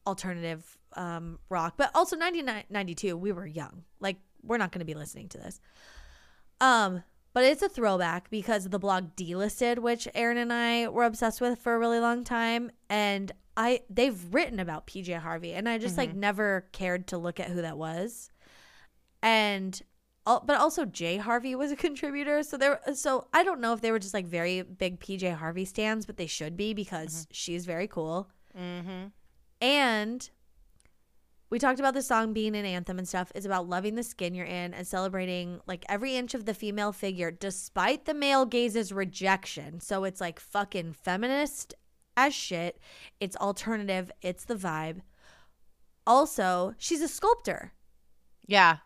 alternative 0.07 0.78
um, 0.95 1.38
rock. 1.49 1.76
But 1.78 1.91
also 1.95 2.17
1992, 2.17 3.15
we 3.15 3.32
were 3.32 3.45
young. 3.45 3.84
Like 3.99 4.17
we're 4.43 4.57
not 4.57 4.72
going 4.72 4.80
to 4.80 4.86
be 4.86 4.95
listening 4.95 5.30
to 5.30 5.38
this. 5.38 5.59
Um, 6.62 7.03
but 7.34 7.43
it's 7.43 7.62
a 7.62 7.70
throwback 7.70 8.30
because 8.30 8.66
of 8.66 8.72
the 8.72 8.80
blog 8.80 9.16
Delisted, 9.16 9.80
which 9.80 10.07
Erin 10.14 10.38
and 10.38 10.53
I 10.53 10.88
were 10.88 11.05
obsessed 11.05 11.41
with 11.41 11.59
for 11.59 11.74
a 11.74 11.80
really 11.80 11.99
long 11.99 12.24
time, 12.24 12.72
and 12.89 13.32
I 13.57 13.82
they've 13.89 14.34
written 14.34 14.59
about 14.59 14.88
PJ 14.88 15.18
Harvey, 15.18 15.53
and 15.53 15.68
I 15.68 15.78
just 15.78 15.97
like 15.97 16.14
never 16.14 16.68
cared 16.72 17.07
to 17.07 17.18
look 17.18 17.39
at 17.39 17.49
who 17.49 17.62
that 17.62 17.78
was, 17.78 18.30
and 19.22 19.82
but 20.26 20.57
also 20.57 20.86
Jay 20.86 21.18
Harvey 21.18 21.55
was 21.55 21.72
a 21.72 21.76
contributor, 21.88 22.43
so 22.43 22.57
there. 22.57 22.80
So 22.93 23.28
I 23.34 23.43
don't 23.43 23.59
know 23.59 23.74
if 23.74 23.82
they 23.82 23.91
were 23.91 23.99
just 23.99 24.14
like 24.14 24.28
very 24.28 24.62
big 24.62 24.99
PJ 24.99 25.36
Harvey 25.36 25.66
stands, 25.66 26.05
but 26.05 26.18
they 26.18 26.28
should 26.28 26.55
be 26.55 26.74
because 26.74 27.28
she's 27.32 27.66
very 27.66 27.88
cool, 27.88 28.30
mm-hmm. 28.57 29.07
and 29.62 30.30
we 31.52 31.60
talked 31.60 31.80
about 31.80 31.93
the 31.93 32.02
song 32.02 32.34
being 32.34 32.56
an 32.56 32.66
anthem 32.66 32.97
and 32.97 33.08
stuff. 33.08 33.32
It's 33.36 33.45
about 33.45 33.70
loving 33.70 33.95
the 33.95 34.04
skin 34.04 34.34
you're 34.34 34.45
in 34.45 34.74
and 34.74 34.88
celebrating 34.88 35.60
like 35.68 35.86
every 35.89 36.16
inch 36.16 36.34
of 36.34 36.45
the 36.45 36.54
female 36.54 36.91
figure 36.93 37.30
despite 37.30 38.06
the 38.06 38.14
male 38.14 38.45
gaze's 38.45 38.91
rejection. 38.91 39.80
So 39.82 40.06
it's 40.06 40.22
like 40.22 40.39
fucking 40.39 40.93
feminist 40.93 41.76
as 42.18 42.34
shit. 42.34 42.80
It's 43.20 43.36
alternative. 43.38 44.12
It's 44.22 44.45
the 44.45 44.56
vibe. 44.56 45.02
Also, 46.08 46.74
she's 46.78 47.02
a 47.02 47.08
sculptor. 47.08 47.74
yeah, 48.47 48.78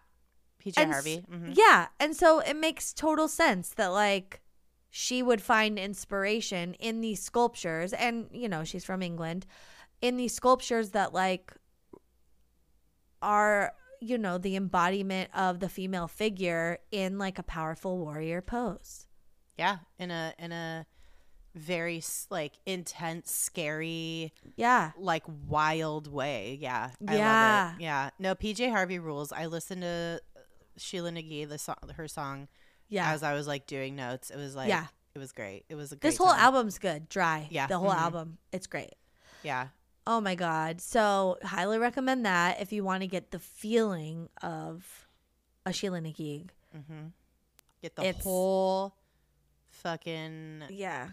PJ 0.64 0.74
And 0.78 0.92
Harvey. 0.92 1.24
hmm 1.30 1.52
Yeah. 1.54 1.88
And 2.00 2.16
so 2.16 2.40
it 2.40 2.56
makes 2.56 2.94
total 2.94 3.28
sense 3.28 3.70
that 3.70 3.88
like 3.92 4.42
she 4.90 5.22
would 5.22 5.42
find 5.42 5.78
inspiration 5.78 6.74
in 6.76 7.02
these 7.02 7.22
sculptures. 7.22 7.94
And, 7.94 8.28
you 8.32 8.50
know, 8.50 8.64
she's 8.64 8.86
from 8.86 9.02
England, 9.02 9.46
in 10.02 10.18
these 10.18 10.34
sculptures 10.34 10.92
that 10.92 11.14
like 11.14 11.54
are, 13.26 13.74
you 14.00 14.18
know, 14.18 14.38
the 14.38 14.56
embodiment 14.56 15.32
of 15.36 15.60
the 15.60 15.68
female 15.70 16.08
figure 16.08 16.78
in 16.92 17.18
like 17.18 17.40
a 17.40 17.44
powerful 17.44 17.98
warrior 17.98 18.42
pose. 18.42 19.08
Yeah, 19.58 19.78
in 19.98 20.12
a 20.12 20.34
in 20.38 20.52
a 20.52 20.86
very 21.56 22.04
like 22.30 22.54
intense, 22.66 23.32
scary, 23.32 24.34
Yeah. 24.58 24.92
like 24.98 25.24
wild 25.48 26.12
way. 26.12 26.58
Yeah, 26.62 26.92
I 27.08 27.16
Yeah. 27.18 27.64
love 27.72 27.80
it. 27.80 27.84
Yeah, 27.84 28.10
no, 28.20 28.36
PJ 28.36 28.70
Harvey 28.70 29.00
rules. 29.00 29.32
I 29.32 29.46
listened 29.46 29.82
to 29.84 30.22
Sheela 30.78 31.14
Na 31.14 31.22
Gig, 31.22 31.48
the 31.48 31.58
song, 31.58 31.78
her 31.96 32.08
song, 32.10 32.50
Yeah. 32.90 33.10
as 33.12 33.24
I 33.24 33.34
was 33.34 33.48
like 33.48 33.66
doing 33.68 33.96
notes. 33.96 34.30
It 34.30 34.36
was 34.36 34.54
like, 34.56 34.68
Yeah. 34.68 34.88
it 35.16 35.20
was 35.20 35.32
great. 35.32 35.64
It 35.70 35.76
was 35.76 35.94
a 35.94 35.96
great 35.96 36.10
this 36.10 36.18
whole 36.18 36.28
time. 36.28 36.40
album's 36.42 36.78
good. 36.78 37.08
Dry. 37.08 37.48
Yeah. 37.50 37.68
The 37.68 37.80
whole 37.80 37.92
Mhm. 37.92 38.02
album. 38.02 38.38
It's 38.52 38.68
great. 38.68 38.96
Yeah, 39.42 39.70
Oh 40.08 40.22
my 40.22 40.36
god. 40.36 40.82
So 40.82 41.38
highly 41.44 41.78
recommend 41.80 42.26
that 42.26 42.62
if 42.62 42.72
you 42.72 42.84
want 42.84 43.02
to 43.02 43.08
get 43.08 43.32
the 43.32 43.40
feeling 43.40 44.30
of 44.42 45.08
a 45.66 45.72
Sheela 45.72 46.02
Na 46.02 46.12
Gig. 46.12 46.52
mm-hmm. 46.76 47.08
get 47.82 47.96
the 47.96 48.04
It's- 48.06 48.24
whole 48.24 48.96
fucking 49.70 50.64
Yeah. 50.70 51.10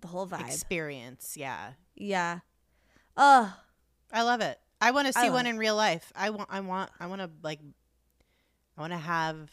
The 0.00 0.08
whole 0.08 0.26
vibe. 0.28 0.46
experience. 0.46 1.36
Yeah, 1.36 1.72
yeah. 1.94 2.40
Uh 3.16 3.50
I 4.12 4.22
love 4.22 4.40
it. 4.40 4.58
I 4.80 4.90
want 4.90 5.06
to 5.06 5.12
see 5.12 5.30
one 5.30 5.46
it. 5.46 5.50
in 5.50 5.58
real 5.58 5.74
life. 5.74 6.12
I 6.14 6.30
want. 6.30 6.48
I 6.52 6.60
want. 6.60 6.90
I 7.00 7.06
want 7.06 7.22
to 7.22 7.30
like. 7.42 7.60
I 8.76 8.80
want 8.82 8.92
to 8.92 8.98
have 8.98 9.50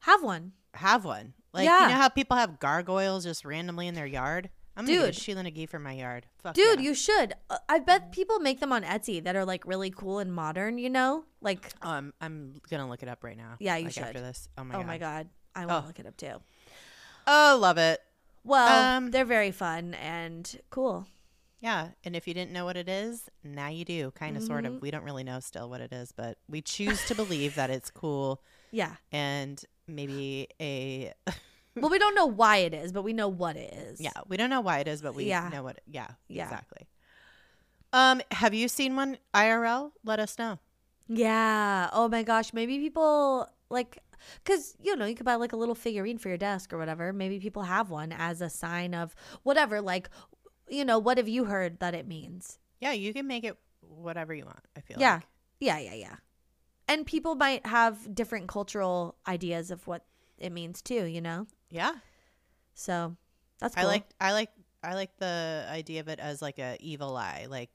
have 0.00 0.22
one. 0.22 0.52
have 0.74 1.04
one. 1.04 1.34
Like 1.52 1.66
Yeah. 1.66 1.82
you 1.82 1.88
know 1.88 1.94
how 2.00 2.08
people 2.08 2.36
have 2.36 2.58
gargoyles 2.58 3.24
just 3.24 3.44
randomly 3.44 3.86
in 3.88 3.94
their 3.94 4.06
yard. 4.06 4.48
I'm 4.78 4.86
gonna 4.86 4.98
Dude. 4.98 5.14
get 5.14 5.18
a 5.18 5.20
Sheela 5.34 5.42
Na 5.44 5.50
Gig 5.50 5.68
for 5.68 5.78
my 5.80 5.92
yard. 5.92 6.26
Fuck 6.42 6.54
Dude, 6.54 6.78
yeah. 6.78 6.84
you 6.86 6.94
should. 6.94 7.34
Uh, 7.50 7.58
I 7.68 7.80
bet 7.80 8.12
people 8.12 8.38
make 8.38 8.60
them 8.60 8.72
on 8.72 8.84
Etsy 8.84 9.22
that 9.24 9.34
are 9.36 9.44
like 9.44 9.66
really 9.66 9.90
cool 9.90 10.20
and 10.20 10.32
modern, 10.32 10.78
you 10.78 10.88
know? 10.88 11.24
Like 11.42 11.72
Um, 11.82 12.14
I'm 12.20 12.54
gonna 12.70 12.88
look 12.88 13.02
it 13.02 13.08
up 13.08 13.24
right 13.24 13.36
now. 13.36 13.56
Yeah, 13.58 13.76
you 13.76 13.84
like, 13.86 13.92
should. 13.94 14.04
After 14.04 14.20
this. 14.20 14.48
Oh 14.56 14.62
my 14.64 14.74
god. 14.74 14.78
oh 14.78 14.82
god. 14.82 14.86
my 14.86 14.98
god. 14.98 15.28
I 15.56 15.66
want 15.66 15.70
to 15.70 15.84
Oh. 15.84 15.86
look 15.88 15.98
it 15.98 16.06
up 16.06 16.16
too. 16.16 16.34
Oh, 17.26 17.58
love 17.60 17.76
it. 17.76 18.00
Well, 18.44 18.96
Um, 18.96 19.10
they're 19.10 19.24
very 19.24 19.50
fun 19.50 19.94
and 19.94 20.60
cool. 20.70 21.06
Yeah, 21.60 21.88
and 22.04 22.14
if 22.14 22.28
you 22.28 22.34
didn't 22.34 22.52
know 22.52 22.64
what 22.64 22.76
it 22.76 22.88
is, 22.88 23.28
now 23.42 23.66
you 23.68 23.84
do. 23.84 24.12
Kind 24.12 24.36
of, 24.36 24.44
sort 24.44 24.62
Mm-hmm. 24.64 24.76
of. 24.76 24.82
We 24.82 24.92
don't 24.92 25.02
really 25.02 25.24
know 25.24 25.40
still 25.40 25.68
what 25.68 25.80
it 25.80 25.92
is, 25.92 26.12
but 26.12 26.38
we 26.48 26.62
choose 26.62 27.04
to 27.06 27.16
believe 27.16 27.56
that 27.56 27.68
it's 27.68 27.90
cool 27.90 28.40
Yeah. 28.70 28.94
and 29.10 29.62
maybe 29.88 30.46
a. 30.60 31.12
well, 31.82 31.90
we 31.90 31.98
don't 31.98 32.14
know 32.14 32.26
why 32.26 32.58
it 32.58 32.74
is, 32.74 32.92
but 32.92 33.02
we 33.02 33.12
know 33.12 33.28
what 33.28 33.56
it 33.56 33.72
is. 33.72 34.00
yeah, 34.00 34.12
we 34.28 34.36
don't 34.36 34.50
know 34.50 34.60
why 34.60 34.78
it 34.80 34.88
is, 34.88 35.02
but 35.02 35.14
we 35.14 35.24
Yeah. 35.24 35.48
know 35.48 35.62
what. 35.62 35.80
Yeah, 35.86 36.08
Yeah. 36.28 36.44
exactly. 36.44 36.86
Um, 37.92 38.20
have 38.30 38.52
you 38.54 38.68
seen 38.68 38.96
one 38.96 39.18
IRL? 39.34 39.92
Let 40.04 40.20
us 40.20 40.38
know. 40.38 40.58
Yeah. 41.08 41.88
Oh 41.92 42.08
my 42.08 42.22
gosh. 42.22 42.52
Maybe 42.52 42.78
people 42.78 43.48
like, 43.70 44.02
because, 44.44 44.76
you 44.82 44.94
know, 44.96 45.06
you 45.06 45.14
could 45.14 45.24
buy 45.24 45.36
like 45.36 45.52
a 45.52 45.56
little 45.56 45.74
figurine 45.74 46.18
for 46.18 46.28
your 46.28 46.36
desk 46.38 46.72
or 46.72 46.78
whatever. 46.78 47.12
Maybe 47.12 47.38
people 47.40 47.62
have 47.62 47.88
one 47.90 48.12
as 48.12 48.40
a 48.42 48.50
sign 48.50 48.94
of 48.94 49.14
whatever. 49.42 49.80
Like, 49.80 50.10
you 50.68 50.84
know, 50.84 50.98
what 50.98 51.16
have 51.16 51.28
you 51.28 51.46
heard 51.46 51.80
that 51.80 51.94
it 51.94 52.06
means? 52.06 52.58
Yeah, 52.80 52.92
you 52.92 53.14
can 53.14 53.26
make 53.26 53.44
it 53.44 53.56
whatever 53.80 54.34
you 54.34 54.44
want. 54.44 54.60
I 54.76 54.80
feel 54.80 54.98
Yeah. 55.00 55.14
like. 55.14 55.22
Yeah. 55.60 55.78
Yeah. 55.78 55.94
Yeah. 55.94 56.16
And 56.88 57.06
people 57.06 57.34
might 57.36 57.64
have 57.66 58.14
different 58.14 58.48
cultural 58.48 59.16
ideas 59.26 59.70
of 59.70 59.86
what 59.86 60.04
it 60.38 60.50
means 60.52 60.82
too, 60.82 61.04
you 61.04 61.20
know? 61.22 61.46
Yeah. 61.70 61.92
So 62.74 63.16
that's 63.60 63.74
cool. 63.74 63.84
I 63.84 63.86
like 63.86 64.04
I 64.20 64.32
like 64.32 64.50
I 64.82 64.94
like 64.94 65.16
the 65.18 65.66
idea 65.70 66.00
of 66.00 66.08
it 66.08 66.20
as 66.20 66.40
like 66.40 66.58
a 66.58 66.76
evil 66.80 67.16
eye, 67.16 67.46
like 67.48 67.70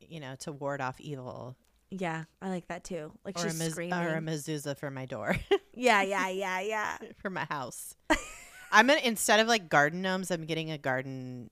you 0.00 0.20
know, 0.20 0.34
to 0.40 0.52
ward 0.52 0.80
off 0.80 1.00
evil. 1.00 1.56
Yeah. 1.90 2.24
I 2.42 2.48
like 2.50 2.68
that 2.68 2.84
too. 2.84 3.12
Like 3.24 3.38
Or 3.38 3.46
a, 3.46 3.50
she's 3.50 3.60
mez- 3.60 3.70
screaming. 3.72 3.94
or 3.98 4.14
a 4.16 4.20
mezuzah 4.20 4.76
for 4.76 4.90
my 4.90 5.06
door, 5.06 5.36
yeah. 5.74 6.02
Yeah. 6.02 6.28
Yeah. 6.28 6.60
Yeah. 6.60 6.98
for 7.20 7.30
my 7.30 7.44
house. 7.44 7.94
I'm 8.72 8.86
gonna 8.88 9.00
instead 9.04 9.40
of 9.40 9.46
like 9.48 9.68
garden 9.68 10.02
gnomes, 10.02 10.30
I'm 10.30 10.46
getting 10.46 10.70
a 10.70 10.78
garden 10.78 11.50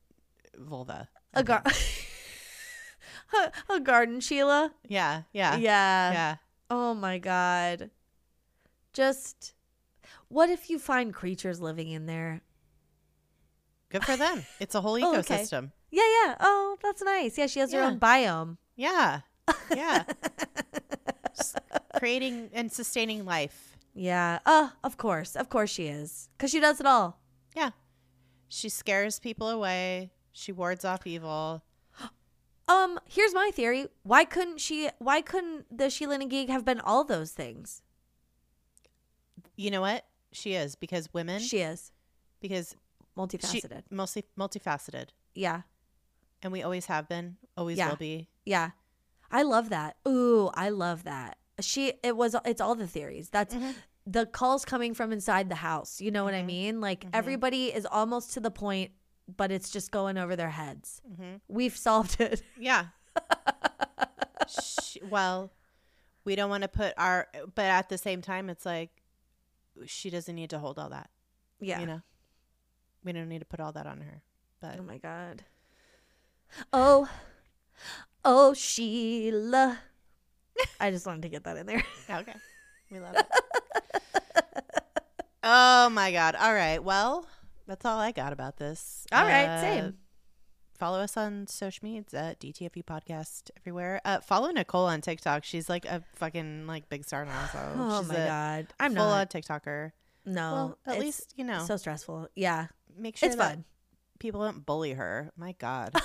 vulva. 0.58 1.08
A, 1.34 1.42
gar- 1.42 1.62
a, 3.34 3.74
a 3.74 3.80
garden, 3.80 4.20
Sheela. 4.20 4.70
Yeah, 4.86 5.22
yeah, 5.32 5.56
Yeah. 5.56 6.12
yeah. 6.12 6.36
Oh 6.70 6.94
my 6.94 7.18
god. 7.18 7.90
Just 8.92 9.54
what 10.28 10.50
if 10.50 10.70
you 10.70 10.78
find 10.78 11.12
creatures 11.14 11.60
living 11.60 11.88
in 11.90 12.06
there? 12.06 12.40
Good 13.90 14.04
for 14.04 14.16
them. 14.16 14.44
It's 14.60 14.74
a 14.74 14.80
whole 14.80 14.98
Oh, 15.02 15.16
okay. 15.18 15.36
ecosystem. 15.42 15.72
Yeah, 15.90 16.02
yeah. 16.24 16.36
Oh, 16.40 16.76
that's 16.82 17.02
nice. 17.02 17.36
Yeah, 17.36 17.46
she 17.46 17.60
has 17.60 17.72
her 17.72 17.82
own 17.82 18.00
biome. 18.00 18.56
Yeah, 18.76 19.20
yeah. 19.74 20.04
Creating 21.98 22.50
and 22.52 22.72
sustaining 22.72 23.24
life. 23.24 23.76
Yeah. 23.94 24.38
Oh, 24.46 24.72
of 24.82 24.96
course. 24.96 25.36
Of 25.36 25.50
course 25.50 25.70
she 25.70 25.86
is. 25.86 26.30
Cuz 26.38 26.50
she 26.50 26.60
does 26.60 26.80
it 26.80 26.86
all. 26.86 27.20
Yeah. 27.54 27.70
She 28.48 28.68
scares 28.70 29.18
people 29.20 29.48
away. 29.50 30.10
She 30.32 30.52
wards 30.52 30.84
off 30.84 31.06
evil. 31.06 31.62
Um, 32.68 32.98
here's 33.08 33.34
my 33.34 33.50
theory. 33.52 33.88
Why 34.04 34.24
couldn't 34.24 34.58
she 34.58 34.88
why 34.98 35.20
couldn't 35.20 35.66
the 35.76 35.86
Sheela 35.86 36.18
Na 36.18 36.26
Gig 36.26 36.48
have 36.48 36.64
been 36.64 36.80
all 36.80 37.04
those 37.04 37.32
things? 37.32 37.81
You 39.56 39.70
know 39.70 39.80
what? 39.80 40.04
She 40.32 40.54
is 40.54 40.74
because 40.74 41.12
women 41.12 41.40
She 41.40 41.58
is 41.58 41.92
because 42.40 42.70
she 42.70 43.20
multifaceted. 43.20 43.82
mostly 43.90 44.24
multifaceted. 44.38 45.08
yeah. 45.34 45.62
And 46.44 46.52
we 46.52 46.62
always 46.62 46.86
have 46.86 47.08
been, 47.08 47.36
always 47.56 47.78
Yeah. 47.78 47.90
will 47.90 47.96
be. 47.96 48.28
Yeah. 48.44 48.70
I 49.30 49.42
love 49.42 49.68
that. 49.68 49.96
Ooh, 50.08 50.50
I 50.54 50.70
love 50.70 51.04
that. 51.04 51.38
She 51.60 51.92
it 52.02 52.16
was 52.16 52.34
it's 52.44 52.60
all 52.60 52.74
the 52.74 52.86
theories. 52.86 53.28
That's 53.30 53.54
mm-hmm. 53.54 53.72
the 54.06 54.26
calls 54.26 54.64
coming 54.64 54.94
from 54.94 55.12
inside 55.12 55.48
the 55.48 55.56
house. 55.56 56.00
You 56.00 56.10
know 56.10 56.24
what 56.24 56.34
I 56.34 56.38
mm-hmm. 56.38 56.46
mean? 56.46 56.80
Like 56.80 57.00
mm-hmm. 57.00 57.10
everybody 57.14 57.66
is 57.66 57.86
almost 57.86 58.32
to 58.34 58.40
the 58.40 58.50
point 58.50 58.90
but 59.36 59.50
it's 59.52 59.70
just 59.70 59.90
going 59.90 60.18
over 60.18 60.36
their 60.36 60.50
heads. 60.50 61.00
We've 61.48 61.76
solved 61.76 62.20
it. 62.20 62.42
Yeah. 62.58 62.86
she, 64.48 65.00
well, 65.08 65.52
we 66.24 66.36
don't 66.36 66.50
want 66.50 66.62
to 66.62 66.68
put 66.68 66.94
our, 66.96 67.28
but 67.54 67.64
at 67.64 67.88
the 67.88 67.98
same 67.98 68.22
time, 68.22 68.48
it's 68.48 68.64
like 68.64 68.90
she 69.86 70.10
doesn't 70.10 70.34
need 70.34 70.50
to 70.50 70.58
hold 70.58 70.78
all 70.78 70.90
that. 70.90 71.10
Yeah. 71.60 71.80
You 71.80 71.86
know, 71.86 72.00
we 73.04 73.12
don't 73.12 73.28
need 73.28 73.40
to 73.40 73.44
put 73.44 73.60
all 73.60 73.72
that 73.72 73.86
on 73.86 74.00
her. 74.00 74.22
But 74.60 74.76
Oh 74.78 74.82
my 74.82 74.98
god. 74.98 75.42
Oh. 76.72 77.08
Oh 78.24 78.54
Sheila. 78.54 79.78
I 80.78 80.90
just 80.90 81.06
wanted 81.06 81.22
to 81.22 81.28
get 81.28 81.44
that 81.44 81.56
in 81.56 81.66
there. 81.66 81.82
Okay. 82.10 82.34
We 82.90 83.00
love 83.00 83.16
it. 83.16 83.26
oh 85.42 85.88
my 85.90 86.12
god. 86.12 86.34
All 86.36 86.52
right. 86.52 86.82
Well, 86.82 87.26
that's 87.66 87.84
all 87.86 87.98
I 87.98 88.12
got 88.12 88.32
about 88.32 88.56
this. 88.58 89.06
All 89.12 89.24
right, 89.24 89.46
Uh, 89.48 89.60
same. 89.60 89.98
Follow 90.82 90.98
us 90.98 91.16
on 91.16 91.46
social 91.46 91.84
media 91.84 92.02
at 92.12 92.40
DTFU 92.40 92.82
podcast 92.84 93.52
everywhere. 93.56 94.00
Uh, 94.04 94.18
follow 94.18 94.50
Nicole 94.50 94.86
on 94.86 95.00
TikTok. 95.00 95.44
She's 95.44 95.68
like 95.68 95.84
a 95.84 96.02
fucking 96.16 96.66
like 96.66 96.88
big 96.88 97.04
star 97.04 97.24
now. 97.24 97.48
So 97.52 97.58
Oh 97.76 98.00
she's 98.00 98.08
my 98.08 98.14
a 98.16 98.26
god, 98.26 98.66
I'm 98.80 98.96
full 98.96 99.06
not. 99.06 99.20
on 99.20 99.26
TikToker. 99.42 99.92
no, 100.26 100.40
well, 100.52 100.78
at 100.84 100.98
least 100.98 101.34
you 101.36 101.44
know. 101.44 101.64
so 101.64 101.76
stressful. 101.76 102.30
Yeah, 102.34 102.66
make 102.98 103.16
sure 103.16 103.28
it's 103.28 103.36
that 103.36 103.50
fun. 103.50 103.64
people 104.18 104.40
don't 104.40 104.66
bully 104.66 104.94
her. 104.94 105.30
My 105.36 105.52
God. 105.52 105.94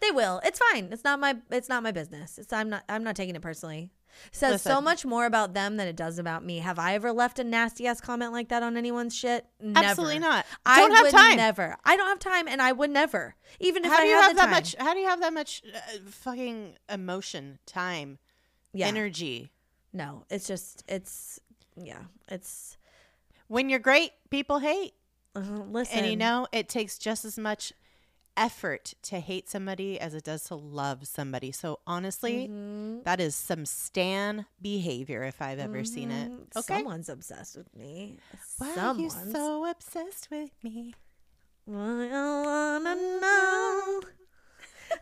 They 0.00 0.12
will. 0.12 0.40
It's 0.44 0.60
fine. 0.72 0.90
It's 0.92 1.02
not 1.02 1.18
my. 1.18 1.36
It's 1.50 1.68
not 1.68 1.82
my 1.82 1.90
business. 1.90 2.38
It's. 2.38 2.52
I'm 2.52 2.70
not. 2.70 2.84
I'm 2.88 3.02
not 3.02 3.16
taking 3.16 3.34
it 3.34 3.42
personally. 3.42 3.90
Says 4.32 4.62
so 4.62 4.80
much 4.80 5.04
more 5.04 5.26
about 5.26 5.54
them 5.54 5.76
than 5.76 5.88
it 5.88 5.96
does 5.96 6.18
about 6.18 6.44
me. 6.44 6.58
Have 6.58 6.78
I 6.78 6.94
ever 6.94 7.12
left 7.12 7.38
a 7.38 7.44
nasty 7.44 7.86
ass 7.86 8.00
comment 8.00 8.32
like 8.32 8.48
that 8.48 8.62
on 8.62 8.76
anyone's 8.76 9.14
shit? 9.14 9.46
Never. 9.60 9.86
Absolutely 9.86 10.18
not. 10.18 10.46
I 10.66 10.80
Don't 10.80 10.92
have 10.92 11.02
would 11.04 11.12
time. 11.12 11.36
Never. 11.36 11.76
I 11.84 11.96
don't 11.96 12.08
have 12.08 12.18
time, 12.18 12.48
and 12.48 12.60
I 12.60 12.72
would 12.72 12.90
never. 12.90 13.34
Even 13.60 13.84
if 13.84 13.90
how 13.92 13.98
I 13.98 14.02
do 14.02 14.08
you 14.08 14.14
have 14.20 14.36
that 14.36 14.42
time. 14.42 14.50
much? 14.50 14.74
How 14.78 14.94
do 14.94 15.00
you 15.00 15.06
have 15.08 15.20
that 15.20 15.32
much 15.32 15.62
uh, 15.74 15.78
fucking 16.10 16.76
emotion, 16.88 17.58
time, 17.66 18.18
Yeah. 18.72 18.86
energy? 18.86 19.50
No, 19.92 20.24
it's 20.30 20.46
just. 20.46 20.84
It's. 20.88 21.40
Yeah. 21.76 22.02
It's. 22.28 22.76
When 23.46 23.68
you're 23.70 23.78
great, 23.78 24.10
people 24.30 24.58
hate. 24.58 24.92
Uh, 25.34 25.40
listen. 25.70 25.98
And 25.98 26.06
you 26.06 26.16
know, 26.16 26.46
it 26.52 26.68
takes 26.68 26.98
just 26.98 27.24
as 27.24 27.38
much 27.38 27.72
effort 28.38 28.94
to 29.02 29.20
hate 29.20 29.48
somebody 29.50 29.98
as 30.00 30.14
it 30.14 30.24
does 30.24 30.44
to 30.44 30.54
love 30.54 31.06
somebody. 31.06 31.52
So 31.52 31.80
honestly, 31.86 32.48
Mhm. 32.48 33.04
that 33.04 33.20
is 33.20 33.34
some 33.34 33.66
stan 33.66 34.46
behavior 34.62 35.24
if 35.24 35.42
I've 35.42 35.58
ever 35.58 35.84
seen 35.84 36.10
it. 36.10 36.30
Mhm. 36.30 36.56
Okay. 36.56 36.76
Someone's 36.76 37.08
obsessed 37.08 37.56
with 37.56 37.74
me. 37.74 38.18
Why 38.58 38.74
are 38.78 38.94
you 38.96 39.10
so 39.10 39.64
obsessed 39.66 40.30
with 40.30 40.50
me? 40.62 40.94
I 41.66 41.70
wanna 41.70 42.94
know. 43.20 44.00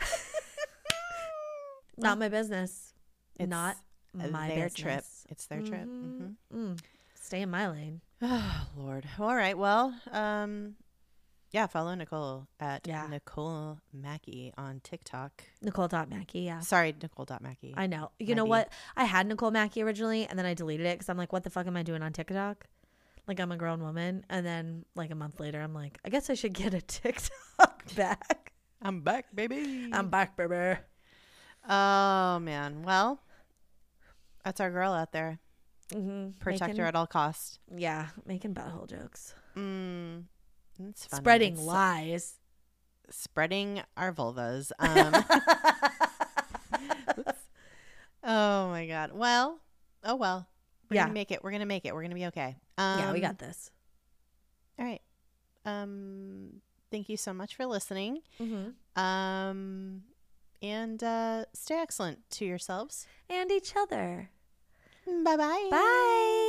Not 1.99 2.19
my 2.19 2.29
business. 2.29 2.93
It's 3.39 3.49
Not 3.49 3.77
my 4.13 4.49
their 4.49 4.65
business. 4.69 4.75
trip. 4.83 5.05
It's 5.31 5.47
their 5.47 5.63
trip. 5.63 5.89
Mhm. 5.89 6.37
hmm 6.51 6.57
Mm. 6.73 6.79
Stay 7.15 7.43
in 7.43 7.51
my 7.51 7.69
lane. 7.69 8.01
Oh 8.23 8.69
Lord. 8.77 9.07
All 9.19 9.37
right. 9.37 9.57
Well, 9.57 9.95
um, 10.11 10.77
yeah. 11.53 11.67
Follow 11.67 11.95
Nicole 11.95 12.47
at 12.61 12.87
Yeah. 12.87 13.07
Nicole 13.09 13.79
Mackie 13.93 14.53
on 14.57 14.81
TikTok. 14.83 15.43
Nicole 15.63 15.89
Mackie. 16.09 16.41
Yeah. 16.41 16.61
Sorry, 16.61 16.95
Nicole 17.01 17.27
Mackie. 17.41 17.75
I 17.77 17.87
know. 17.87 18.11
You 18.19 18.29
Might 18.29 18.37
know 18.37 18.45
what? 18.45 18.73
I 18.97 19.05
had 19.05 19.27
Nicole 19.27 19.51
Mackie 19.51 19.83
originally, 19.83 20.27
and 20.27 20.39
then 20.39 20.47
I 20.47 20.55
deleted 20.55 20.87
it 20.87 20.99
because 20.99 21.09
I'm 21.09 21.17
like, 21.17 21.33
what 21.33 21.45
the 21.45 21.51
fuck 21.51 21.67
am 21.67 21.77
I 21.77 21.83
doing 21.83 22.03
on 22.03 22.13
TikTok? 22.13 22.67
Like 23.29 23.41
I'm 23.41 23.51
a 23.51 23.57
grown 23.57 23.81
woman, 23.83 24.25
and 24.31 24.47
then 24.47 24.85
like 24.95 25.11
a 25.11 25.15
month 25.17 25.41
later, 25.41 25.61
I'm 25.61 25.75
like, 25.75 25.99
I 26.05 26.11
guess 26.11 26.31
I 26.31 26.35
should 26.35 26.53
get 26.53 26.75
a 26.75 26.81
TikTok 26.83 27.95
back. 27.97 28.53
I'm 28.83 29.01
back, 29.01 29.27
baby. 29.35 29.89
I'm 29.93 30.11
back, 30.11 30.37
baby. 30.37 30.79
oh 31.69 32.39
man. 32.39 32.83
Well, 32.83 33.19
that's 34.45 34.61
our 34.61 34.71
girl 34.71 34.93
out 34.93 35.11
there. 35.13 35.39
Mm-hmm. 35.93 36.39
Protect 36.41 36.77
her 36.79 36.85
at 36.85 36.95
all 36.95 37.07
costs. 37.07 37.59
Yeah, 37.75 38.07
making 38.27 38.55
butthole 38.55 38.89
jokes, 38.89 39.35
Mm, 39.57 40.25
it's 40.79 41.07
funny. 41.07 41.21
spreading 41.23 41.53
It's 41.55 41.63
lies. 41.63 42.35
spreading 43.11 43.83
our 43.97 44.13
vulvas. 44.13 44.73
Um, 44.81 45.25
oh 48.25 48.69
my 48.71 48.87
god. 48.87 49.13
Well, 49.13 49.61
oh 50.05 50.17
well. 50.17 50.49
We're 50.91 50.97
Yeah. 50.97 51.03
gonna 51.05 51.15
make 51.15 51.31
it. 51.31 51.43
We're 51.43 51.51
gonna 51.53 51.67
make 51.67 51.85
it. 51.85 51.95
We're 51.95 52.03
gonna 52.03 52.15
be 52.15 52.27
okay. 52.27 52.57
Um, 52.79 52.99
yeah, 53.01 53.13
we 53.13 53.21
got 53.21 53.39
this. 53.39 53.71
All 54.79 54.85
right. 54.85 55.01
Um, 55.65 56.61
thank 56.91 57.09
you 57.09 57.17
so 57.17 57.33
much 57.33 57.57
for 57.57 57.67
listening. 57.67 58.21
Mm-hmm. 58.41 59.03
Um, 59.03 60.03
and 60.63 61.03
uh, 61.03 61.45
stay 61.55 61.81
excellent 61.81 62.29
to 62.33 62.45
yourselves. 62.45 63.07
And 63.29 63.51
each 63.51 63.75
other. 63.77 64.31
Bye 65.07 65.37
bye. 65.37 65.69
Bye. 65.71 66.43